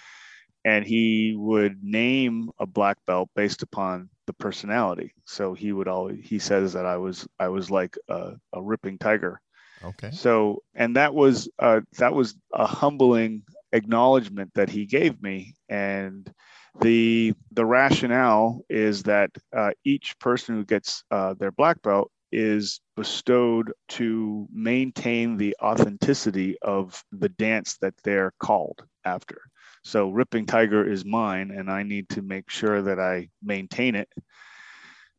And 0.65 0.85
he 0.85 1.35
would 1.37 1.81
name 1.81 2.49
a 2.59 2.65
black 2.65 2.97
belt 3.05 3.29
based 3.33 3.63
upon 3.63 4.09
the 4.25 4.33
personality. 4.33 5.13
So 5.25 5.53
he 5.53 5.71
would 5.71 5.87
always 5.87 6.19
he 6.21 6.39
says 6.39 6.73
that 6.73 6.85
I 6.85 6.97
was 6.97 7.25
I 7.39 7.47
was 7.47 7.71
like 7.71 7.97
a, 8.09 8.33
a 8.51 8.61
ripping 8.61 8.97
tiger 8.97 9.39
Okay. 9.83 10.11
So, 10.11 10.63
and 10.73 10.95
that 10.95 11.13
was 11.13 11.49
uh, 11.59 11.81
that 11.97 12.13
was 12.13 12.35
a 12.53 12.65
humbling 12.65 13.43
acknowledgement 13.71 14.51
that 14.55 14.69
he 14.69 14.85
gave 14.85 15.21
me, 15.21 15.55
and 15.69 16.31
the 16.79 17.33
the 17.51 17.65
rationale 17.65 18.61
is 18.69 19.03
that 19.03 19.31
uh, 19.55 19.71
each 19.83 20.17
person 20.19 20.55
who 20.55 20.65
gets 20.65 21.03
uh, 21.11 21.33
their 21.33 21.51
black 21.51 21.81
belt 21.81 22.11
is 22.31 22.81
bestowed 22.95 23.71
to 23.87 24.47
maintain 24.51 25.37
the 25.37 25.55
authenticity 25.61 26.57
of 26.61 27.03
the 27.11 27.29
dance 27.29 27.77
that 27.77 27.93
they're 28.03 28.33
called 28.39 28.83
after. 29.05 29.41
So, 29.83 30.09
Ripping 30.09 30.45
Tiger 30.45 30.89
is 30.89 31.05
mine, 31.05 31.51
and 31.51 31.69
I 31.71 31.83
need 31.83 32.09
to 32.09 32.21
make 32.21 32.49
sure 32.49 32.81
that 32.81 32.99
I 32.99 33.29
maintain 33.41 33.95
it 33.95 34.09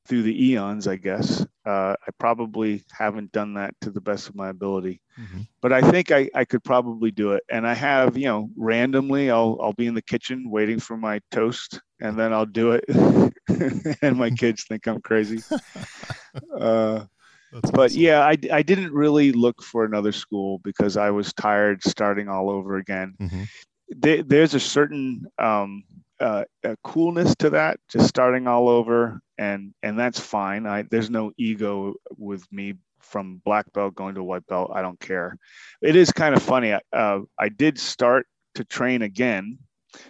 through 0.09 0.23
the 0.23 0.47
eons, 0.47 0.88
I 0.88 0.97
guess. 0.97 1.47
Uh, 1.66 1.95
I 2.01 2.11
probably 2.18 2.83
haven't 2.91 3.30
done 3.33 3.55
that 3.55 3.74
to 3.83 3.91
the 3.91 4.01
best 4.01 4.28
of 4.28 4.35
my 4.35 4.49
ability, 4.49 5.03
mm-hmm. 5.20 5.43
but 5.61 5.72
I 5.72 5.83
think 5.91 6.11
I, 6.11 6.30
I 6.35 6.45
could 6.45 6.64
probably 6.64 7.11
do 7.11 7.33
it. 7.33 7.43
And 7.51 7.66
I 7.66 7.74
have, 7.74 8.16
you 8.16 8.24
know, 8.24 8.51
randomly, 8.57 9.30
I'll 9.30 9.59
I'll 9.61 9.74
be 9.74 9.87
in 9.87 9.95
the 9.95 10.03
kitchen 10.03 10.51
waiting 10.51 10.80
for 10.80 10.97
my 10.97 11.20
toast, 11.30 11.80
and 12.01 12.18
then 12.18 12.33
I'll 12.33 12.47
do 12.47 12.72
it, 12.72 12.85
and 14.03 14.16
my 14.16 14.30
kids 14.30 14.64
think 14.64 14.87
I'm 14.87 15.01
crazy. 15.01 15.43
Uh, 16.61 17.05
but 17.51 17.91
awesome. 17.91 18.01
yeah, 18.01 18.20
I, 18.20 18.37
I 18.53 18.62
didn't 18.62 18.93
really 18.93 19.33
look 19.33 19.62
for 19.62 19.85
another 19.85 20.12
school 20.12 20.59
because 20.59 20.97
I 20.97 21.11
was 21.11 21.33
tired 21.33 21.83
starting 21.83 22.28
all 22.28 22.51
over 22.51 22.76
again. 22.76 23.14
Mm-hmm. 23.18 23.43
There, 23.89 24.22
there's 24.22 24.55
a 24.55 24.61
certain 24.61 25.26
um, 25.39 25.83
uh, 26.21 26.45
a 26.64 26.77
coolness 26.85 27.35
to 27.37 27.51
that, 27.51 27.79
just 27.89 28.09
starting 28.09 28.47
all 28.47 28.69
over, 28.69 29.21
and 29.39 29.73
and 29.83 29.99
that's 29.99 30.21
fine. 30.21 30.66
I 30.66 30.83
there's 30.83 31.11
no 31.11 31.33
ego 31.39 31.95
with 32.16 32.45
me 32.53 32.75
from 33.01 33.41
black 33.45 33.73
belt 33.73 33.95
going 33.95 34.14
to 34.14 34.23
white 34.25 34.47
belt. 34.47 34.71
I 34.75 34.83
don't 34.83 34.99
care. 35.01 35.37
It 35.83 35.97
is 35.97 36.12
kind 36.12 36.35
of 36.35 36.43
funny. 36.43 36.77
Uh, 36.93 37.21
I 37.39 37.49
did 37.49 37.79
start 37.79 38.27
to 38.55 38.64
train 38.64 39.03
again. 39.03 39.59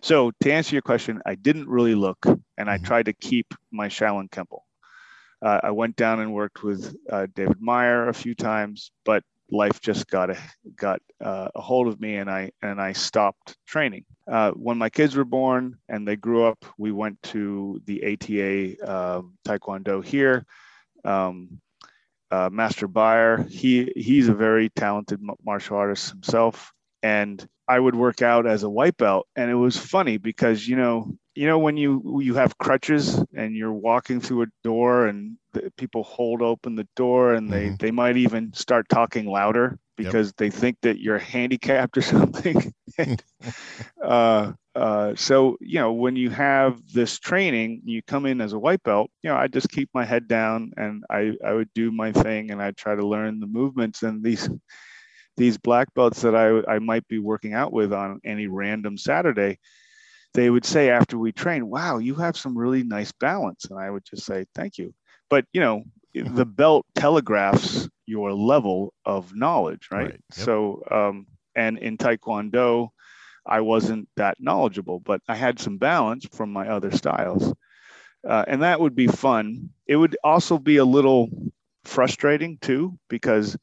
So 0.03 0.33
to 0.41 0.53
answer 0.53 0.75
your 0.75 0.83
question, 0.83 1.21
I 1.27 1.35
didn't 1.35 1.69
really 1.69 1.95
look, 1.95 2.25
and 2.57 2.71
I 2.71 2.77
Mhm. 2.77 2.83
tried 2.83 3.07
to 3.07 3.13
keep 3.13 3.55
my 3.71 3.89
Shaolin 3.89 4.31
Kempo. 4.31 4.61
Uh, 5.43 5.61
I 5.63 5.71
went 5.71 5.97
down 5.97 6.21
and 6.21 6.33
worked 6.33 6.63
with 6.63 6.95
uh, 7.11 7.27
David 7.35 7.61
Meyer 7.61 8.09
a 8.09 8.15
few 8.15 8.35
times, 8.35 8.91
but 9.05 9.23
life 9.51 9.81
just 9.81 10.07
got 10.09 10.31
a 10.31 10.39
got 10.77 11.01
uh, 11.23 11.49
a 11.55 11.61
hold 11.61 11.89
of 11.89 12.01
me, 12.01 12.17
and 12.17 12.31
I 12.31 12.53
and 12.63 12.81
I 12.81 12.93
stopped 12.93 13.57
training. 13.67 14.05
Uh, 14.27 14.53
when 14.53 14.79
my 14.79 14.91
kids 14.91 15.17
were 15.17 15.25
born 15.25 15.79
and 15.89 16.07
they 16.07 16.17
grew 16.17 16.45
up, 16.45 16.65
we 16.77 16.93
went 16.93 17.23
to 17.25 17.81
the 17.87 18.15
ATA 18.15 18.91
um, 18.91 19.35
Taekwondo 19.47 20.05
here. 20.05 20.45
Um, 21.05 21.61
uh, 22.31 22.51
Master 22.53 22.87
Bayer, 22.87 23.47
he 23.49 23.93
he's 23.97 24.29
a 24.29 24.35
very 24.35 24.69
talented 24.71 25.21
martial 25.45 25.77
artist 25.77 26.11
himself, 26.11 26.73
and 27.03 27.47
I 27.67 27.79
would 27.79 27.95
work 27.95 28.23
out 28.23 28.47
as 28.47 28.63
a 28.63 28.71
white 28.71 28.97
belt, 28.97 29.27
and 29.35 29.51
it 29.51 29.55
was 29.55 29.77
funny 29.77 30.19
because 30.19 30.67
you 30.69 30.77
know 30.77 31.17
you 31.39 31.47
know 31.47 31.59
when 31.59 31.77
you 31.77 32.21
you 32.23 32.35
have 32.35 32.59
crutches 32.59 33.23
and 33.35 33.55
you're 33.57 33.73
walking 33.73 34.21
through 34.21 34.43
a 34.43 34.47
door 34.65 35.07
and 35.07 35.37
the, 35.53 35.73
people 35.77 36.03
hold 36.05 36.43
open 36.43 36.75
the 36.77 36.89
door 36.97 37.35
and 37.35 37.53
they 37.53 37.71
Mhm. 37.71 37.79
they 37.79 37.93
might 37.93 38.17
even 38.17 38.53
start 38.55 38.89
talking 38.89 39.27
louder 39.27 39.79
because 39.97 40.33
they 40.35 40.51
think 40.51 40.77
that 40.83 40.99
you're 41.01 41.19
handicapped 41.19 41.97
or 41.99 42.03
something. 42.15 42.73
And, 42.99 43.23
uh, 44.03 44.53
uh, 44.75 45.15
so 45.17 45.57
you 45.61 45.81
know 45.81 45.93
when 45.93 46.17
you 46.17 46.31
have 46.31 46.81
this 46.93 47.19
training, 47.19 47.83
you 47.85 48.03
come 48.03 48.27
in 48.27 48.41
as 48.41 48.53
a 48.53 48.59
white 48.59 48.83
belt. 48.83 49.11
You 49.23 49.31
know 49.31 49.37
I 49.37 49.49
just 49.49 49.71
keep 49.71 49.91
my 49.95 50.05
head 50.05 50.29
down 50.29 50.73
and 50.77 51.05
I 51.11 51.33
I 51.45 51.53
would 51.55 51.73
do 51.75 51.91
my 51.93 52.13
thing 52.13 52.51
and 52.51 52.63
I 52.63 52.73
try 52.73 52.95
to 52.95 53.07
learn 53.07 53.41
the 53.41 53.47
movements 53.47 54.03
and 54.03 54.23
these 54.25 54.51
these 55.37 55.59
black 55.59 55.95
belts 55.95 56.23
that 56.23 56.35
I 56.35 56.75
I 56.75 56.79
might 56.79 57.07
be 57.09 57.19
working 57.19 57.55
out 57.55 57.73
with 57.73 57.93
on 57.93 58.21
any 58.25 58.47
random 58.47 58.99
Saturday 58.99 59.59
they 60.35 60.51
would 60.51 60.65
say 60.65 60.91
after 60.91 61.19
we 61.19 61.33
train, 61.33 61.69
wow, 61.69 61.99
you 61.99 62.15
have 62.17 62.37
some 62.37 62.57
really 62.57 62.83
nice 62.83 63.13
balance. 63.13 63.67
And 63.71 63.79
I 63.79 63.91
would 63.91 64.05
just 64.05 64.25
say, 64.25 64.47
thank 64.55 64.79
you. 64.79 64.95
But, 65.31 65.45
you 65.53 65.61
know, 65.61 65.85
the 66.15 66.47
belt 66.47 66.87
telegraphs 66.95 67.89
your 68.07 68.33
level 68.33 68.95
of 69.05 69.35
knowledge, 69.35 69.89
right? 69.91 70.05
Right, 70.05 70.13
yep. 70.13 70.21
So, 70.45 70.83
um, 70.91 71.27
and 71.55 71.79
in 71.79 71.99
Taekwondo, 71.99 72.89
I 73.47 73.61
wasn't 73.61 74.09
that 74.17 74.37
knowledgeable, 74.41 75.01
but 75.01 75.21
I 75.29 75.35
had 75.35 75.59
some 75.59 75.79
balance 75.79 76.27
from 76.33 76.53
my 76.53 76.69
other 76.69 76.91
styles. 76.91 77.53
Uh, 78.27 78.45
and 78.47 78.63
that 78.63 78.81
would 78.81 78.95
be 78.95 79.07
fun. 79.07 79.71
It 79.87 79.97
would 79.97 80.17
also 80.23 80.59
be 80.59 80.77
a 80.77 80.85
little 80.85 81.29
frustrating 81.85 82.59
too, 82.61 82.99
because 83.09 83.57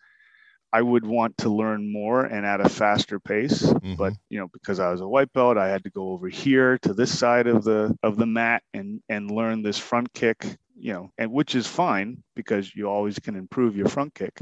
I 0.75 0.81
would 0.81 1.05
want 1.05 1.37
to 1.37 1.49
learn 1.49 1.81
more 1.91 2.25
and 2.25 2.45
at 2.45 2.59
a 2.59 2.67
faster 2.67 3.17
pace 3.19 3.63
Mhm. 3.63 3.95
but 3.97 4.13
you 4.29 4.39
know 4.39 4.49
because 4.51 4.79
i 4.79 4.89
was 4.91 5.01
a 5.01 5.07
white 5.07 5.31
belt 5.33 5.57
i 5.57 5.69
had 5.69 5.83
to 5.83 5.89
go 5.89 6.09
over 6.13 6.27
here 6.27 6.77
to 6.79 6.93
this 6.93 7.17
side 7.17 7.47
of 7.47 7.63
the 7.63 7.97
of 8.03 8.17
the 8.17 8.25
mat 8.25 8.61
and 8.73 9.01
and 9.07 9.31
learn 9.31 9.63
this 9.63 9.77
front 9.77 10.11
kick 10.13 10.39
you 10.85 10.91
know 10.93 11.05
and 11.17 11.31
which 11.31 11.55
is 11.55 11.65
fine 11.65 12.09
because 12.35 12.75
you 12.75 12.89
always 12.89 13.17
can 13.19 13.35
improve 13.43 13.77
your 13.77 13.87
front 13.95 14.13
kick 14.13 14.35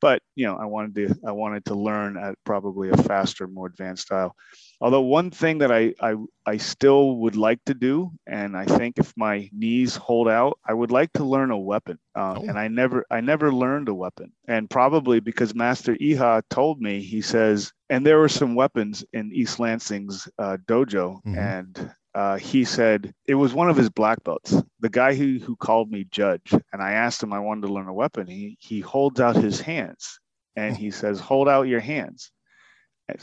but 0.00 0.22
you 0.34 0.46
know 0.46 0.56
i 0.56 0.64
wanted 0.64 0.94
to 0.94 1.14
i 1.26 1.32
wanted 1.32 1.64
to 1.64 1.74
learn 1.74 2.16
at 2.16 2.34
probably 2.44 2.90
a 2.90 2.96
faster 2.96 3.46
more 3.46 3.66
advanced 3.66 4.02
style 4.06 4.34
although 4.80 5.00
one 5.02 5.30
thing 5.30 5.58
that 5.58 5.70
i 5.72 5.92
i, 6.00 6.14
I 6.46 6.56
still 6.56 7.16
would 7.18 7.36
like 7.36 7.60
to 7.66 7.74
do 7.74 8.10
and 8.26 8.56
i 8.56 8.64
think 8.64 8.98
if 8.98 9.12
my 9.16 9.48
knees 9.52 9.96
hold 9.96 10.28
out 10.28 10.58
i 10.66 10.72
would 10.72 10.90
like 10.90 11.12
to 11.14 11.24
learn 11.24 11.50
a 11.50 11.58
weapon 11.58 11.98
uh, 12.14 12.36
Oh. 12.38 12.44
and 12.48 12.58
i 12.58 12.68
never 12.68 13.04
i 13.10 13.20
never 13.20 13.52
learned 13.52 13.88
a 13.88 13.94
weapon 13.94 14.32
and 14.48 14.68
probably 14.70 15.20
because 15.20 15.54
master 15.54 15.94
iha 15.96 16.42
told 16.50 16.80
me 16.80 17.00
he 17.00 17.20
says 17.20 17.72
and 17.88 18.06
there 18.06 18.18
were 18.18 18.28
some 18.28 18.54
weapons 18.54 19.04
in 19.12 19.32
east 19.32 19.58
lansing's 19.60 20.28
uh, 20.38 20.56
dojo 20.66 21.20
Mhm. 21.24 21.36
and 21.38 21.94
uh, 22.14 22.36
he 22.38 22.64
said 22.64 23.12
it 23.26 23.34
was 23.34 23.54
one 23.54 23.70
of 23.70 23.76
his 23.76 23.90
black 23.90 24.22
belts. 24.24 24.62
The 24.80 24.88
guy 24.88 25.14
who 25.14 25.38
who 25.38 25.56
called 25.56 25.90
me 25.90 26.06
judge, 26.10 26.52
and 26.72 26.82
I 26.82 26.92
asked 26.92 27.22
him 27.22 27.32
I 27.32 27.40
wanted 27.40 27.66
to 27.68 27.72
learn 27.72 27.88
a 27.88 27.94
weapon. 27.94 28.26
He 28.26 28.56
he 28.60 28.80
holds 28.80 29.20
out 29.20 29.36
his 29.36 29.60
hands, 29.60 30.18
and 30.56 30.76
he 30.76 30.90
says, 30.90 31.20
"Hold 31.20 31.48
out 31.48 31.68
your 31.68 31.80
hands," 31.80 32.32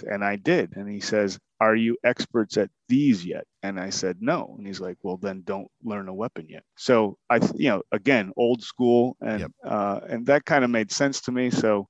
and 0.09 0.23
I 0.23 0.35
did. 0.37 0.75
And 0.75 0.89
he 0.89 0.99
says, 1.01 1.39
"Are 1.59 1.75
you 1.75 1.97
experts 2.03 2.57
at 2.57 2.69
these 2.87 3.25
yet?" 3.25 3.45
And 3.63 3.79
I 3.79 3.89
said, 3.89 4.17
"No." 4.21 4.55
And 4.57 4.67
he's 4.67 4.81
like, 4.81 4.97
"Well, 5.03 5.17
then 5.17 5.43
don't 5.45 5.69
learn 5.83 6.07
a 6.09 6.13
weapon 6.13 6.47
yet." 6.49 6.63
So 6.77 7.17
I, 7.29 7.37
you 7.55 7.69
know, 7.69 7.83
again, 7.91 8.31
old 8.37 8.63
school, 8.63 9.17
and 9.21 9.41
Yep. 9.41 9.51
uh, 9.65 10.01
and 10.07 10.25
that 10.27 10.45
kind 10.45 10.63
of 10.63 10.69
made 10.71 10.91
sense 10.91 11.21
to 11.21 11.31
me. 11.31 11.49
So 11.49 11.87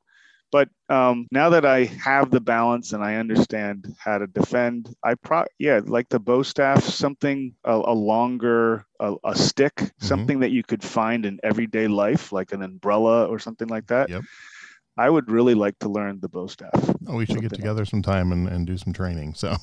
but 0.51 0.69
um, 0.89 1.27
now 1.31 1.49
that 1.49 1.65
I 1.65 1.85
have 1.85 2.31
the 2.31 2.39
balance 2.39 2.93
and 2.93 3.03
I 3.03 3.15
understand 3.15 3.93
how 3.99 4.17
to 4.17 4.27
defend, 4.27 4.93
I 5.03 5.15
pro 5.15 5.45
yeah 5.59 5.81
like 5.85 6.09
the 6.09 6.19
bow 6.19 6.43
staff, 6.43 6.83
something 6.83 7.53
a, 7.65 7.73
a 7.73 7.93
longer 7.93 8.85
a, 8.99 9.15
a 9.23 9.35
stick, 9.35 9.75
Mm-hmm. 9.75 10.05
something 10.07 10.39
that 10.41 10.51
you 10.51 10.63
could 10.63 10.83
find 10.83 11.25
in 11.25 11.39
everyday 11.43 11.87
life, 11.87 12.31
like 12.31 12.51
an 12.53 12.61
umbrella 12.61 13.25
or 13.27 13.39
something 13.39 13.67
like 13.67 13.87
that. 13.87 14.09
Yep. 14.09 14.23
I 14.97 15.09
would 15.09 15.29
really 15.29 15.53
like 15.53 15.77
to 15.79 15.89
learn 15.89 16.19
the 16.21 16.29
bow 16.29 16.47
staff. 16.47 16.71
Oh, 17.07 17.17
we 17.17 17.25
should 17.25 17.41
get 17.41 17.53
together 17.53 17.85
sometime 17.85 18.31
and, 18.31 18.47
and 18.47 18.65
do 18.65 18.77
some 18.77 18.93
training. 18.93 19.35
So 19.35 19.55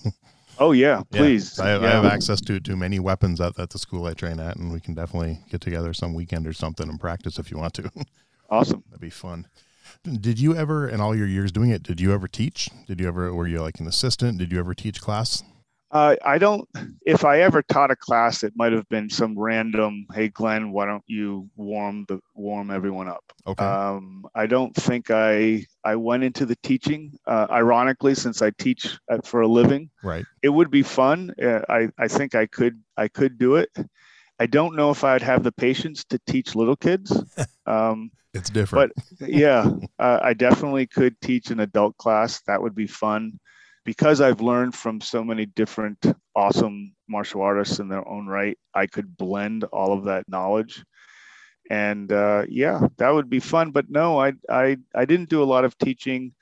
Oh 0.58 0.72
yeah, 0.72 1.02
Yeah. 1.10 1.20
please. 1.20 1.58
I, 1.58 1.70
I 1.70 1.72
Yeah. 1.72 1.80
have 1.80 2.04
access 2.04 2.40
to, 2.42 2.60
to 2.60 2.76
many 2.76 3.00
weapons 3.00 3.40
at, 3.40 3.58
at 3.58 3.70
the 3.70 3.78
school 3.78 4.06
I 4.06 4.14
train 4.14 4.38
at, 4.38 4.56
and 4.56 4.72
we 4.72 4.80
can 4.80 4.94
definitely 4.94 5.40
get 5.50 5.60
together 5.60 5.92
some 5.92 6.14
weekend 6.14 6.46
or 6.46 6.52
something 6.52 6.88
and 6.88 7.00
practice 7.00 7.38
if 7.38 7.50
you 7.50 7.58
want 7.58 7.74
to. 7.74 7.90
Awesome. 8.50 8.84
That'd 8.90 9.00
be 9.00 9.10
fun. 9.10 9.46
Did 10.02 10.38
you 10.38 10.56
ever, 10.56 10.88
in 10.88 11.00
all 11.00 11.16
your 11.16 11.26
years 11.26 11.52
doing 11.52 11.70
it, 11.70 11.82
did 11.82 12.00
you 12.00 12.12
ever 12.12 12.28
teach? 12.28 12.70
Did 12.86 13.00
you 13.00 13.08
ever, 13.08 13.34
were 13.34 13.46
you 13.46 13.60
like 13.60 13.80
an 13.80 13.86
assistant? 13.86 14.38
Did 14.38 14.52
you 14.52 14.58
ever 14.58 14.74
teach 14.74 15.00
class? 15.00 15.42
Uh, 15.94 16.16
I 16.24 16.38
don't. 16.38 16.68
If 17.06 17.24
I 17.24 17.40
ever 17.42 17.62
taught 17.62 17.92
a 17.92 17.96
class, 17.96 18.42
it 18.42 18.52
might 18.56 18.72
have 18.72 18.88
been 18.88 19.08
some 19.08 19.38
random. 19.38 20.06
Hey, 20.12 20.28
Glenn, 20.28 20.72
why 20.72 20.86
don't 20.86 21.04
you 21.06 21.48
warm 21.54 22.04
the 22.08 22.18
warm 22.34 22.72
everyone 22.72 23.08
up? 23.08 23.22
Okay. 23.46 23.64
Um, 23.64 24.26
I 24.34 24.46
don't 24.46 24.74
think 24.74 25.12
I 25.12 25.64
I 25.84 25.94
went 25.94 26.24
into 26.24 26.46
the 26.46 26.56
teaching. 26.64 27.16
Uh, 27.28 27.46
ironically, 27.48 28.16
since 28.16 28.42
I 28.42 28.50
teach 28.58 28.98
uh, 29.08 29.18
for 29.24 29.42
a 29.42 29.46
living, 29.46 29.88
right. 30.02 30.24
it 30.42 30.48
would 30.48 30.68
be 30.68 30.82
fun. 30.82 31.32
Uh, 31.40 31.60
I 31.68 31.88
I 31.96 32.08
think 32.08 32.34
I 32.34 32.46
could 32.46 32.82
I 32.96 33.06
could 33.06 33.38
do 33.38 33.54
it. 33.54 33.70
I 34.40 34.46
don't 34.46 34.74
know 34.74 34.90
if 34.90 35.04
I'd 35.04 35.22
have 35.22 35.44
the 35.44 35.52
patience 35.52 36.02
to 36.06 36.18
teach 36.26 36.56
little 36.56 36.76
kids. 36.76 37.16
Um, 37.66 38.10
It's 38.34 38.50
different. 38.50 38.92
But 39.18 39.28
yeah, 39.28 39.70
uh, 39.98 40.18
I 40.22 40.34
definitely 40.34 40.86
could 40.86 41.20
teach 41.20 41.50
an 41.50 41.60
adult 41.60 41.96
class. 41.96 42.40
That 42.42 42.60
would 42.60 42.74
be 42.74 42.86
fun 42.86 43.38
because 43.84 44.20
I've 44.20 44.40
learned 44.40 44.74
from 44.74 45.00
so 45.00 45.22
many 45.22 45.46
different 45.46 46.04
awesome 46.34 46.94
martial 47.08 47.42
artists 47.42 47.78
in 47.78 47.88
their 47.88 48.06
own 48.08 48.26
right. 48.26 48.58
I 48.74 48.86
could 48.86 49.16
blend 49.16 49.64
all 49.64 49.92
of 49.92 50.04
that 50.04 50.28
knowledge. 50.28 50.84
And 51.70 52.10
uh, 52.12 52.44
yeah, 52.48 52.88
that 52.98 53.10
would 53.10 53.30
be 53.30 53.40
fun. 53.40 53.70
But 53.70 53.88
no, 53.88 54.20
I, 54.20 54.32
I, 54.50 54.76
I 54.94 55.04
didn't 55.04 55.30
do 55.30 55.42
a 55.42 55.44
lot 55.44 55.64
of 55.64 55.78
teaching. 55.78 56.34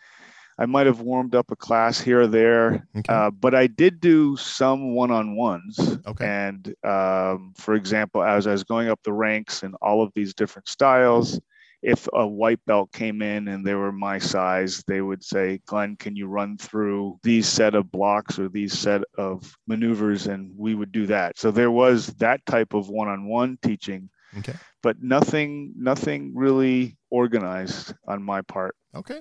I 0.58 0.66
might 0.66 0.86
have 0.86 1.00
warmed 1.00 1.34
up 1.34 1.50
a 1.50 1.56
class 1.56 2.00
here 2.00 2.20
or 2.22 2.26
there, 2.26 2.86
okay. 2.96 3.12
uh, 3.12 3.30
but 3.30 3.54
I 3.54 3.66
did 3.66 4.00
do 4.00 4.36
some 4.36 4.94
one-on-ones. 4.94 5.98
Okay. 6.06 6.26
And 6.26 6.74
um, 6.84 7.54
for 7.56 7.74
example, 7.74 8.22
as 8.22 8.46
I 8.46 8.52
was 8.52 8.62
going 8.62 8.88
up 8.88 9.00
the 9.02 9.14
ranks 9.14 9.62
in 9.62 9.74
all 9.76 10.02
of 10.02 10.12
these 10.14 10.34
different 10.34 10.68
styles, 10.68 11.40
if 11.82 12.08
a 12.12 12.26
white 12.26 12.64
belt 12.64 12.92
came 12.92 13.22
in 13.22 13.48
and 13.48 13.66
they 13.66 13.74
were 13.74 13.92
my 13.92 14.18
size, 14.18 14.82
they 14.86 15.00
would 15.00 15.22
say, 15.24 15.60
"Glenn, 15.66 15.96
can 15.96 16.14
you 16.14 16.28
run 16.28 16.56
through 16.56 17.18
these 17.22 17.48
set 17.48 17.74
of 17.74 17.90
blocks 17.90 18.38
or 18.38 18.48
these 18.48 18.72
set 18.78 19.02
of 19.18 19.52
maneuvers?" 19.66 20.26
And 20.28 20.52
we 20.56 20.74
would 20.74 20.92
do 20.92 21.06
that. 21.06 21.38
So 21.38 21.50
there 21.50 21.70
was 21.70 22.06
that 22.18 22.44
type 22.46 22.72
of 22.72 22.88
one-on-one 22.88 23.58
teaching, 23.62 24.10
okay. 24.38 24.54
but 24.82 25.02
nothing, 25.02 25.72
nothing 25.76 26.32
really 26.34 26.96
organized 27.10 27.94
on 28.06 28.22
my 28.22 28.42
part. 28.42 28.76
Okay. 28.94 29.20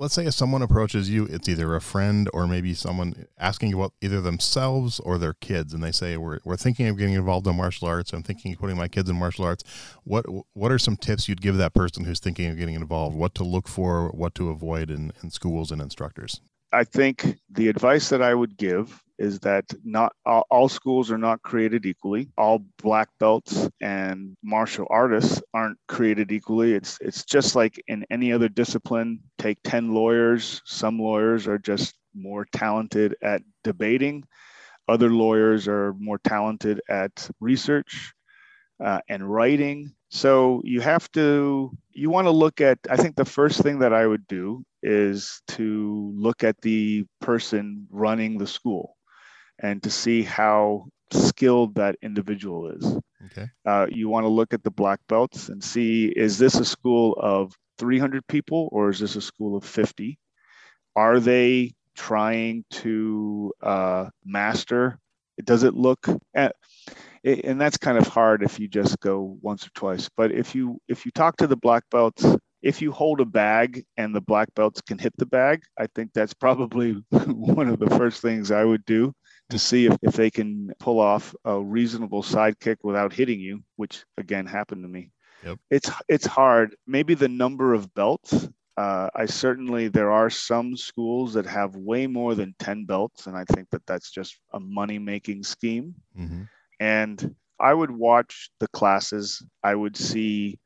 Let's 0.00 0.14
say 0.14 0.26
if 0.26 0.34
someone 0.34 0.62
approaches 0.62 1.10
you, 1.10 1.24
it's 1.24 1.48
either 1.48 1.74
a 1.74 1.80
friend 1.80 2.30
or 2.32 2.46
maybe 2.46 2.72
someone 2.72 3.26
asking 3.36 3.74
about 3.74 3.94
either 4.00 4.20
themselves 4.20 5.00
or 5.00 5.18
their 5.18 5.34
kids, 5.34 5.74
and 5.74 5.82
they 5.82 5.90
say, 5.90 6.16
"We're, 6.16 6.38
we're 6.44 6.56
thinking 6.56 6.86
of 6.86 6.96
getting 6.96 7.14
involved 7.14 7.48
in 7.48 7.56
martial 7.56 7.88
arts. 7.88 8.12
I'm 8.12 8.22
thinking 8.22 8.52
of 8.52 8.60
putting 8.60 8.76
my 8.76 8.86
kids 8.86 9.10
in 9.10 9.16
martial 9.16 9.44
arts." 9.44 9.64
What 10.04 10.24
What 10.52 10.70
are 10.70 10.78
some 10.78 10.96
tips 10.96 11.28
you'd 11.28 11.42
give 11.42 11.56
that 11.56 11.74
person 11.74 12.04
who's 12.04 12.20
thinking 12.20 12.48
of 12.48 12.56
getting 12.56 12.76
involved? 12.76 13.16
What 13.16 13.34
to 13.34 13.44
look 13.44 13.66
for? 13.66 14.10
What 14.10 14.36
to 14.36 14.50
avoid 14.50 14.88
in, 14.88 15.10
in 15.20 15.30
schools 15.30 15.72
and 15.72 15.82
instructors? 15.82 16.40
I 16.72 16.84
think 16.84 17.40
the 17.50 17.66
advice 17.66 18.08
that 18.10 18.22
I 18.22 18.34
would 18.34 18.56
give 18.56 19.02
is 19.18 19.40
that 19.40 19.64
not 19.84 20.12
all, 20.24 20.44
all, 20.50 20.68
schools 20.68 21.10
are 21.10 21.18
not 21.18 21.42
created 21.42 21.86
equally. 21.86 22.28
All 22.38 22.64
black 22.82 23.08
belts 23.18 23.68
and 23.80 24.36
martial 24.42 24.86
artists 24.90 25.42
aren't 25.52 25.78
created 25.88 26.30
equally. 26.32 26.72
It's 26.74 26.98
it's 27.00 27.24
just 27.24 27.56
like 27.56 27.82
in 27.88 28.04
any 28.10 28.32
other 28.32 28.48
discipline. 28.48 29.20
Take 29.38 29.58
10 29.64 29.92
lawyers, 29.92 30.62
some 30.64 30.98
lawyers 30.98 31.46
are 31.46 31.58
just 31.58 31.94
more 32.14 32.46
talented 32.52 33.16
at 33.22 33.42
debating. 33.64 34.24
Other 34.88 35.10
lawyers 35.10 35.68
are 35.68 35.94
more 35.98 36.18
talented 36.18 36.80
at 36.88 37.28
research 37.40 38.14
uh, 38.82 39.00
and 39.08 39.28
writing. 39.28 39.92
So 40.10 40.62
you 40.64 40.80
have 40.80 41.10
to, 41.12 41.70
you 41.92 42.08
want 42.08 42.26
to 42.26 42.30
look 42.30 42.62
at, 42.62 42.78
I 42.88 42.96
think 42.96 43.14
the 43.14 43.24
first 43.26 43.60
thing 43.60 43.80
that 43.80 43.92
I 43.92 44.06
would 44.06 44.26
do 44.26 44.64
is 44.82 45.42
to 45.48 46.12
look 46.16 46.42
at 46.42 46.58
the 46.62 47.04
person 47.20 47.86
running 47.90 48.38
the 48.38 48.46
school 48.46 48.96
and 49.60 49.82
to 49.82 49.90
see 49.90 50.22
how 50.22 50.86
skilled 51.12 51.74
that 51.76 51.96
individual 52.02 52.70
is. 52.70 52.96
Okay. 53.26 53.48
Uh, 53.66 53.86
you 53.90 54.08
want 54.08 54.24
to 54.24 54.28
look 54.28 54.54
at 54.54 54.62
the 54.62 54.70
black 54.70 55.00
belts 55.08 55.48
and 55.48 55.62
see 55.62 56.06
is 56.06 56.38
this 56.38 56.54
a 56.56 56.64
school 56.64 57.16
of 57.20 57.54
300 57.78 58.26
people 58.26 58.68
or 58.72 58.90
is 58.90 59.00
this 59.00 59.16
a 59.16 59.20
school 59.20 59.56
of 59.56 59.64
50? 59.64 60.18
Are 60.96 61.20
they 61.20 61.72
trying 61.94 62.64
to 62.70 63.52
uh, 63.62 64.06
master? 64.24 64.98
Does 65.44 65.62
it 65.62 65.74
look 65.74 66.06
at, 66.34 66.56
and 67.24 67.60
that's 67.60 67.76
kind 67.76 67.98
of 67.98 68.06
hard 68.06 68.42
if 68.42 68.58
you 68.58 68.68
just 68.68 68.98
go 69.00 69.38
once 69.40 69.66
or 69.66 69.70
twice. 69.74 70.08
But 70.16 70.32
if 70.32 70.54
you 70.54 70.80
if 70.88 71.04
you 71.04 71.12
talk 71.12 71.36
to 71.36 71.46
the 71.46 71.56
black 71.56 71.84
belts, 71.90 72.24
if 72.62 72.82
you 72.82 72.90
hold 72.90 73.20
a 73.20 73.24
bag 73.24 73.84
and 73.96 74.14
the 74.14 74.20
black 74.20 74.52
belts 74.54 74.80
can 74.80 74.98
hit 74.98 75.12
the 75.16 75.26
bag, 75.26 75.62
I 75.78 75.86
think 75.94 76.10
that's 76.12 76.34
probably 76.34 76.92
one 77.10 77.68
of 77.68 77.78
the 77.78 77.90
first 77.90 78.20
things 78.20 78.50
I 78.50 78.64
would 78.64 78.84
do 78.84 79.12
to 79.50 79.58
see 79.58 79.86
if, 79.86 79.96
if 80.02 80.14
they 80.14 80.30
can 80.30 80.72
pull 80.78 81.00
off 81.00 81.34
a 81.44 81.60
reasonable 81.60 82.22
side 82.22 82.58
kick 82.60 82.84
without 82.84 83.12
hitting 83.12 83.40
you, 83.40 83.62
which 83.76 84.04
again 84.16 84.46
happened 84.46 84.82
to 84.84 84.88
me. 84.88 85.10
Yep. 85.44 85.58
It's 85.70 85.90
it's 86.08 86.26
hard. 86.26 86.76
Maybe 86.86 87.14
the 87.14 87.28
number 87.28 87.74
of 87.74 87.92
belts. 87.94 88.48
Uh, 88.76 89.10
I 89.14 89.26
certainly 89.26 89.88
there 89.88 90.12
are 90.12 90.30
some 90.30 90.76
schools 90.76 91.34
that 91.34 91.46
have 91.46 91.74
way 91.74 92.06
more 92.06 92.34
than 92.34 92.54
ten 92.58 92.84
belts, 92.84 93.26
and 93.26 93.36
I 93.36 93.44
think 93.44 93.68
that 93.70 93.86
that's 93.86 94.10
just 94.10 94.38
a 94.52 94.60
money 94.60 94.98
making 94.98 95.44
scheme. 95.44 95.94
Mm-hmm. 96.18 96.42
And 96.80 97.34
I 97.58 97.74
would 97.74 97.90
watch 97.90 98.50
the 98.60 98.68
classes. 98.68 99.42
I 99.64 99.74
would 99.74 99.96
see 99.96 100.58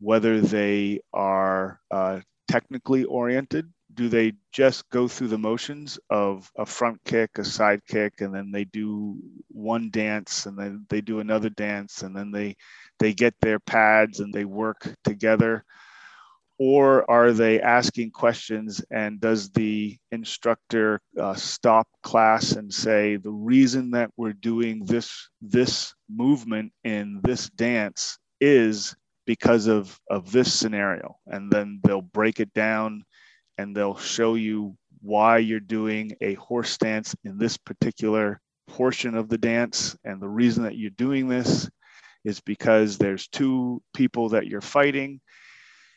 whether 0.00 0.40
they 0.40 1.00
are 1.12 1.78
uh, 1.90 2.20
technically 2.48 3.04
oriented 3.04 3.72
do 3.94 4.08
they 4.08 4.32
just 4.52 4.88
go 4.90 5.08
through 5.08 5.28
the 5.28 5.38
motions 5.38 5.98
of 6.10 6.50
a 6.56 6.66
front 6.66 7.00
kick, 7.04 7.38
a 7.38 7.44
side 7.44 7.80
kick, 7.86 8.20
and 8.20 8.34
then 8.34 8.50
they 8.50 8.64
do 8.64 9.16
one 9.48 9.90
dance 9.90 10.46
and 10.46 10.58
then 10.58 10.86
they 10.88 11.00
do 11.00 11.20
another 11.20 11.50
dance 11.50 12.02
and 12.02 12.16
then 12.16 12.30
they 12.30 12.56
they 12.98 13.12
get 13.12 13.34
their 13.40 13.58
pads 13.58 14.20
and 14.20 14.32
they 14.32 14.44
work 14.44 14.94
together? 15.04 15.64
Or 16.58 17.10
are 17.10 17.32
they 17.32 17.60
asking 17.60 18.12
questions 18.12 18.84
and 18.90 19.20
does 19.20 19.50
the 19.50 19.98
instructor 20.12 21.00
uh, 21.18 21.34
stop 21.34 21.88
class 22.02 22.52
and 22.52 22.72
say 22.72 23.16
the 23.16 23.32
reason 23.32 23.90
that 23.92 24.10
we're 24.16 24.34
doing 24.34 24.84
this 24.84 25.28
this 25.40 25.94
movement 26.08 26.72
in 26.84 27.20
this 27.24 27.50
dance 27.50 28.18
is 28.40 28.94
because 29.26 29.66
of 29.66 29.98
of 30.10 30.30
this 30.30 30.52
scenario 30.52 31.16
and 31.26 31.50
then 31.50 31.80
they'll 31.84 32.02
break 32.02 32.40
it 32.40 32.52
down 32.54 33.04
and 33.58 33.76
they'll 33.76 33.96
show 33.96 34.34
you 34.34 34.76
why 35.00 35.38
you're 35.38 35.60
doing 35.60 36.16
a 36.20 36.34
horse 36.34 36.78
dance 36.78 37.14
in 37.24 37.38
this 37.38 37.56
particular 37.56 38.40
portion 38.68 39.16
of 39.16 39.28
the 39.28 39.38
dance. 39.38 39.96
And 40.04 40.20
the 40.20 40.28
reason 40.28 40.64
that 40.64 40.76
you're 40.76 40.90
doing 40.90 41.28
this 41.28 41.68
is 42.24 42.40
because 42.40 42.98
there's 42.98 43.28
two 43.28 43.82
people 43.94 44.30
that 44.30 44.46
you're 44.46 44.60
fighting. 44.60 45.20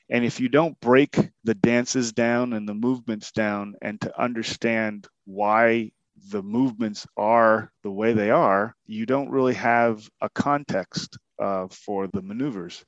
And 0.10 0.24
if 0.24 0.39
you 0.39 0.49
don't 0.49 0.80
break 0.80 1.18
the 1.43 1.56
dances 1.56 2.12
down 2.12 2.53
and 2.53 2.68
the 2.68 2.74
movements 2.74 3.32
down 3.32 3.76
and 3.82 3.99
to 4.01 4.22
understand 4.22 5.08
why 5.26 5.91
the 6.30 6.43
movements 6.43 7.06
are 7.18 7.72
the 7.84 7.91
way 7.91 8.14
they 8.14 8.32
are, 8.32 8.76
you 8.86 9.06
don't 9.06 9.30
really 9.30 9.56
have 9.56 10.08
a 10.22 10.30
context 10.30 11.18
uh, 11.41 11.68
for 11.70 12.08
the 12.08 12.22
maneuvers. 12.22 12.84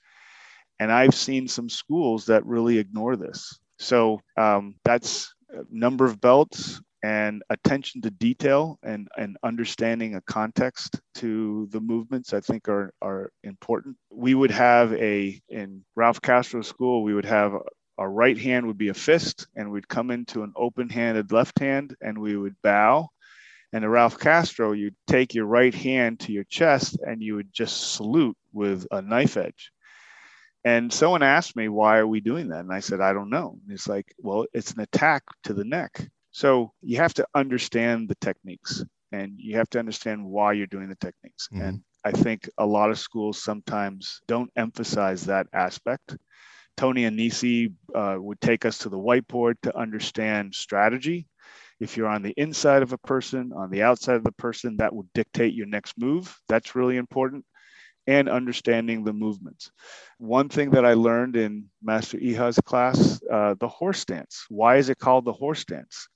And 0.80 0.92
I've 0.92 1.16
seen 1.16 1.48
some 1.48 1.70
schools 1.70 2.26
that 2.28 2.46
really 2.46 2.78
ignore 2.78 3.16
this. 3.16 3.60
So 3.80 4.22
um, 4.38 4.76
that's 4.84 5.34
number 5.70 6.06
of 6.06 6.20
belts 6.20 6.82
and 7.04 7.44
attention 7.50 8.02
to 8.02 8.10
detail 8.10 8.80
and, 8.84 9.08
and 9.18 9.38
understanding 9.44 10.16
a 10.16 10.22
context 10.22 11.00
to 11.16 11.68
the 11.72 11.80
movements 11.80 12.34
i 12.34 12.40
think 12.40 12.68
are, 12.68 12.92
are 13.02 13.32
important. 13.44 13.96
We 14.12 14.34
would 14.34 14.52
have 14.52 14.94
a 14.94 15.40
in 15.50 15.84
ralph 15.96 16.22
castro 16.22 16.62
school 16.62 17.04
we 17.04 17.14
would 17.14 17.26
have 17.26 17.54
our 17.98 18.10
right 18.10 18.38
hand 18.38 18.68
would 18.68 18.78
be 18.78 18.90
a 18.90 18.94
fist 18.94 19.48
and 19.56 19.72
we'd 19.72 19.88
come 19.88 20.12
into 20.12 20.44
an 20.44 20.54
open-handed 20.56 21.32
left 21.32 21.58
hand 21.60 21.96
and 22.00 22.18
we 22.18 22.38
would 22.38 22.56
bow. 22.62 23.10
And 23.74 23.84
at 23.84 23.90
ralph 23.90 24.20
castro 24.20 24.72
you'd 24.72 24.96
take 25.08 25.34
your 25.34 25.46
right 25.46 25.74
hand 25.74 26.20
to 26.22 26.32
your 26.32 26.46
chest 26.46 26.98
and 27.06 27.22
you 27.22 27.36
would 27.36 27.52
just 27.52 27.96
salute 27.96 28.38
with 28.54 28.86
a 28.92 29.02
knife 29.02 29.38
edge 29.38 29.72
and 30.64 30.92
someone 30.92 31.24
asked 31.24 31.56
me, 31.56 31.70
why 31.70 31.98
are 31.98 32.08
we 32.08 32.20
doing 32.20 32.50
that? 32.50 32.60
And 32.62 32.74
I 32.74 32.80
said, 32.80 33.02
I 33.02 33.14
don't 33.14 33.30
know. 33.30 33.58
And 33.64 33.74
it's 33.74 33.88
like, 33.88 34.14
well, 34.18 34.46
it's 34.54 34.72
an 34.72 34.82
attack 34.82 35.24
to 35.44 35.54
the 35.54 35.64
neck. 35.64 36.10
So 36.32 36.72
you 36.82 36.98
have 36.98 37.14
to 37.16 37.28
understand 37.34 38.10
the 38.10 38.16
techniques 38.16 38.84
and 39.12 39.34
you 39.38 39.58
have 39.58 39.70
to 39.72 39.80
understand 39.80 40.26
why 40.26 40.54
you're 40.54 40.68
doing 40.68 40.90
the 40.90 40.96
techniques. 40.96 41.48
Mm-hmm. 41.48 41.62
And 41.62 41.82
I 42.04 42.12
think 42.12 42.50
a 42.58 42.66
lot 42.66 42.92
of 42.92 43.00
schools 43.00 43.44
sometimes 43.44 44.22
don't 44.28 44.52
emphasize 44.56 45.26
that 45.26 45.48
aspect. 45.54 46.18
Tony 46.76 47.04
Annesi 47.04 47.74
uh, 47.96 48.18
would 48.20 48.40
take 48.40 48.66
us 48.66 48.78
to 48.80 48.90
the 48.90 49.00
whiteboard 49.00 49.56
to 49.64 49.78
understand 49.78 50.54
strategy. 50.54 51.28
If 51.80 51.96
you're 51.96 52.08
on 52.08 52.24
the 52.24 52.34
inside 52.38 52.82
of 52.82 52.94
a 52.94 52.98
person, 52.98 53.52
on 53.56 53.70
the 53.70 53.84
outside 53.84 54.16
of 54.16 54.24
the 54.24 54.32
person, 54.34 54.78
that 54.78 54.94
will 54.94 55.08
dictate 55.14 55.54
your 55.54 55.68
next 55.68 55.98
move. 55.98 56.36
That's 56.50 56.76
really 56.76 56.98
important 56.98 57.46
and 58.08 58.30
understanding 58.30 59.04
the 59.04 59.14
movements. 59.14 59.72
One 60.18 60.50
thing 60.50 60.72
that 60.72 60.86
I 60.86 60.94
learned 60.94 61.36
in 61.36 61.66
Master 61.84 62.18
Iha's 62.18 62.60
class, 62.66 63.22
uh, 63.32 63.56
the 63.60 63.68
horse 63.68 64.06
dance. 64.06 64.46
Why 64.50 64.78
is 64.78 64.90
it 64.90 64.98
called 64.98 65.26
the 65.26 65.34
horse 65.34 65.66
dance? 65.66 66.08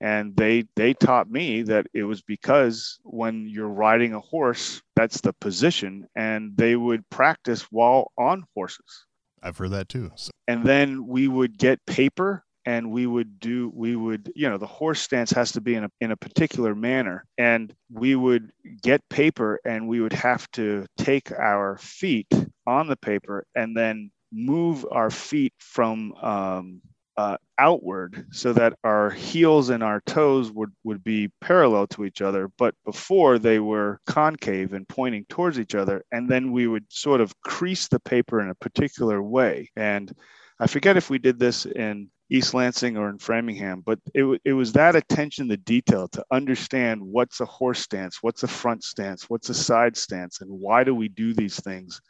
And 0.00 0.36
they 0.36 0.64
they 0.74 0.94
taught 0.94 1.30
me 1.30 1.62
that 1.62 1.86
it 1.94 2.02
was 2.02 2.22
because 2.22 2.98
when 3.04 3.46
you're 3.48 3.68
riding 3.68 4.14
a 4.14 4.20
horse, 4.20 4.82
that's 4.96 5.20
the 5.20 5.32
position, 5.32 6.08
and 6.16 6.56
they 6.56 6.74
would 6.74 7.08
practice 7.08 7.62
while 7.70 8.10
on 8.18 8.44
horses. 8.54 9.06
I've 9.42 9.58
heard 9.58 9.70
that 9.70 9.88
too. 9.88 10.10
So. 10.16 10.32
And 10.48 10.64
then 10.64 11.06
we 11.06 11.28
would 11.28 11.56
get 11.56 11.84
paper 11.86 12.44
and 12.66 12.90
we 12.90 13.06
would 13.06 13.40
do 13.40 13.70
we 13.74 13.96
would 13.96 14.32
you 14.34 14.48
know 14.48 14.58
the 14.58 14.66
horse 14.66 15.00
stance 15.00 15.30
has 15.30 15.52
to 15.52 15.60
be 15.60 15.74
in 15.74 15.84
a, 15.84 15.90
in 16.00 16.10
a 16.10 16.16
particular 16.16 16.74
manner 16.74 17.24
and 17.38 17.74
we 17.90 18.14
would 18.14 18.52
get 18.82 19.06
paper 19.08 19.60
and 19.64 19.86
we 19.86 20.00
would 20.00 20.12
have 20.12 20.50
to 20.52 20.86
take 20.96 21.32
our 21.32 21.76
feet 21.78 22.28
on 22.66 22.86
the 22.88 22.96
paper 22.96 23.44
and 23.54 23.76
then 23.76 24.10
move 24.32 24.86
our 24.90 25.10
feet 25.10 25.52
from 25.58 26.12
um, 26.14 26.80
uh, 27.16 27.36
outward 27.58 28.26
so 28.30 28.52
that 28.52 28.72
our 28.84 29.10
heels 29.10 29.68
and 29.68 29.82
our 29.82 30.00
toes 30.06 30.50
would, 30.50 30.72
would 30.84 31.04
be 31.04 31.30
parallel 31.40 31.86
to 31.86 32.04
each 32.04 32.22
other. 32.22 32.50
But 32.56 32.74
before 32.84 33.38
they 33.38 33.58
were 33.58 34.00
concave 34.06 34.72
and 34.72 34.88
pointing 34.88 35.26
towards 35.28 35.58
each 35.58 35.74
other. 35.74 36.04
And 36.10 36.28
then 36.28 36.52
we 36.52 36.66
would 36.66 36.86
sort 36.88 37.20
of 37.20 37.38
crease 37.42 37.88
the 37.88 38.00
paper 38.00 38.40
in 38.40 38.48
a 38.48 38.54
particular 38.54 39.22
way. 39.22 39.70
And 39.76 40.12
I 40.58 40.66
forget 40.66 40.96
if 40.96 41.10
we 41.10 41.18
did 41.18 41.38
this 41.38 41.66
in 41.66 42.08
East 42.30 42.54
Lansing 42.54 42.96
or 42.96 43.10
in 43.10 43.18
Framingham, 43.18 43.82
but 43.84 43.98
it, 44.14 44.40
it 44.44 44.52
was 44.52 44.72
that 44.72 44.96
attention 44.96 45.48
to 45.48 45.56
detail 45.56 46.08
to 46.08 46.24
understand 46.30 47.02
what's 47.02 47.40
a 47.40 47.44
horse 47.44 47.80
stance, 47.80 48.22
what's 48.22 48.42
a 48.42 48.48
front 48.48 48.84
stance, 48.84 49.28
what's 49.28 49.50
a 49.50 49.54
side 49.54 49.96
stance, 49.96 50.40
and 50.40 50.50
why 50.50 50.82
do 50.84 50.94
we 50.94 51.08
do 51.08 51.34
these 51.34 51.60
things, 51.60 52.00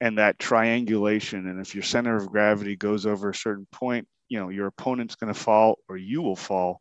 and 0.00 0.18
that 0.18 0.38
triangulation. 0.38 1.48
And 1.48 1.60
if 1.60 1.74
your 1.74 1.84
center 1.84 2.16
of 2.16 2.28
gravity 2.28 2.76
goes 2.76 3.06
over 3.06 3.30
a 3.30 3.34
certain 3.34 3.66
point, 3.72 4.06
you 4.28 4.38
know 4.38 4.48
your 4.48 4.66
opponent's 4.66 5.14
going 5.14 5.32
to 5.32 5.38
fall 5.38 5.78
or 5.88 5.96
you 5.96 6.22
will 6.22 6.36
fall. 6.36 6.80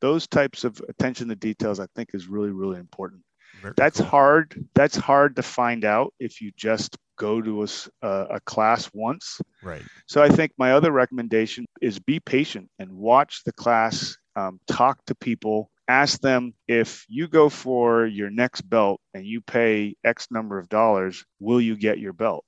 Those 0.00 0.26
types 0.26 0.64
of 0.64 0.80
attention 0.88 1.28
to 1.28 1.36
details, 1.36 1.80
I 1.80 1.86
think, 1.94 2.10
is 2.14 2.26
really 2.26 2.50
really 2.50 2.78
important. 2.78 3.22
Very 3.62 3.74
that's 3.76 3.98
cool. 3.98 4.06
hard. 4.06 4.66
That's 4.74 4.96
hard 4.96 5.36
to 5.36 5.42
find 5.42 5.84
out 5.84 6.14
if 6.18 6.40
you 6.40 6.52
just 6.56 6.96
go 7.20 7.42
to 7.42 7.62
a, 7.62 8.08
a 8.08 8.40
class 8.46 8.90
once. 8.94 9.40
Right. 9.62 9.82
So 10.06 10.22
I 10.22 10.30
think 10.30 10.52
my 10.56 10.72
other 10.72 10.90
recommendation 10.90 11.66
is 11.82 11.98
be 11.98 12.18
patient 12.18 12.70
and 12.78 12.90
watch 12.90 13.42
the 13.44 13.52
class, 13.52 14.16
um, 14.36 14.58
talk 14.66 15.04
to 15.04 15.14
people, 15.14 15.70
ask 15.86 16.20
them 16.20 16.54
if 16.66 17.04
you 17.08 17.28
go 17.28 17.50
for 17.50 18.06
your 18.06 18.30
next 18.30 18.62
belt 18.62 19.00
and 19.12 19.26
you 19.26 19.42
pay 19.42 19.94
X 20.02 20.28
number 20.30 20.58
of 20.58 20.68
dollars, 20.70 21.24
will 21.40 21.60
you 21.60 21.76
get 21.76 21.98
your 21.98 22.14
belt? 22.14 22.44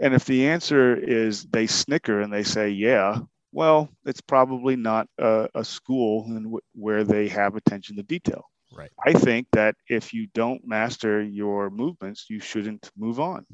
And 0.00 0.14
if 0.14 0.24
the 0.24 0.46
answer 0.48 0.96
is 0.96 1.44
they 1.44 1.66
snicker 1.66 2.22
and 2.22 2.32
they 2.32 2.44
say, 2.44 2.70
yeah, 2.70 3.18
well, 3.52 3.90
it's 4.06 4.20
probably 4.22 4.76
not 4.76 5.08
a, 5.18 5.48
a 5.54 5.64
school 5.64 6.22
w- 6.28 6.60
where 6.74 7.04
they 7.04 7.28
have 7.28 7.56
attention 7.56 7.96
to 7.96 8.02
detail. 8.02 8.44
Right. 8.78 8.90
I 9.04 9.12
think 9.12 9.48
that 9.52 9.74
if 9.88 10.14
you 10.14 10.28
don't 10.34 10.64
master 10.64 11.20
your 11.20 11.68
movements, 11.68 12.26
you 12.30 12.38
shouldn't 12.38 12.90
move 12.96 13.18
on. 13.18 13.44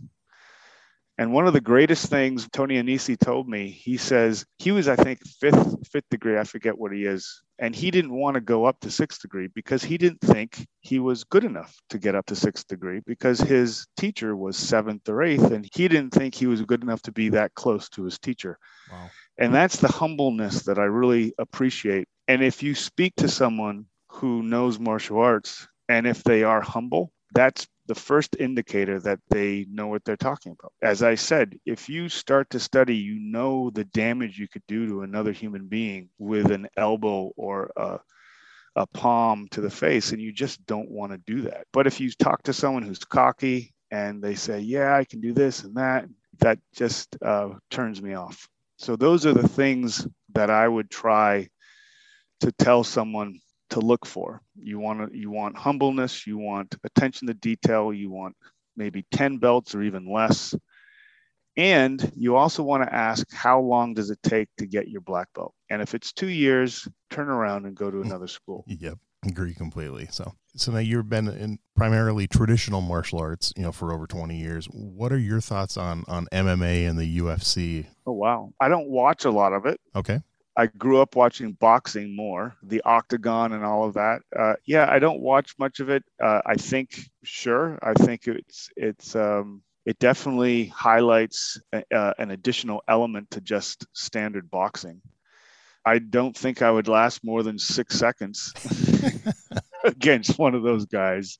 And 1.16 1.33
one 1.33 1.47
of 1.47 1.53
the 1.53 1.61
greatest 1.61 2.11
things 2.11 2.49
Tony 2.53 2.75
Annesi 2.75 3.18
told 3.18 3.49
me, 3.49 3.70
he 3.70 3.97
says 3.97 4.45
he 4.59 4.72
was, 4.72 4.89
I 4.89 4.97
think, 4.97 5.25
fifth 5.41 5.89
fifth 5.91 6.09
degree. 6.11 6.37
I 6.37 6.45
forget 6.45 6.77
what 6.77 6.93
he 6.93 7.05
is, 7.05 7.43
and 7.59 7.75
he 7.75 7.91
didn't 7.91 8.12
want 8.12 8.35
to 8.35 8.41
go 8.41 8.64
up 8.64 8.81
to 8.81 8.91
sixth 8.91 9.22
degree 9.22 9.47
because 9.55 9.83
he 9.83 9.97
didn't 9.97 10.20
think 10.20 10.66
he 10.81 10.99
was 10.99 11.22
good 11.25 11.45
enough 11.45 11.75
to 11.91 11.99
get 11.99 12.16
up 12.16 12.27
to 12.27 12.37
sixth 12.37 12.66
degree 12.66 13.01
because 13.07 13.41
his 13.41 13.87
teacher 13.97 14.37
was 14.37 14.57
seventh 14.57 15.09
or 15.09 15.22
eighth 15.22 15.53
and 15.53 15.68
he 15.72 15.87
didn't 15.89 16.11
think 16.11 16.35
he 16.35 16.47
was 16.47 16.62
good 16.62 16.83
enough 16.83 17.01
to 17.03 17.12
be 17.12 17.29
that 17.29 17.55
close 17.55 17.89
to 17.91 18.05
his 18.05 18.18
teacher 18.18 18.59
wow. 18.91 19.09
and 19.39 19.55
that's 19.55 19.77
the 19.77 19.89
humbleness 19.89 20.62
that 20.62 20.79
i 20.79 20.85
really 20.85 21.33
appreciate 21.39 22.09
and 22.29 22.43
if 22.43 22.62
you 22.62 22.75
speak 22.75 23.14
to 23.16 23.29
someone 23.29 23.87
who 24.15 24.43
knows 24.43 24.79
martial 24.79 25.19
arts 25.19 25.67
and 25.89 26.07
if 26.07 26.23
they 26.25 26.43
are 26.43 26.61
humble 26.61 27.12
that's 27.35 27.67
the 27.87 27.95
first 27.95 28.37
indicator 28.39 28.99
that 29.01 29.19
they 29.29 29.67
know 29.71 29.89
what 29.89 30.05
they're 30.05 30.17
talking 30.17 30.53
about. 30.53 30.73
As 30.83 31.03
I 31.03 31.17
said, 31.17 31.59
if 31.67 31.89
you 31.89 32.09
start 32.09 32.49
to 32.51 32.61
study, 32.61 32.97
you 32.97 33.19
know 33.21 33.71
the 33.71 33.85
damage 33.85 34.39
you 34.39 34.49
could 34.49 34.62
do 34.67 34.87
to 34.87 35.03
another 35.03 35.33
human 35.33 35.67
being 35.67 36.09
with 36.19 36.51
an 36.51 36.67
elbow 36.77 37.33
or 37.37 37.71
a, 37.77 37.99
a 38.77 38.87
palm 38.87 39.49
to 39.51 39.61
the 39.61 39.71
face, 39.71 40.12
and 40.12 40.23
you 40.23 40.33
just 40.33 40.65
don't 40.67 40.91
want 40.91 41.12
to 41.12 41.19
do 41.19 41.43
that. 41.43 41.67
But 41.73 41.87
if 41.87 42.01
you 42.01 42.11
talk 42.12 42.43
to 42.45 42.53
someone 42.55 42.83
who's 42.83 43.05
cocky 43.05 43.75
and 43.91 44.23
they 44.23 44.35
say, 44.35 44.61
Yeah, 44.61 44.97
I 44.97 45.05
can 45.05 45.21
do 45.21 45.33
this 45.35 45.65
and 45.65 45.75
that, 45.77 46.07
that 46.39 46.59
just 46.75 47.17
uh, 47.23 47.51
turns 47.71 48.01
me 48.01 48.15
off. 48.15 48.49
So, 48.79 48.97
those 48.97 49.27
are 49.27 49.35
the 49.35 49.47
things 49.49 50.07
that 50.33 50.51
I 50.51 50.67
would 50.67 50.91
try 50.91 51.49
to 52.41 52.51
tell 52.53 52.83
someone 52.83 53.39
to 53.75 53.81
look 53.81 54.07
for. 54.07 54.41
You 54.57 54.79
want 54.79 55.12
to, 55.12 55.18
you 55.18 55.31
want 55.31 55.57
humbleness, 55.57 56.27
you 56.27 56.39
want 56.39 56.75
attention 56.85 57.27
to 57.27 57.35
detail, 57.35 57.93
you 57.93 58.11
want 58.11 58.37
maybe 58.77 59.05
10 59.12 59.39
belts 59.39 59.75
or 59.75 59.83
even 59.83 60.11
less. 60.11 60.55
And 61.57 62.12
you 62.16 62.37
also 62.37 62.62
want 62.62 62.85
to 62.85 62.95
ask 62.95 63.27
how 63.33 63.61
long 63.61 63.95
does 63.95 64.11
it 64.11 64.18
take 64.22 64.49
to 64.59 64.66
get 64.66 64.89
your 64.89 65.01
black 65.01 65.29
belt? 65.35 65.55
And 65.70 65.83
if 65.83 65.95
it's 65.95 66.12
2 66.12 66.29
years, 66.29 66.89
turn 67.11 67.29
around 67.29 67.66
and 67.66 67.77
go 67.77 67.91
to 67.91 67.99
mm, 67.99 68.05
another 68.05 68.27
school. 68.27 68.64
Yep, 68.66 68.99
agree 69.27 69.55
completely. 69.55 70.09
So 70.11 70.35
so 70.57 70.72
now 70.72 70.79
you've 70.79 71.09
been 71.09 71.29
in 71.29 71.59
primarily 71.77 72.27
traditional 72.27 72.81
martial 72.81 73.18
arts, 73.18 73.53
you 73.57 73.62
know, 73.62 73.72
for 73.72 73.93
over 73.93 74.07
20 74.07 74.37
years. 74.37 74.66
What 74.66 75.12
are 75.12 75.18
your 75.18 75.41
thoughts 75.41 75.77
on 75.77 76.05
on 76.09 76.27
MMA 76.33 76.89
and 76.89 76.99
the 76.99 77.18
UFC? 77.18 77.87
Oh 78.07 78.12
wow. 78.12 78.53
I 78.61 78.68
don't 78.68 78.89
watch 78.89 79.25
a 79.25 79.31
lot 79.31 79.53
of 79.53 79.66
it. 79.66 79.81
Okay. 79.95 80.20
I 80.57 80.66
grew 80.66 81.00
up 81.00 81.16
watching 81.16 81.52
boxing 81.52 82.14
more, 82.14 82.57
the 82.62 82.82
octagon 82.82 83.52
and 83.52 83.64
all 83.64 83.84
of 83.84 83.94
that. 83.94 84.22
Uh, 84.38 84.55
yeah, 84.64 84.88
I 84.88 84.98
don't 85.00 85.20
watch 85.20 85.55
much 85.59 85.80
of 85.80 85.90
it. 85.90 86.05
Uh, 86.22 86.40
I 86.46 86.55
think, 86.55 86.98
sure, 87.24 87.78
I 87.82 87.94
think 87.94 88.28
it's 88.28 88.70
it's 88.76 89.16
um, 89.16 89.62
it 89.84 89.98
definitely 89.98 90.66
highlights 90.66 91.61
a, 91.72 91.82
uh, 91.94 92.14
an 92.18 92.30
additional 92.30 92.82
element 92.88 93.32
to 93.32 93.40
just 93.40 93.86
standard 93.94 94.50
boxing. 94.50 95.00
I 95.84 95.98
don't 95.98 96.36
think 96.36 96.62
I 96.62 96.70
would 96.70 96.88
last 96.88 97.24
more 97.24 97.42
than 97.42 97.59
six 97.59 97.98
seconds 97.98 98.52
against 99.84 100.38
one 100.38 100.55
of 100.55 100.62
those 100.62 100.86
guys. 100.86 101.38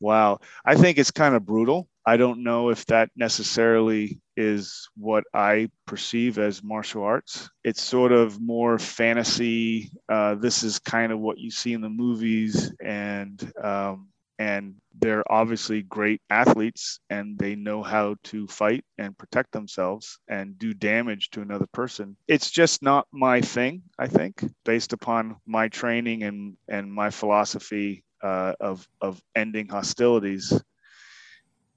Wow, 0.00 0.40
I 0.64 0.76
think 0.76 0.98
it's 0.98 1.10
kind 1.10 1.34
of 1.34 1.46
brutal. 1.46 1.88
I 2.08 2.16
don't 2.16 2.42
know 2.42 2.70
if 2.70 2.86
that 2.86 3.10
necessarily 3.16 4.18
is 4.34 4.88
what 4.96 5.24
I 5.34 5.68
perceive 5.86 6.38
as 6.38 6.62
martial 6.62 7.02
arts. 7.02 7.50
It's 7.64 7.82
sort 7.82 8.12
of 8.12 8.40
more 8.40 8.78
fantasy. 8.78 9.90
Uh, 10.08 10.34
this 10.36 10.62
is 10.62 10.78
kind 10.78 11.12
of 11.12 11.20
what 11.20 11.36
you 11.36 11.50
see 11.50 11.74
in 11.74 11.82
the 11.82 11.90
movies, 11.90 12.72
and 12.82 13.38
um, 13.62 14.08
and 14.38 14.76
they're 14.98 15.30
obviously 15.30 15.82
great 15.82 16.22
athletes, 16.30 16.98
and 17.10 17.38
they 17.38 17.56
know 17.56 17.82
how 17.82 18.16
to 18.24 18.46
fight 18.46 18.86
and 18.96 19.18
protect 19.18 19.52
themselves 19.52 20.18
and 20.28 20.58
do 20.58 20.72
damage 20.72 21.28
to 21.32 21.42
another 21.42 21.66
person. 21.74 22.16
It's 22.26 22.50
just 22.50 22.82
not 22.82 23.06
my 23.12 23.42
thing. 23.42 23.82
I 23.98 24.06
think, 24.06 24.42
based 24.64 24.94
upon 24.94 25.36
my 25.44 25.68
training 25.68 26.22
and 26.22 26.56
and 26.68 26.90
my 26.90 27.10
philosophy 27.10 28.02
uh, 28.22 28.54
of 28.60 28.88
of 29.02 29.20
ending 29.36 29.68
hostilities 29.68 30.58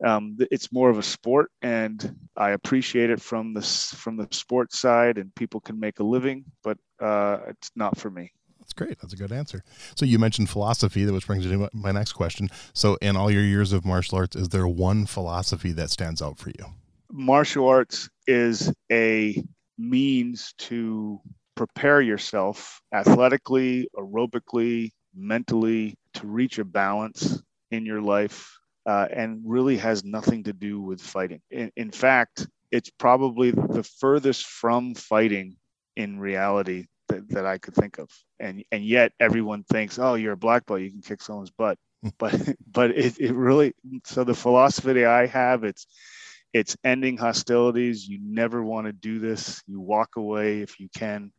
um, 0.04 0.38
it's 0.52 0.72
more 0.72 0.90
of 0.90 0.98
a 0.98 1.04
sport 1.04 1.52
and 1.62 2.16
i 2.36 2.52
appreciate 2.52 3.10
it 3.10 3.22
from 3.22 3.54
the 3.54 3.62
from 3.62 4.18
the 4.18 4.28
sports 4.32 4.80
side 4.80 5.18
and 5.18 5.34
people 5.36 5.60
can 5.60 5.80
make 5.80 6.00
a 6.00 6.04
living 6.04 6.44
but 6.64 6.78
uh, 7.02 7.40
it's 7.48 7.72
not 7.76 7.98
for 7.98 8.10
me. 8.10 8.32
That's 8.60 8.74
great. 8.74 9.00
That's 9.02 9.14
a 9.14 9.18
good 9.18 9.32
answer. 9.32 9.64
So 9.96 10.06
you 10.06 10.20
mentioned 10.20 10.50
philosophy 10.50 11.04
that 11.04 11.14
which 11.14 11.28
brings 11.28 11.46
me 11.46 11.52
to 11.58 11.70
my 11.74 11.92
next 11.92 12.14
question. 12.14 12.50
So 12.74 12.96
in 13.02 13.18
all 13.18 13.32
your 13.32 13.44
years 13.44 13.74
of 13.74 13.84
martial 13.84 14.20
arts 14.20 14.36
is 14.36 14.50
there 14.50 14.68
one 14.68 15.06
philosophy 15.06 15.72
that 15.74 15.90
stands 15.90 16.22
out 16.22 16.38
for 16.38 16.50
you? 16.50 16.66
Martial 17.12 17.68
arts 17.68 18.10
is 18.28 18.72
a 18.92 19.44
means 19.78 20.54
to 20.60 21.20
prepare 21.56 22.02
yourself 22.02 22.82
athletically 22.94 23.88
aerobically 23.98 24.92
mentally 25.14 25.96
to 26.14 26.28
reach 26.28 26.60
a 26.60 26.64
balance 26.64 27.42
in 27.72 27.86
your 27.86 28.02
life 28.02 28.58
uh, 28.86 29.08
and 29.12 29.42
really 29.46 29.78
has 29.78 30.04
nothing 30.04 30.44
to 30.44 30.54
do 30.54 30.82
with 30.82 31.02
fighting. 31.02 31.42
In, 31.50 31.72
in 31.76 31.92
fact, 31.92 32.48
it's 32.72 32.90
probably 32.90 33.52
the 33.52 33.84
furthest 34.00 34.46
from 34.46 34.96
fighting 34.96 35.58
in 35.96 36.20
reality 36.20 36.88
that, 37.10 37.30
that 37.30 37.46
I 37.46 37.58
could 37.58 37.76
think 37.76 38.00
of. 38.00 38.10
And 38.40 38.64
and 38.72 38.84
yet 38.84 39.12
everyone 39.20 39.64
thinks, 39.64 40.00
oh, 40.00 40.16
you're 40.16 40.34
a 40.34 40.38
black 40.38 40.66
belt, 40.66 40.82
you 40.82 40.92
can 40.92 41.02
kick 41.02 41.22
someone's 41.22 41.52
butt. 41.52 41.78
Hmm. 42.02 42.10
but 42.18 42.56
but 42.72 42.92
it, 42.92 43.20
it 43.20 43.34
really 43.34 43.74
so 44.06 44.24
the 44.24 44.34
philosophy 44.34 45.06
I 45.06 45.28
have 45.28 45.64
it's 45.64 45.86
it's 46.54 46.76
ending 46.84 47.18
hostilities. 47.18 48.08
You 48.08 48.20
never 48.22 48.64
want 48.64 48.88
to 48.88 48.94
do 48.94 49.20
this. 49.20 49.62
You 49.68 49.80
walk 49.80 50.18
away 50.18 50.62
if 50.62 50.80
you 50.80 50.90
can. 50.94 51.32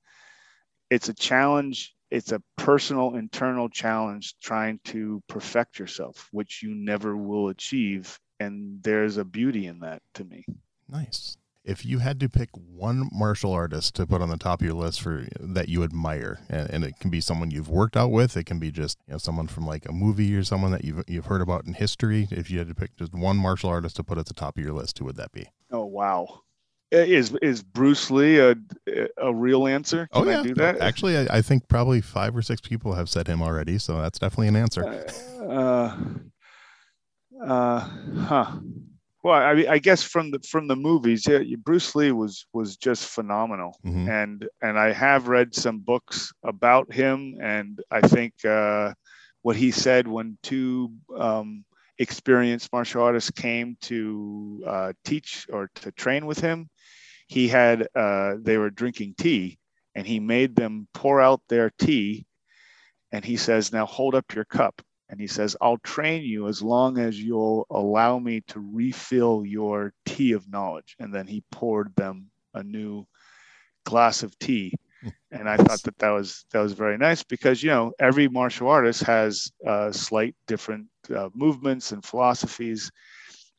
It's 0.90 1.08
a 1.08 1.14
challenge 1.14 1.94
it's 2.12 2.30
a 2.30 2.42
personal 2.58 3.14
internal 3.14 3.70
challenge 3.70 4.34
trying 4.42 4.78
to 4.84 5.22
perfect 5.28 5.78
yourself 5.78 6.28
which 6.30 6.62
you 6.62 6.74
never 6.74 7.16
will 7.16 7.48
achieve 7.48 8.18
and 8.38 8.82
there's 8.82 9.16
a 9.16 9.24
beauty 9.24 9.66
in 9.66 9.80
that 9.80 10.02
to 10.14 10.24
me. 10.24 10.44
Nice. 10.88 11.38
If 11.64 11.86
you 11.86 12.00
had 12.00 12.18
to 12.20 12.28
pick 12.28 12.50
one 12.54 13.08
martial 13.12 13.52
artist 13.52 13.94
to 13.94 14.06
put 14.06 14.20
on 14.20 14.28
the 14.28 14.36
top 14.36 14.60
of 14.60 14.66
your 14.66 14.74
list 14.74 15.00
for 15.00 15.28
that 15.38 15.68
you 15.68 15.84
admire 15.84 16.40
and, 16.50 16.68
and, 16.70 16.84
it 16.84 16.98
can 16.98 17.08
be 17.08 17.20
someone 17.20 17.52
you've 17.52 17.68
worked 17.68 17.96
out 17.96 18.10
with 18.10 18.36
it 18.36 18.44
can 18.44 18.58
be 18.58 18.72
just 18.72 18.98
you 19.06 19.12
know 19.12 19.18
someone 19.18 19.46
from 19.46 19.64
like 19.64 19.88
a 19.88 19.92
movie 19.92 20.34
or 20.34 20.42
someone 20.42 20.72
that 20.72 20.84
you've, 20.84 21.04
you've 21.06 21.26
heard 21.26 21.40
about 21.40 21.64
in 21.64 21.74
history 21.74 22.26
if 22.32 22.50
you 22.50 22.58
had 22.58 22.68
to 22.68 22.74
pick 22.74 22.96
just 22.96 23.14
one 23.14 23.36
martial 23.36 23.70
artist 23.70 23.96
to 23.96 24.04
put 24.04 24.18
at 24.18 24.26
the 24.26 24.34
top 24.34 24.58
of 24.58 24.64
your 24.64 24.74
list 24.74 24.98
who 24.98 25.04
would 25.04 25.16
that 25.16 25.32
be? 25.32 25.46
Oh 25.70 25.86
wow 25.86 26.42
is 26.92 27.34
is 27.42 27.62
Bruce 27.62 28.10
Lee 28.10 28.38
a 28.38 28.54
a 29.16 29.34
real 29.34 29.66
answer? 29.66 30.08
Can 30.12 30.22
oh 30.22 30.30
yeah, 30.30 30.40
I 30.40 30.42
do 30.42 30.54
that. 30.54 30.80
Actually, 30.80 31.16
I, 31.16 31.38
I, 31.38 31.42
think 31.42 31.68
probably 31.68 32.00
five 32.00 32.36
or 32.36 32.42
six 32.42 32.60
people 32.60 32.92
have 32.92 33.08
said 33.08 33.26
him 33.26 33.42
already, 33.42 33.78
so 33.78 34.00
that's 34.00 34.18
definitely 34.18 34.48
an 34.48 34.56
answer. 34.56 35.04
Uh, 35.40 35.96
uh, 37.44 37.80
huh. 38.20 38.58
Well, 39.24 39.34
I 39.34 39.72
I 39.74 39.78
guess 39.78 40.02
from 40.02 40.32
the 40.32 40.40
from 40.40 40.68
the 40.68 40.76
movies, 40.76 41.26
yeah, 41.26 41.40
Bruce 41.58 41.94
Lee 41.94 42.12
was 42.12 42.46
was 42.52 42.76
just 42.76 43.06
phenomenal, 43.06 43.78
mm-hmm. 43.84 44.08
and 44.08 44.48
and 44.60 44.78
I 44.78 44.92
have 44.92 45.28
read 45.28 45.54
some 45.54 45.78
books 45.78 46.32
about 46.44 46.92
him, 46.92 47.38
and 47.40 47.80
I 47.90 48.00
think 48.00 48.44
uh, 48.44 48.92
what 49.42 49.56
he 49.56 49.70
said 49.70 50.08
when 50.08 50.38
two 50.42 50.92
um, 51.16 51.64
experienced 51.98 52.72
martial 52.72 53.02
artists 53.02 53.30
came 53.30 53.76
to 53.82 54.62
uh, 54.66 54.92
teach 55.04 55.46
or 55.52 55.70
to 55.76 55.92
train 55.92 56.26
with 56.26 56.40
him 56.40 56.68
he 57.32 57.48
had 57.48 57.88
uh, 57.94 58.34
they 58.38 58.58
were 58.58 58.68
drinking 58.68 59.14
tea 59.16 59.58
and 59.94 60.06
he 60.06 60.20
made 60.20 60.54
them 60.54 60.86
pour 60.92 61.18
out 61.18 61.40
their 61.48 61.70
tea 61.78 62.26
and 63.10 63.24
he 63.24 63.38
says 63.38 63.72
now 63.72 63.86
hold 63.86 64.14
up 64.14 64.34
your 64.34 64.44
cup. 64.44 64.82
And 65.08 65.18
he 65.18 65.26
says 65.26 65.56
i'll 65.62 65.78
train 65.78 66.22
you 66.24 66.46
as 66.48 66.60
long 66.60 66.98
as 66.98 67.18
you'll 67.18 67.66
allow 67.70 68.18
me 68.18 68.42
to 68.48 68.60
refill 68.60 69.46
your 69.46 69.94
tea 70.04 70.32
of 70.32 70.46
knowledge. 70.50 70.94
And 70.98 71.14
then 71.14 71.26
he 71.26 71.42
poured 71.50 71.94
them 71.96 72.30
a 72.52 72.62
new 72.62 73.06
glass 73.86 74.22
of 74.22 74.38
tea. 74.38 74.74
And 75.30 75.48
i 75.48 75.56
thought 75.56 75.82
that 75.84 75.98
that 75.98 76.10
was 76.10 76.44
that 76.52 76.60
was 76.60 76.74
very 76.74 76.98
nice 76.98 77.22
because 77.22 77.62
you 77.62 77.70
know 77.70 77.92
every 77.98 78.28
martial 78.28 78.68
artist 78.68 79.02
has 79.04 79.50
uh, 79.66 79.90
slight 79.90 80.36
different 80.46 80.88
uh, 81.16 81.30
movements 81.34 81.92
and 81.92 82.04
philosophies. 82.04 82.90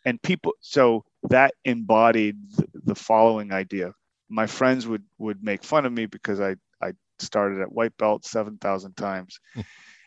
And 0.05 0.21
people 0.21 0.53
so 0.61 1.05
that 1.29 1.53
embodied 1.65 2.37
the 2.73 2.95
following 2.95 3.51
idea. 3.53 3.93
My 4.29 4.47
friends 4.47 4.87
would 4.87 5.03
would 5.17 5.43
make 5.43 5.63
fun 5.63 5.85
of 5.85 5.93
me 5.93 6.05
because 6.05 6.39
i 6.39 6.55
i 6.81 6.93
started 7.19 7.61
at 7.61 7.71
white 7.71 7.95
belt 7.97 8.25
7000 8.25 8.95
times. 8.95 9.39
Hmm. 9.53 9.61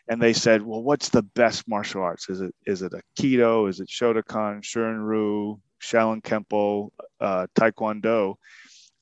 and 0.09 0.21
they 0.21 0.33
said 0.33 0.61
well 0.61 0.83
what's 0.83 1.09
the 1.09 1.23
best 1.23 1.67
martial 1.67 2.01
arts? 2.01 2.29
Is 2.29 2.41
it 2.41 2.53
is 2.65 2.81
it 2.81 2.93
aikido? 2.93 3.69
Is 3.69 3.79
it 3.79 3.89
shotokan 3.89 4.61
shorin-ryu 4.61 5.59
shaolin 5.81 6.21
kempo 6.21 6.89
uh, 7.19 7.47
taekwondo? 7.55 8.35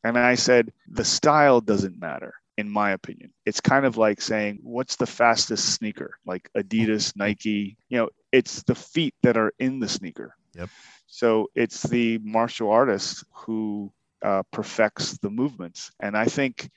And 0.03 0.17
i 0.17 0.35
said 0.35 0.71
the 0.87 1.05
style 1.05 1.61
doesn't 1.61 1.99
matter 1.99 2.33
in 2.57 2.69
my 2.69 2.91
opinion. 2.91 3.33
It's 3.45 3.59
kind 3.59 3.85
of 3.85 3.97
like 3.97 4.21
saying 4.21 4.59
what's 4.63 4.95
the 4.95 5.05
fastest 5.05 5.73
sneaker? 5.73 6.17
Like 6.25 6.49
adidas 6.55 7.13
nike 7.15 7.77
you 7.89 7.97
know 7.97 8.09
it's 8.31 8.63
the 8.63 8.75
feet 8.75 9.15
that 9.23 9.37
are 9.37 9.53
in 9.59 9.79
the 9.79 9.89
sneaker 9.89 10.35
Yep. 10.55 10.69
So 11.07 11.49
it's 11.55 11.83
the 11.83 12.19
martial 12.23 12.71
artist 12.71 13.23
who 13.31 13.91
uh, 14.21 14.43
perfects 14.51 15.17
the 15.19 15.29
movements. 15.29 15.91
And 15.99 16.17
I 16.17 16.25
think 16.25 16.69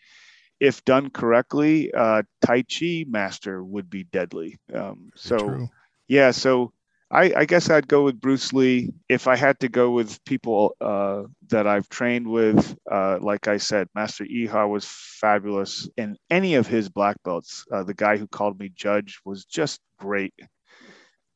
if 0.60 0.84
done 0.84 1.10
correctly, 1.10 1.92
uh, 1.92 2.22
Tai 2.44 2.62
Chi 2.62 3.04
master 3.08 3.62
would 3.62 3.88
be 3.88 4.04
deadly. 4.04 4.58
Um, 4.72 5.10
so 5.14 5.36
True. 5.38 5.68
yeah, 6.08 6.32
so 6.32 6.72
I, 7.10 7.32
I 7.34 7.44
guess 7.46 7.70
I'd 7.70 7.88
go 7.88 8.04
with 8.04 8.20
Bruce 8.20 8.52
Lee. 8.52 8.92
If 9.08 9.28
I 9.28 9.36
had 9.36 9.58
to 9.60 9.68
go 9.68 9.92
with 9.92 10.22
people 10.24 10.76
uh, 10.80 11.22
that 11.48 11.66
I've 11.66 11.88
trained 11.88 12.28
with, 12.28 12.76
uh, 12.90 13.18
like 13.22 13.48
I 13.48 13.56
said, 13.56 13.88
Master 13.94 14.24
Iha 14.24 14.68
was 14.68 14.84
fabulous 14.86 15.88
in 15.96 16.16
any 16.28 16.56
of 16.56 16.66
his 16.66 16.90
black 16.90 17.16
belts. 17.22 17.64
Uh, 17.72 17.84
the 17.84 17.94
guy 17.94 18.18
who 18.18 18.26
called 18.26 18.58
me 18.58 18.70
judge 18.74 19.20
was 19.24 19.46
just 19.46 19.80
great. 19.98 20.34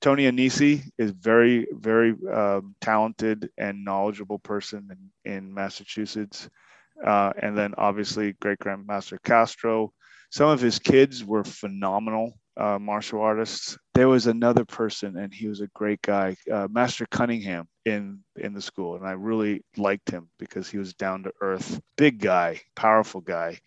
Tony 0.02 0.24
Annesi 0.24 0.82
is 0.98 1.12
very, 1.12 1.66
very 1.70 2.14
um, 2.30 2.74
talented 2.80 3.48
and 3.56 3.84
knowledgeable 3.84 4.40
person 4.40 4.90
in, 5.24 5.32
in 5.32 5.54
Massachusetts. 5.54 6.50
Uh, 7.04 7.32
and 7.40 7.56
then 7.56 7.72
obviously 7.78 8.34
great 8.40 8.58
grandmaster 8.58 9.16
Castro. 9.22 9.92
Some 10.30 10.50
of 10.50 10.60
his 10.60 10.78
kids 10.78 11.24
were 11.24 11.44
phenomenal 11.44 12.34
uh, 12.56 12.78
martial 12.78 13.20
artists. 13.20 13.78
There 13.94 14.08
was 14.08 14.26
another 14.26 14.64
person, 14.64 15.16
and 15.16 15.32
he 15.32 15.48
was 15.48 15.60
a 15.60 15.68
great 15.68 16.02
guy, 16.02 16.36
uh, 16.52 16.68
Master 16.70 17.06
Cunningham 17.10 17.68
in 17.84 18.20
in 18.36 18.52
the 18.52 18.60
school, 18.60 18.96
and 18.96 19.06
I 19.06 19.12
really 19.12 19.64
liked 19.76 20.10
him 20.10 20.28
because 20.38 20.68
he 20.68 20.78
was 20.78 20.94
down 20.94 21.22
to 21.22 21.32
earth, 21.40 21.80
big 21.96 22.20
guy, 22.20 22.60
powerful 22.76 23.20
guy, 23.20 23.58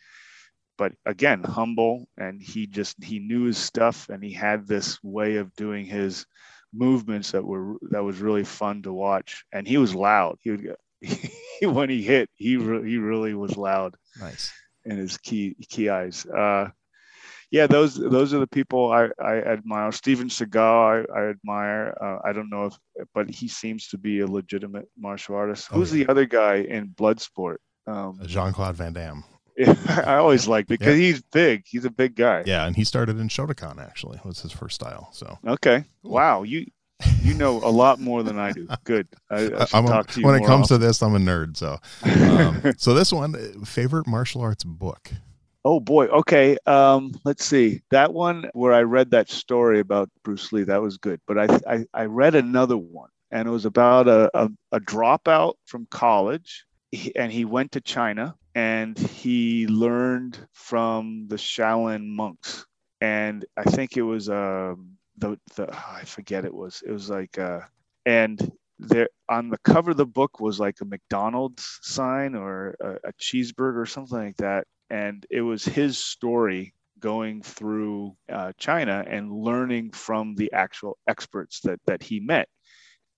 but 0.78 0.94
again 1.06 1.44
humble, 1.44 2.08
and 2.18 2.42
he 2.42 2.68
just 2.68 3.02
he 3.04 3.20
knew 3.20 3.44
his 3.46 3.58
stuff, 3.58 4.10
and 4.10 4.24
he 4.24 4.32
had 4.32 4.68
this 4.68 5.02
way 5.04 5.38
of 5.38 5.56
doing 5.56 5.86
his 5.86 6.26
movements 6.74 7.32
that 7.32 7.44
were 7.46 7.76
that 7.92 8.04
was 8.04 8.20
really 8.20 8.44
fun 8.44 8.82
to 8.84 8.94
watch, 8.94 9.46
and 9.54 9.68
he 9.68 9.78
was 9.78 9.96
loud. 9.96 10.38
He 10.42 10.52
would 10.52 10.76
he, 11.02 11.66
when 11.66 11.90
he 11.90 12.02
hit, 12.02 12.30
he 12.36 12.58
re- 12.58 12.90
he 12.90 12.98
really 12.98 13.34
was 13.34 13.58
loud 13.58 13.96
Nice. 14.20 14.52
in 14.86 14.98
his 14.98 15.18
key 15.18 15.56
key 15.70 15.90
eyes. 15.90 16.26
Uh, 16.26 16.70
yeah, 17.52 17.68
those 17.68 17.96
those 17.96 18.34
are 18.34 18.40
the 18.40 18.48
people 18.48 18.92
I, 18.92 19.10
I 19.24 19.38
admire. 19.38 19.92
Steven 19.92 20.28
Seagal, 20.30 21.06
I, 21.14 21.20
I 21.20 21.30
admire. 21.30 21.96
Uh, 22.02 22.28
I 22.28 22.34
don't 22.34 22.50
know 22.50 22.66
if, 22.66 23.08
but 23.14 23.30
he 23.30 23.48
seems 23.48 23.88
to 23.90 23.98
be 23.98 24.20
a 24.22 24.28
legitimate 24.28 24.90
martial 24.98 25.36
artist. 25.36 25.70
Oh, 25.72 25.76
Who's 25.76 25.94
yeah. 25.96 26.06
the 26.06 26.12
other 26.12 26.26
guy 26.26 26.56
in 26.56 26.90
Bloodsport? 26.90 27.58
Um, 27.88 28.20
Jean 28.26 28.52
Claude 28.52 28.76
Van 28.76 28.94
Damme. 28.94 29.24
I 29.88 30.16
always 30.16 30.48
like 30.48 30.68
because 30.68 30.98
he's 30.98 31.22
big. 31.22 31.64
He's 31.66 31.86
a 31.86 31.90
big 31.90 32.16
guy. 32.16 32.44
Yeah, 32.46 32.66
and 32.66 32.76
he 32.76 32.84
started 32.84 33.20
in 33.20 33.30
Shotokan 33.30 33.80
actually. 33.80 34.20
Was 34.26 34.42
his 34.42 34.52
first 34.52 34.76
style. 34.76 35.10
So 35.14 35.38
Okay. 35.48 35.86
Cool. 36.04 36.12
Wow. 36.12 36.44
You 36.44 36.66
you 37.22 37.34
know 37.34 37.58
a 37.64 37.72
lot 37.72 38.00
more 38.00 38.24
than 38.24 38.38
I 38.38 38.52
do. 38.52 38.68
Good. 38.84 39.08
I, 39.30 39.46
I 39.46 39.68
I'm 39.74 39.86
a- 39.86 39.90
talk 39.90 40.08
to 40.12 40.20
you 40.20 40.26
when 40.26 40.36
it 40.36 40.46
comes 40.46 40.66
often. 40.66 40.80
to 40.80 40.86
this, 40.86 41.02
I'm 41.02 41.16
a 41.16 41.20
nerd. 41.20 41.58
So, 41.58 41.80
um, 42.04 42.74
so 42.78 42.94
this 42.94 43.12
one, 43.14 43.64
favorite 43.66 44.08
martial 44.08 44.42
arts 44.42 44.64
book. 44.64 45.12
Oh 45.64 45.80
boy. 45.80 46.08
Okay. 46.08 46.58
Um, 46.66 47.14
let's 47.24 47.44
see. 47.46 47.82
That 47.92 48.14
one 48.14 48.50
where 48.54 48.74
I 48.74 48.82
read 48.84 49.12
that 49.12 49.30
story 49.30 49.80
about 49.80 50.10
Bruce 50.24 50.52
Lee, 50.52 50.64
that 50.64 50.82
was 50.82 50.98
good. 50.98 51.22
But 51.28 51.40
I 51.40 51.60
I, 51.68 51.86
I 51.94 52.06
read 52.06 52.36
another 52.36 52.78
one, 52.78 53.10
and 53.32 53.48
it 53.48 53.52
was 53.52 53.66
about 53.66 54.08
a, 54.08 54.30
a, 54.34 54.50
a 54.74 54.80
dropout 54.80 55.54
from 55.66 55.88
college, 55.90 56.66
he, 56.92 57.16
and 57.16 57.32
he 57.32 57.46
went 57.46 57.72
to 57.72 57.82
China 57.82 58.36
and 58.56 58.98
he 58.98 59.68
learned 59.68 60.40
from 60.54 61.28
the 61.28 61.36
Shaolin 61.38 62.08
monks. 62.08 62.66
And 63.02 63.46
I 63.58 63.64
think 63.64 63.98
it 63.98 64.04
was 64.04 64.30
um 64.30 64.98
the 65.18 65.40
the 65.56 65.70
I 65.74 66.04
forget 66.06 66.46
it 66.46 66.54
was 66.54 66.84
it 66.86 66.92
was 66.92 67.10
like 67.10 67.38
uh 67.40 67.62
and 68.06 68.40
there 68.80 69.10
on 69.30 69.50
the 69.50 69.60
cover 69.60 69.92
of 69.92 69.98
the 69.98 70.06
book 70.06 70.40
was 70.40 70.60
like 70.60 70.78
a 70.82 70.86
McDonald's 70.86 71.80
sign 71.84 72.36
or 72.36 72.76
a, 72.82 73.10
a 73.10 73.14
cheeseburger 73.14 73.82
or 73.82 73.86
something 73.86 74.18
like 74.18 74.38
that 74.38 74.68
and 74.90 75.26
it 75.30 75.42
was 75.42 75.66
his 75.66 75.98
story 75.98 76.74
going 77.00 77.42
through 77.42 78.16
uh, 78.32 78.52
China 78.58 79.04
and 79.08 79.32
learning 79.32 79.92
from 79.92 80.36
the 80.36 80.52
actual 80.54 80.98
experts 81.08 81.62
that 81.62 81.80
that 81.86 82.04
he 82.04 82.20
met, 82.20 82.48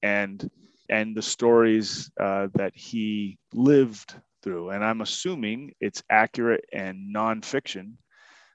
and 0.01 0.49
and 0.89 1.15
the 1.15 1.21
stories 1.21 2.11
uh, 2.19 2.47
that 2.55 2.75
he 2.75 3.37
lived 3.53 4.15
through. 4.41 4.71
And 4.71 4.83
I'm 4.83 5.01
assuming 5.01 5.73
it's 5.79 6.03
accurate 6.09 6.65
and 6.73 7.13
nonfiction. 7.15 7.93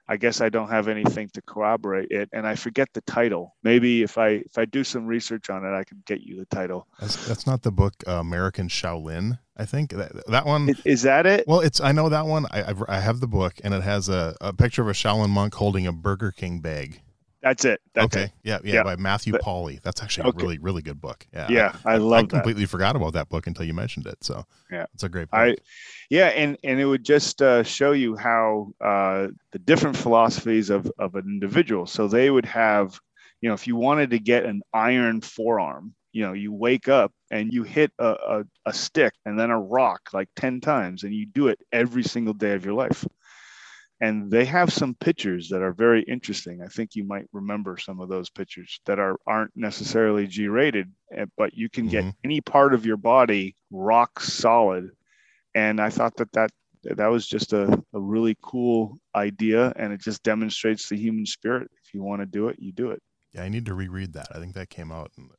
I 0.05 0.17
guess 0.17 0.41
I 0.41 0.49
don't 0.49 0.69
have 0.69 0.89
anything 0.89 1.29
to 1.33 1.41
corroborate 1.41 2.11
it, 2.11 2.27
and 2.33 2.45
I 2.45 2.55
forget 2.55 2.89
the 2.93 2.99
title. 3.01 3.55
Maybe 3.63 4.03
if 4.03 4.17
I 4.17 4.27
if 4.27 4.57
I 4.57 4.65
do 4.65 4.83
some 4.83 5.05
research 5.05 5.49
on 5.49 5.63
it, 5.63 5.73
I 5.73 5.85
can 5.85 6.03
get 6.05 6.19
you 6.19 6.37
the 6.37 6.45
title. 6.45 6.87
That's, 6.99 7.25
that's 7.25 7.47
not 7.47 7.61
the 7.61 7.71
book 7.71 7.93
uh, 8.05 8.15
American 8.15 8.67
Shaolin. 8.67 9.39
I 9.55 9.65
think 9.65 9.91
that 9.91 10.11
that 10.27 10.45
one. 10.45 10.69
Is, 10.69 10.81
is 10.83 11.01
that 11.03 11.25
it? 11.25 11.45
Well, 11.47 11.61
it's 11.61 11.79
I 11.79 11.93
know 11.93 12.09
that 12.09 12.25
one. 12.25 12.47
I 12.51 12.63
I've, 12.63 12.83
I 12.89 12.99
have 12.99 13.21
the 13.21 13.27
book, 13.27 13.53
and 13.63 13.73
it 13.73 13.81
has 13.81 14.09
a, 14.09 14.35
a 14.41 14.51
picture 14.51 14.81
of 14.81 14.89
a 14.89 14.93
Shaolin 14.93 15.29
monk 15.29 15.53
holding 15.53 15.87
a 15.87 15.93
Burger 15.93 16.31
King 16.31 16.59
bag. 16.59 17.01
That's 17.43 17.65
it. 17.65 17.81
That's 17.93 18.05
okay, 18.05 18.23
it. 18.23 18.31
yeah, 18.43 18.59
yeah, 18.63 18.73
Yeah. 18.75 18.83
by 18.83 18.95
Matthew 18.95 19.33
But- 19.33 19.41
Polly. 19.41 19.79
That's 19.83 20.01
actually 20.01 20.29
Okay. 20.29 20.39
a 20.41 20.45
really 20.45 20.57
really 20.59 20.81
good 20.81 20.99
book. 21.01 21.27
Yeah, 21.33 21.47
Yeah, 21.49 21.75
I 21.85 21.93
I, 21.93 21.97
love 21.97 22.19
I 22.19 22.21
that. 22.23 22.29
completely 22.29 22.65
forgot 22.65 22.95
about 22.95 23.13
that 23.13 23.27
book 23.29 23.45
until 23.47 23.65
you 23.65 23.73
mentioned 23.73 24.07
it. 24.07 24.23
So 24.23 24.45
Yeah. 24.71 24.85
it's 24.93 25.03
a 25.03 25.09
great 25.09 25.29
book. 25.29 25.39
I, 25.39 25.55
yeah, 26.09 26.27
and 26.29 26.57
and 26.63 26.79
it 26.79 26.85
would 26.85 27.03
just 27.03 27.41
uh, 27.41 27.61
show 27.63 27.91
you 27.91 28.15
how 28.15 28.73
uh, 28.81 29.27
the 29.51 29.59
different 29.59 29.97
philosophies 29.97 30.69
of 30.71 30.89
of 30.97 31.15
an 31.15 31.25
individual. 31.27 31.85
So 31.85 32.07
they 32.07 32.29
would 32.29 32.45
have, 32.45 32.99
you 33.41 33.49
know, 33.49 33.53
if 33.55 33.67
you 33.67 33.75
wanted 33.75 34.09
to 34.11 34.19
get 34.19 34.45
an 34.45 34.61
iron 34.73 35.19
forearm, 35.21 35.93
you 36.13 36.21
know, 36.23 36.31
you 36.33 36.53
wake 36.53 36.87
up 36.87 37.11
and 37.29 37.51
you 37.51 37.63
hit 37.63 37.91
a, 37.99 38.07
a, 38.07 38.43
a 38.67 38.73
stick 38.73 39.13
and 39.25 39.37
then 39.37 39.49
a 39.49 39.59
rock 39.59 40.01
like 40.13 40.29
ten 40.37 40.61
times, 40.61 41.03
and 41.03 41.13
you 41.13 41.25
do 41.25 41.49
it 41.49 41.59
every 41.73 42.03
single 42.03 42.33
day 42.33 42.53
of 42.53 42.63
your 42.63 42.75
life. 42.75 43.05
And 44.03 44.29
they 44.31 44.45
have 44.45 44.71
some 44.73 44.95
pictures 44.95 45.49
that 45.49 45.61
are 45.61 45.73
very 45.73 46.03
interesting. 46.03 46.61
I 46.61 46.67
think 46.67 46.95
you 46.95 47.05
might 47.05 47.27
remember 47.31 47.77
some 47.77 47.99
of 48.01 48.09
those 48.09 48.29
pictures 48.29 48.79
that 48.85 48.99
are 48.99 49.17
aren't 49.27 49.51
necessarily 49.55 50.27
G 50.27 50.47
rated, 50.47 50.87
eh, 51.15 51.25
but 51.37 51.53
you 51.53 51.69
can 51.69 51.87
get 51.87 52.05
Mhm. 52.05 52.15
any 52.23 52.41
part 52.41 52.73
of 52.73 52.85
your 52.85 52.97
body 52.97 53.55
rock 53.71 54.19
solid 54.19 54.85
and 55.55 55.79
I 55.79 55.89
thought 55.89 56.15
that 56.17 56.31
that 56.33 56.51
that 56.83 57.07
was 57.07 57.27
just 57.27 57.53
a, 57.53 57.65
a 57.93 57.99
really 57.99 58.35
cool 58.41 58.99
idea, 59.15 59.71
and 59.77 59.93
it 59.93 60.01
just 60.01 60.23
demonstrates 60.23 60.89
the 60.89 60.97
human 60.97 61.25
spirit. 61.25 61.69
If 61.85 61.93
you 61.93 62.03
want 62.03 62.21
to 62.21 62.25
do 62.25 62.49
it, 62.49 62.57
you 62.59 62.73
do 62.73 62.91
it. 62.91 63.01
yeah, 63.33 63.43
I 63.43 63.49
need 63.49 63.65
to 63.65 63.73
reread 63.73 64.13
that. 64.13 64.27
I 64.35 64.39
think 64.39 64.53
that 64.55 64.69
came 64.69 64.91
out 64.91 65.11
in 65.17 65.29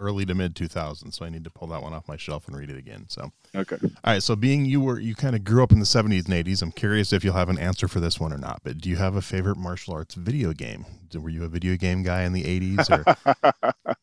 early 0.00 0.26
to 0.26 0.34
mid 0.34 0.54
2000s, 0.54 1.14
so 1.14 1.24
I 1.24 1.28
need 1.28 1.44
to 1.44 1.50
pull 1.50 1.68
that 1.68 1.82
one 1.82 1.92
off 1.92 2.08
my 2.08 2.16
shelf 2.16 2.46
and 2.48 2.56
read 2.56 2.70
it 2.70 2.76
again. 2.76 3.06
So. 3.08 3.32
Okay. 3.54 3.76
All 3.82 3.90
right. 4.04 4.22
So, 4.22 4.36
being 4.36 4.64
you 4.66 4.80
were 4.80 4.98
you 4.98 5.14
kind 5.14 5.34
of 5.34 5.44
grew 5.44 5.62
up 5.62 5.72
in 5.72 5.78
the 5.78 5.84
70s 5.84 6.26
and 6.26 6.46
80s, 6.46 6.62
I'm 6.62 6.72
curious 6.72 7.12
if 7.12 7.24
you'll 7.24 7.34
have 7.34 7.48
an 7.48 7.58
answer 7.58 7.88
for 7.88 8.00
this 8.00 8.20
one 8.20 8.32
or 8.32 8.38
not. 8.38 8.60
But 8.64 8.78
do 8.78 8.88
you 8.88 8.96
have 8.96 9.16
a 9.16 9.22
favorite 9.22 9.56
martial 9.56 9.94
arts 9.94 10.14
video 10.14 10.52
game? 10.52 10.86
Were 11.14 11.30
you 11.30 11.44
a 11.44 11.48
video 11.48 11.76
game 11.76 12.02
guy 12.02 12.22
in 12.22 12.32
the 12.32 12.42
80s? 12.42 12.90
Or 12.90 13.94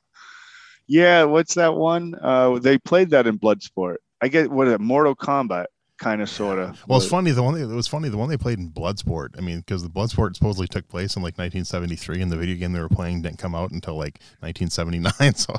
yeah, 0.88 1.24
what's 1.24 1.56
that 1.56 1.76
one? 1.76 2.16
Uh, 2.22 2.60
they 2.60 2.78
played 2.78 3.10
that 3.12 3.28
in 3.28 3.40
Bloodsport. 3.40 3.98
I 4.22 4.30
get 4.30 4.50
what 4.50 4.68
is 4.68 4.74
it? 4.74 4.82
Mortal 4.82 5.16
Kombat, 5.16 5.66
kind 6.04 6.22
of, 6.22 6.30
sort 6.30 6.60
of. 6.60 6.84
well, 6.88 6.98
it's 7.00 7.08
funny. 7.08 7.32
The 7.32 7.42
one 7.44 7.56
it 7.60 7.66
was 7.66 7.88
funny. 7.88 8.10
The 8.10 8.18
one 8.18 8.30
they 8.30 8.38
played 8.38 8.60
in 8.60 8.70
Bloodsport. 8.72 9.38
I 9.38 9.42
mean, 9.42 9.60
because 9.60 9.84
the 9.84 9.90
Bloodsport 9.90 10.36
supposedly 10.36 10.68
took 10.68 10.88
place 10.88 11.16
in 11.16 11.22
like 11.22 11.38
1973, 11.38 12.22
and 12.22 12.32
the 12.32 12.38
video 12.38 12.56
game 12.56 12.74
they 12.74 12.80
were 12.80 12.90
playing 12.90 13.22
didn't 13.22 13.40
come 13.40 13.56
out 13.56 13.72
until 13.72 13.96
like 13.96 14.20
1979. 14.42 15.34
So 15.36 15.54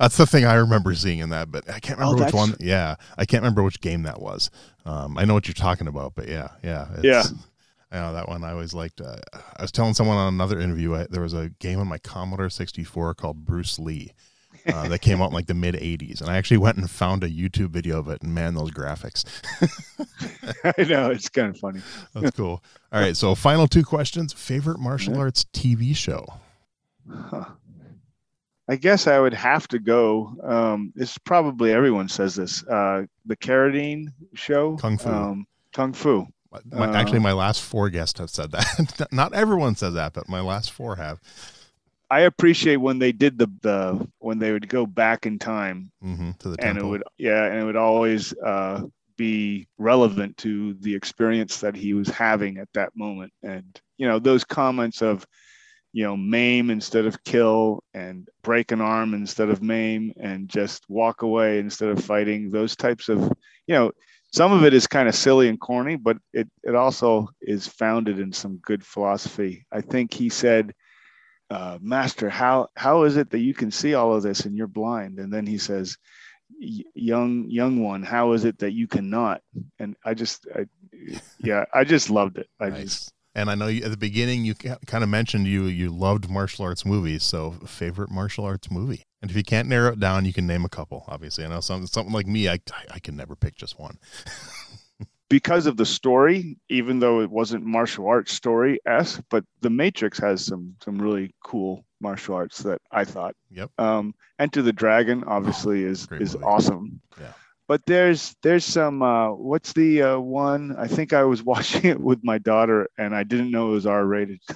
that's 0.00 0.16
the 0.16 0.26
thing 0.26 0.44
I 0.44 0.54
remember 0.54 0.94
seeing 0.94 1.18
in 1.18 1.30
that. 1.30 1.50
But 1.50 1.68
I 1.68 1.80
can't 1.80 1.98
Oh, 2.00 2.12
remember 2.12 2.24
which 2.26 2.34
one. 2.34 2.54
Yeah, 2.60 2.94
I 3.18 3.24
can't 3.24 3.42
remember 3.42 3.62
which 3.62 3.80
game 3.80 4.04
that 4.04 4.20
was. 4.22 4.50
Um, 4.86 5.18
I 5.18 5.24
know 5.24 5.34
what 5.34 5.46
you're 5.46 5.54
talking 5.54 5.86
about, 5.88 6.14
but 6.14 6.28
yeah, 6.28 6.48
yeah, 6.62 6.88
Yeah. 7.02 7.22
I 7.90 7.96
know 7.96 8.14
that 8.14 8.26
one. 8.28 8.42
I 8.42 8.52
always 8.52 8.72
liked. 8.72 9.00
Uh, 9.02 9.16
I 9.58 9.62
was 9.62 9.70
telling 9.70 9.92
someone 9.92 10.16
on 10.16 10.32
another 10.32 10.58
interview. 10.58 10.94
I, 10.94 11.06
there 11.10 11.20
was 11.22 11.34
a 11.34 11.50
game 11.58 11.78
on 11.78 11.86
my 11.86 11.98
Commodore 11.98 12.48
64 12.48 13.14
called 13.14 13.44
Bruce 13.44 13.78
Lee. 13.78 14.12
Uh, 14.66 14.88
that 14.88 15.00
came 15.00 15.20
out 15.20 15.28
in 15.28 15.34
like 15.34 15.46
the 15.46 15.54
mid 15.54 15.74
80s 15.74 16.20
and 16.20 16.30
i 16.30 16.36
actually 16.36 16.56
went 16.58 16.76
and 16.76 16.88
found 16.90 17.24
a 17.24 17.28
youtube 17.28 17.70
video 17.70 17.98
of 17.98 18.08
it 18.08 18.22
and 18.22 18.32
man 18.34 18.54
those 18.54 18.70
graphics 18.70 19.24
I 20.78 20.82
know 20.84 21.10
it's 21.10 21.28
kind 21.28 21.48
of 21.54 21.58
funny. 21.58 21.80
that's 22.14 22.36
cool 22.36 22.62
all 22.92 23.00
right 23.00 23.16
so 23.16 23.34
final 23.34 23.66
two 23.66 23.82
questions 23.84 24.32
favorite 24.32 24.78
martial 24.78 25.14
Yeah. 25.14 25.20
arts 25.20 25.44
tv 25.52 25.96
show 25.96 26.24
Huh. 27.10 27.44
I 28.68 28.76
guess 28.76 29.08
I 29.08 29.18
would 29.18 29.34
have 29.34 29.66
to 29.68 29.80
go. 29.80 30.34
Um, 30.44 30.92
this 30.94 31.18
probably 31.18 31.72
everyone 31.72 32.08
says 32.08 32.36
this. 32.36 32.64
Uh, 32.68 33.02
the 33.26 33.36
Carradine 33.36 34.06
show, 34.34 34.76
Kung 34.76 34.96
Fu. 34.98 35.08
Um, 35.10 35.46
Kung 35.74 35.92
Fu. 35.92 36.26
my, 36.70 36.86
Uh, 36.86 36.92
actually 36.94 37.18
my 37.18 37.32
last 37.32 37.60
four 37.60 37.90
guests 37.90 38.20
have 38.20 38.30
said 38.30 38.52
that 38.52 39.08
not 39.12 39.34
everyone 39.34 39.74
says 39.74 39.94
that 39.94 40.12
but 40.12 40.28
my 40.28 40.40
last 40.40 40.70
four 40.70 40.94
have 40.96 41.18
I 42.12 42.20
appreciate 42.20 42.76
when 42.76 42.98
they 42.98 43.12
did 43.12 43.38
the 43.38 43.48
the 43.62 44.08
when 44.18 44.38
they 44.38 44.52
would 44.52 44.68
go 44.68 44.84
back 44.84 45.24
in 45.24 45.38
time 45.38 45.90
hmm 46.02 46.32
to 46.40 46.50
the 46.50 46.56
and 46.58 46.76
temple 46.76 46.88
it 46.88 46.90
would 46.90 47.02
yeah 47.16 47.46
and 47.46 47.58
it 47.58 47.64
would 47.64 47.76
always 47.76 48.34
uh, 48.34 48.82
be 49.16 49.66
relevant 49.78 50.36
to 50.38 50.74
the 50.74 50.94
experience 50.94 51.60
that 51.60 51.74
he 51.74 51.94
was 51.94 52.08
having 52.08 52.58
at 52.58 52.68
that 52.74 52.90
moment 52.94 53.32
and 53.42 53.80
you 53.96 54.06
know 54.06 54.18
those 54.18 54.44
comments 54.44 55.00
of 55.00 55.26
you 55.94 56.04
know 56.04 56.14
maim 56.14 56.68
instead 56.68 57.06
of 57.06 57.24
kill 57.24 57.82
and 57.94 58.28
break 58.42 58.72
an 58.72 58.82
arm 58.82 59.14
instead 59.14 59.48
of 59.48 59.62
maim 59.62 60.12
and 60.20 60.50
just 60.50 60.84
walk 60.90 61.22
away 61.22 61.60
instead 61.60 61.88
of 61.88 62.04
fighting 62.04 62.50
those 62.50 62.76
types 62.76 63.08
of 63.08 63.20
you 63.66 63.74
know 63.74 63.90
some 64.34 64.52
of 64.52 64.64
it 64.64 64.74
is 64.74 64.86
kind 64.86 65.08
of 65.08 65.14
silly 65.14 65.48
and 65.48 65.60
corny, 65.60 65.96
but 65.96 66.16
it 66.32 66.48
it 66.62 66.74
also 66.74 67.28
is 67.42 67.68
founded 67.68 68.18
in 68.18 68.32
some 68.32 68.56
good 68.62 68.82
philosophy. 68.82 69.66
I 69.70 69.82
think 69.82 70.14
he 70.14 70.30
said, 70.30 70.72
uh, 71.52 71.78
"Master, 71.80 72.30
how 72.30 72.68
how 72.76 73.04
is 73.04 73.16
it 73.16 73.30
that 73.30 73.40
you 73.40 73.54
can 73.54 73.70
see 73.70 73.94
all 73.94 74.14
of 74.14 74.22
this 74.22 74.46
and 74.46 74.56
you're 74.56 74.66
blind?" 74.66 75.18
And 75.18 75.32
then 75.32 75.46
he 75.46 75.58
says, 75.58 75.98
"Young 76.58 77.46
young 77.48 77.82
one, 77.82 78.02
how 78.02 78.32
is 78.32 78.44
it 78.44 78.58
that 78.58 78.72
you 78.72 78.88
cannot?" 78.88 79.42
And 79.78 79.96
I 80.04 80.14
just, 80.14 80.46
I, 80.54 80.66
yeah, 81.38 81.64
I 81.72 81.84
just 81.84 82.10
loved 82.10 82.38
it. 82.38 82.48
I 82.58 82.70
nice. 82.70 82.82
just. 82.82 83.12
And 83.34 83.50
I 83.50 83.54
know 83.54 83.66
you, 83.66 83.82
at 83.82 83.90
the 83.90 83.96
beginning 83.96 84.44
you 84.44 84.54
kind 84.54 85.02
of 85.02 85.08
mentioned 85.08 85.46
you 85.46 85.64
you 85.64 85.88
loved 85.88 86.28
martial 86.28 86.64
arts 86.64 86.84
movies. 86.84 87.22
So 87.22 87.52
favorite 87.66 88.10
martial 88.10 88.44
arts 88.44 88.70
movie? 88.70 89.04
And 89.22 89.30
if 89.30 89.36
you 89.36 89.42
can't 89.42 89.68
narrow 89.68 89.92
it 89.92 90.00
down, 90.00 90.24
you 90.24 90.32
can 90.32 90.46
name 90.46 90.64
a 90.64 90.68
couple. 90.68 91.04
Obviously, 91.08 91.44
I 91.44 91.48
know 91.48 91.60
something 91.60 91.86
something 91.86 92.12
like 92.12 92.26
me, 92.26 92.48
I 92.48 92.58
I 92.90 92.98
can 92.98 93.16
never 93.16 93.36
pick 93.36 93.56
just 93.56 93.78
one. 93.78 93.98
because 95.32 95.64
of 95.64 95.78
the 95.78 95.86
story, 95.86 96.58
even 96.68 96.98
though 96.98 97.22
it 97.22 97.30
wasn't 97.30 97.64
martial 97.64 98.06
arts 98.06 98.34
story 98.34 98.78
s, 98.84 99.18
but 99.30 99.42
The 99.62 99.70
Matrix 99.70 100.18
has 100.18 100.44
some 100.44 100.76
some 100.84 101.00
really 101.00 101.34
cool 101.42 101.86
martial 102.02 102.34
arts 102.34 102.58
that 102.64 102.82
I 102.90 103.06
thought. 103.06 103.34
Yep. 103.50 103.70
Um, 103.78 104.14
Enter 104.38 104.60
the 104.60 104.74
Dragon 104.74 105.24
obviously 105.24 105.84
is 105.84 106.06
is 106.20 106.34
movie. 106.34 106.44
awesome. 106.44 107.00
Yeah. 107.18 107.32
But 107.66 107.80
there's 107.86 108.36
there's 108.42 108.66
some 108.66 109.02
uh, 109.02 109.32
what's 109.32 109.72
the 109.72 110.02
uh, 110.02 110.18
one? 110.18 110.76
I 110.76 110.86
think 110.86 111.14
I 111.14 111.24
was 111.24 111.42
watching 111.52 111.86
it 111.86 111.98
with 111.98 112.22
my 112.22 112.36
daughter 112.36 112.90
and 112.98 113.16
I 113.16 113.22
didn't 113.22 113.50
know 113.50 113.68
it 113.68 113.72
was 113.72 113.86
R 113.86 114.04
rated. 114.04 114.42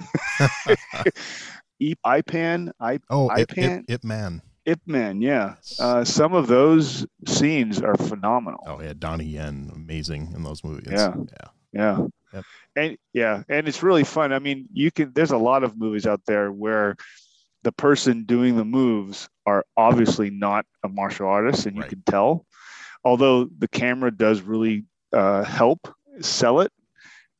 Ipan, 1.81 2.71
I, 2.79 2.99
oh, 3.09 3.29
Ipan, 3.29 3.79
Ip, 3.79 3.85
Ip 3.89 4.03
Man. 4.03 4.43
Ip 4.67 4.81
Man, 4.85 5.21
yeah. 5.21 5.55
Uh, 5.79 6.03
some 6.03 6.33
of 6.33 6.47
those 6.47 7.07
scenes 7.25 7.81
are 7.81 7.95
phenomenal. 7.95 8.59
Oh 8.67 8.81
yeah, 8.81 8.93
Donnie 8.97 9.23
Yen, 9.23 9.71
amazing 9.73 10.33
in 10.35 10.43
those 10.43 10.61
movies. 10.61 10.89
Yeah, 10.91 11.15
yeah, 11.15 11.47
yeah. 11.71 12.05
Yep. 12.33 12.45
And 12.75 12.97
yeah, 13.13 13.43
and 13.47 13.67
it's 13.69 13.81
really 13.81 14.03
fun. 14.03 14.33
I 14.33 14.39
mean, 14.39 14.67
you 14.73 14.91
can. 14.91 15.13
There's 15.13 15.31
a 15.31 15.37
lot 15.37 15.63
of 15.63 15.77
movies 15.77 16.05
out 16.05 16.21
there 16.27 16.51
where 16.51 16.97
the 17.63 17.71
person 17.71 18.25
doing 18.25 18.57
the 18.57 18.65
moves 18.65 19.29
are 19.45 19.65
obviously 19.77 20.29
not 20.29 20.65
a 20.83 20.89
martial 20.89 21.27
artist, 21.27 21.65
and 21.65 21.77
you 21.77 21.83
right. 21.83 21.89
can 21.89 22.03
tell. 22.05 22.45
Although 23.05 23.45
the 23.45 23.69
camera 23.69 24.11
does 24.11 24.41
really 24.41 24.83
uh, 25.13 25.43
help 25.45 25.87
sell 26.19 26.59
it, 26.59 26.73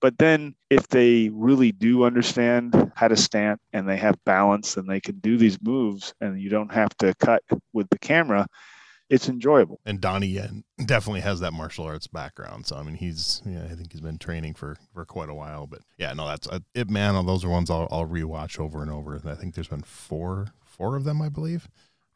but 0.01 0.17
then 0.17 0.55
if 0.69 0.87
they 0.87 1.29
really 1.29 1.71
do 1.71 2.03
understand 2.03 2.91
how 2.95 3.07
to 3.07 3.15
stand 3.15 3.59
and 3.73 3.87
they 3.87 3.97
have 3.97 4.23
balance 4.25 4.77
and 4.77 4.89
they 4.89 4.99
can 4.99 5.19
do 5.19 5.37
these 5.37 5.61
moves 5.61 6.13
and 6.21 6.39
you 6.39 6.49
don't 6.49 6.73
have 6.73 6.95
to 6.97 7.13
cut 7.15 7.43
with 7.73 7.89
the 7.89 7.97
camera, 7.99 8.45
it's 9.09 9.29
enjoyable. 9.29 9.79
And 9.85 10.01
Donnie 10.01 10.27
Yen 10.27 10.63
definitely 10.85 11.21
has 11.21 11.39
that 11.39 11.53
martial 11.53 11.85
arts 11.85 12.07
background. 12.07 12.67
So 12.67 12.75
I 12.75 12.83
mean, 12.83 12.95
he's 12.95 13.41
yeah, 13.45 13.63
I 13.63 13.75
think 13.75 13.91
he's 13.91 14.01
been 14.01 14.17
training 14.17 14.53
for 14.53 14.77
for 14.93 15.05
quite 15.05 15.29
a 15.29 15.33
while. 15.33 15.65
But 15.65 15.81
yeah, 15.97 16.13
no, 16.13 16.27
that's 16.27 16.47
uh, 16.47 16.59
it. 16.73 16.89
Man, 16.89 17.25
those 17.25 17.43
are 17.43 17.49
ones 17.49 17.69
I'll, 17.69 17.87
I'll 17.89 18.07
rewatch 18.07 18.59
over 18.59 18.81
and 18.81 18.91
over. 18.91 19.15
And 19.15 19.29
I 19.29 19.35
think 19.35 19.55
there's 19.55 19.69
been 19.69 19.83
four 19.83 20.47
four 20.65 20.95
of 20.95 21.05
them, 21.05 21.21
I 21.21 21.29
believe 21.29 21.67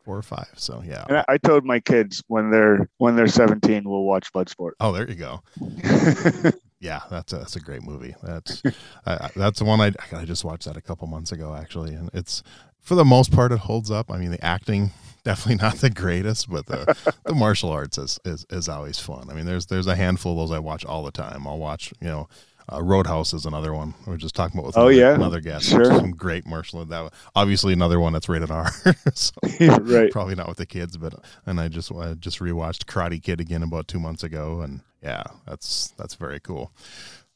four 0.03 0.17
or 0.17 0.21
five. 0.21 0.51
So 0.55 0.83
yeah. 0.85 1.05
And 1.07 1.23
I 1.27 1.37
told 1.37 1.63
my 1.63 1.79
kids 1.79 2.23
when 2.27 2.51
they're 2.51 2.89
when 2.97 3.15
they're 3.15 3.27
17, 3.27 3.83
we'll 3.85 4.03
watch 4.03 4.33
Bloodsport. 4.33 4.71
Oh, 4.79 4.91
there 4.91 5.07
you 5.09 5.15
go. 5.15 5.41
yeah, 6.81 7.01
that's 7.09 7.31
a, 7.31 7.37
that's 7.37 7.55
a 7.55 7.59
great 7.59 7.83
movie. 7.83 8.15
That's 8.23 8.61
uh, 9.05 9.29
that's 9.35 9.59
the 9.59 9.65
one 9.65 9.79
I 9.79 9.93
I 10.11 10.25
just 10.25 10.43
watched 10.43 10.65
that 10.65 10.75
a 10.75 10.81
couple 10.81 11.07
months 11.07 11.31
ago 11.31 11.55
actually, 11.55 11.93
and 11.93 12.09
it's 12.13 12.43
for 12.79 12.95
the 12.95 13.05
most 13.05 13.31
part 13.31 13.51
it 13.51 13.59
holds 13.59 13.91
up. 13.91 14.11
I 14.11 14.17
mean, 14.17 14.31
the 14.31 14.43
acting 14.43 14.91
definitely 15.23 15.63
not 15.63 15.75
the 15.75 15.91
greatest, 15.91 16.49
but 16.49 16.65
the 16.65 17.13
the 17.25 17.35
martial 17.35 17.69
arts 17.69 17.99
is, 17.99 18.19
is 18.25 18.45
is 18.49 18.67
always 18.67 18.99
fun. 18.99 19.29
I 19.29 19.33
mean, 19.35 19.45
there's 19.45 19.67
there's 19.67 19.87
a 19.87 19.95
handful 19.95 20.33
of 20.33 20.49
those 20.49 20.55
I 20.55 20.59
watch 20.59 20.83
all 20.83 21.03
the 21.03 21.11
time. 21.11 21.47
I'll 21.47 21.59
watch 21.59 21.93
you 22.01 22.07
know 22.07 22.27
uh, 22.71 22.81
Roadhouse 22.81 23.33
is 23.33 23.45
another 23.45 23.73
one. 23.73 23.93
We 24.05 24.13
are 24.13 24.17
just 24.17 24.35
talking 24.35 24.57
about 24.57 24.67
with 24.67 24.77
oh 24.77 24.87
another, 24.87 24.93
yeah 24.93 25.13
another 25.15 25.41
guest. 25.41 25.65
Sure. 25.65 25.85
Some 25.85 26.11
great 26.11 26.45
martial 26.45 26.83
that 26.85 27.13
obviously 27.35 27.73
another 27.73 27.99
one 27.99 28.13
that's 28.13 28.29
rated 28.29 28.51
R. 28.51 28.71
so 29.13 29.33
right. 29.81 30.11
Probably 30.11 30.35
not 30.35 30.47
with 30.47 30.57
the 30.57 30.65
kids, 30.65 30.97
but 30.97 31.13
and 31.45 31.59
I 31.59 31.67
just 31.67 31.91
I 31.91 32.13
just 32.13 32.39
rewatched 32.39 32.85
Karate 32.85 33.21
Kid 33.21 33.41
again 33.41 33.63
about 33.63 33.87
two 33.87 33.99
months 33.99 34.23
ago, 34.23 34.61
and 34.61 34.81
yeah, 35.03 35.23
that's 35.45 35.93
that's 35.97 36.15
very 36.15 36.39
cool. 36.39 36.71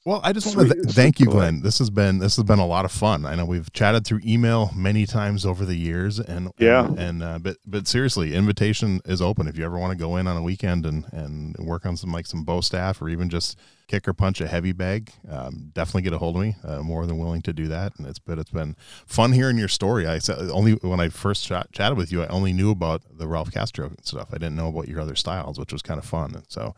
Well, 0.06 0.22
I 0.24 0.34
just 0.34 0.56
want 0.56 0.70
to 0.70 0.76
th- 0.76 0.86
thank 0.94 1.20
you, 1.20 1.26
Glenn. 1.26 1.62
This 1.62 1.80
has 1.80 1.90
been 1.90 2.20
this 2.20 2.36
has 2.36 2.46
been 2.46 2.60
a 2.60 2.66
lot 2.66 2.86
of 2.86 2.92
fun. 2.92 3.26
I 3.26 3.34
know 3.34 3.44
we've 3.44 3.74
chatted 3.74 4.06
through 4.06 4.22
email 4.24 4.70
many 4.76 5.08
times 5.08 5.48
over 5.48 5.66
the 5.66 5.76
years, 5.76 6.20
and 6.20 6.52
yeah, 6.60 6.86
and, 6.86 7.00
and 7.00 7.24
uh, 7.24 7.40
but 7.40 7.58
but 7.66 7.88
seriously, 7.88 8.36
invitation 8.36 9.02
is 9.06 9.20
open 9.20 9.48
if 9.48 9.58
you 9.58 9.66
ever 9.66 9.80
want 9.80 9.94
to 9.94 9.98
go 9.98 10.16
in 10.18 10.28
on 10.28 10.38
a 10.38 10.44
weekend 10.44 10.86
and 10.86 11.06
and 11.12 11.56
work 11.58 11.88
on 11.88 11.98
some 11.98 12.12
like 12.12 12.28
some 12.28 12.44
bow 12.44 12.62
staff 12.62 13.02
or 13.02 13.10
even 13.10 13.30
just 13.30 13.58
kick 13.88 14.08
or 14.08 14.14
punch 14.14 14.42
a 14.42 14.48
heavy 14.48 14.72
bag, 14.72 15.12
um, 15.30 15.72
definitely 15.74 16.02
get 16.04 16.14
a 16.14 16.18
hold 16.18 16.36
of 16.36 16.42
me. 16.42 16.56
Uh, 16.64 16.82
more 16.82 17.06
than 17.06 17.18
willing 17.18 17.42
to 17.44 17.54
do 17.54 17.68
that. 17.68 17.94
And 17.98 18.08
it's 18.08 18.20
been 18.20 18.40
it's 18.40 18.52
been 18.52 18.76
fun 19.06 19.32
hearing 19.32 19.58
your 19.58 19.68
story. 19.68 20.08
I 20.08 20.20
only 20.30 20.74
when 20.74 21.00
I 21.00 21.10
first 21.10 21.46
chat, 21.46 21.72
chatted 21.72 21.98
with 21.98 22.12
you, 22.12 22.24
I 22.24 22.28
only 22.28 22.54
knew 22.54 22.72
about 22.72 23.02
the 23.18 23.28
Ralph 23.28 23.52
Castro 23.52 23.92
stuff. 24.02 24.30
I 24.32 24.38
didn't 24.38 24.56
know 24.56 24.70
about 24.70 24.88
your 24.88 25.02
other 25.02 25.16
styles, 25.16 25.60
which 25.60 25.74
was 25.74 25.82
kind 25.82 25.98
of 25.98 26.06
fun. 26.06 26.36
And 26.36 26.46
so 26.48 26.76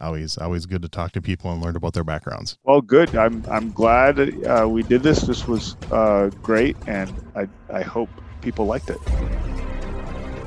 always 0.00 0.38
always 0.38 0.66
good 0.66 0.82
to 0.82 0.88
talk 0.88 1.12
to 1.12 1.22
people 1.22 1.52
and 1.52 1.62
learn 1.62 1.76
about 1.76 1.94
their 1.94 2.04
backgrounds. 2.04 2.58
Well, 2.64 2.80
good. 2.80 3.14
I'm 3.16 3.44
I'm 3.50 3.72
glad 3.72 4.18
uh, 4.44 4.68
we 4.68 4.82
did 4.82 5.02
this. 5.02 5.22
This 5.22 5.46
was 5.46 5.76
uh, 5.90 6.30
great, 6.42 6.76
and 6.86 7.12
I 7.34 7.48
I 7.72 7.82
hope 7.82 8.10
people 8.40 8.66
liked 8.66 8.90
it. 8.90 8.98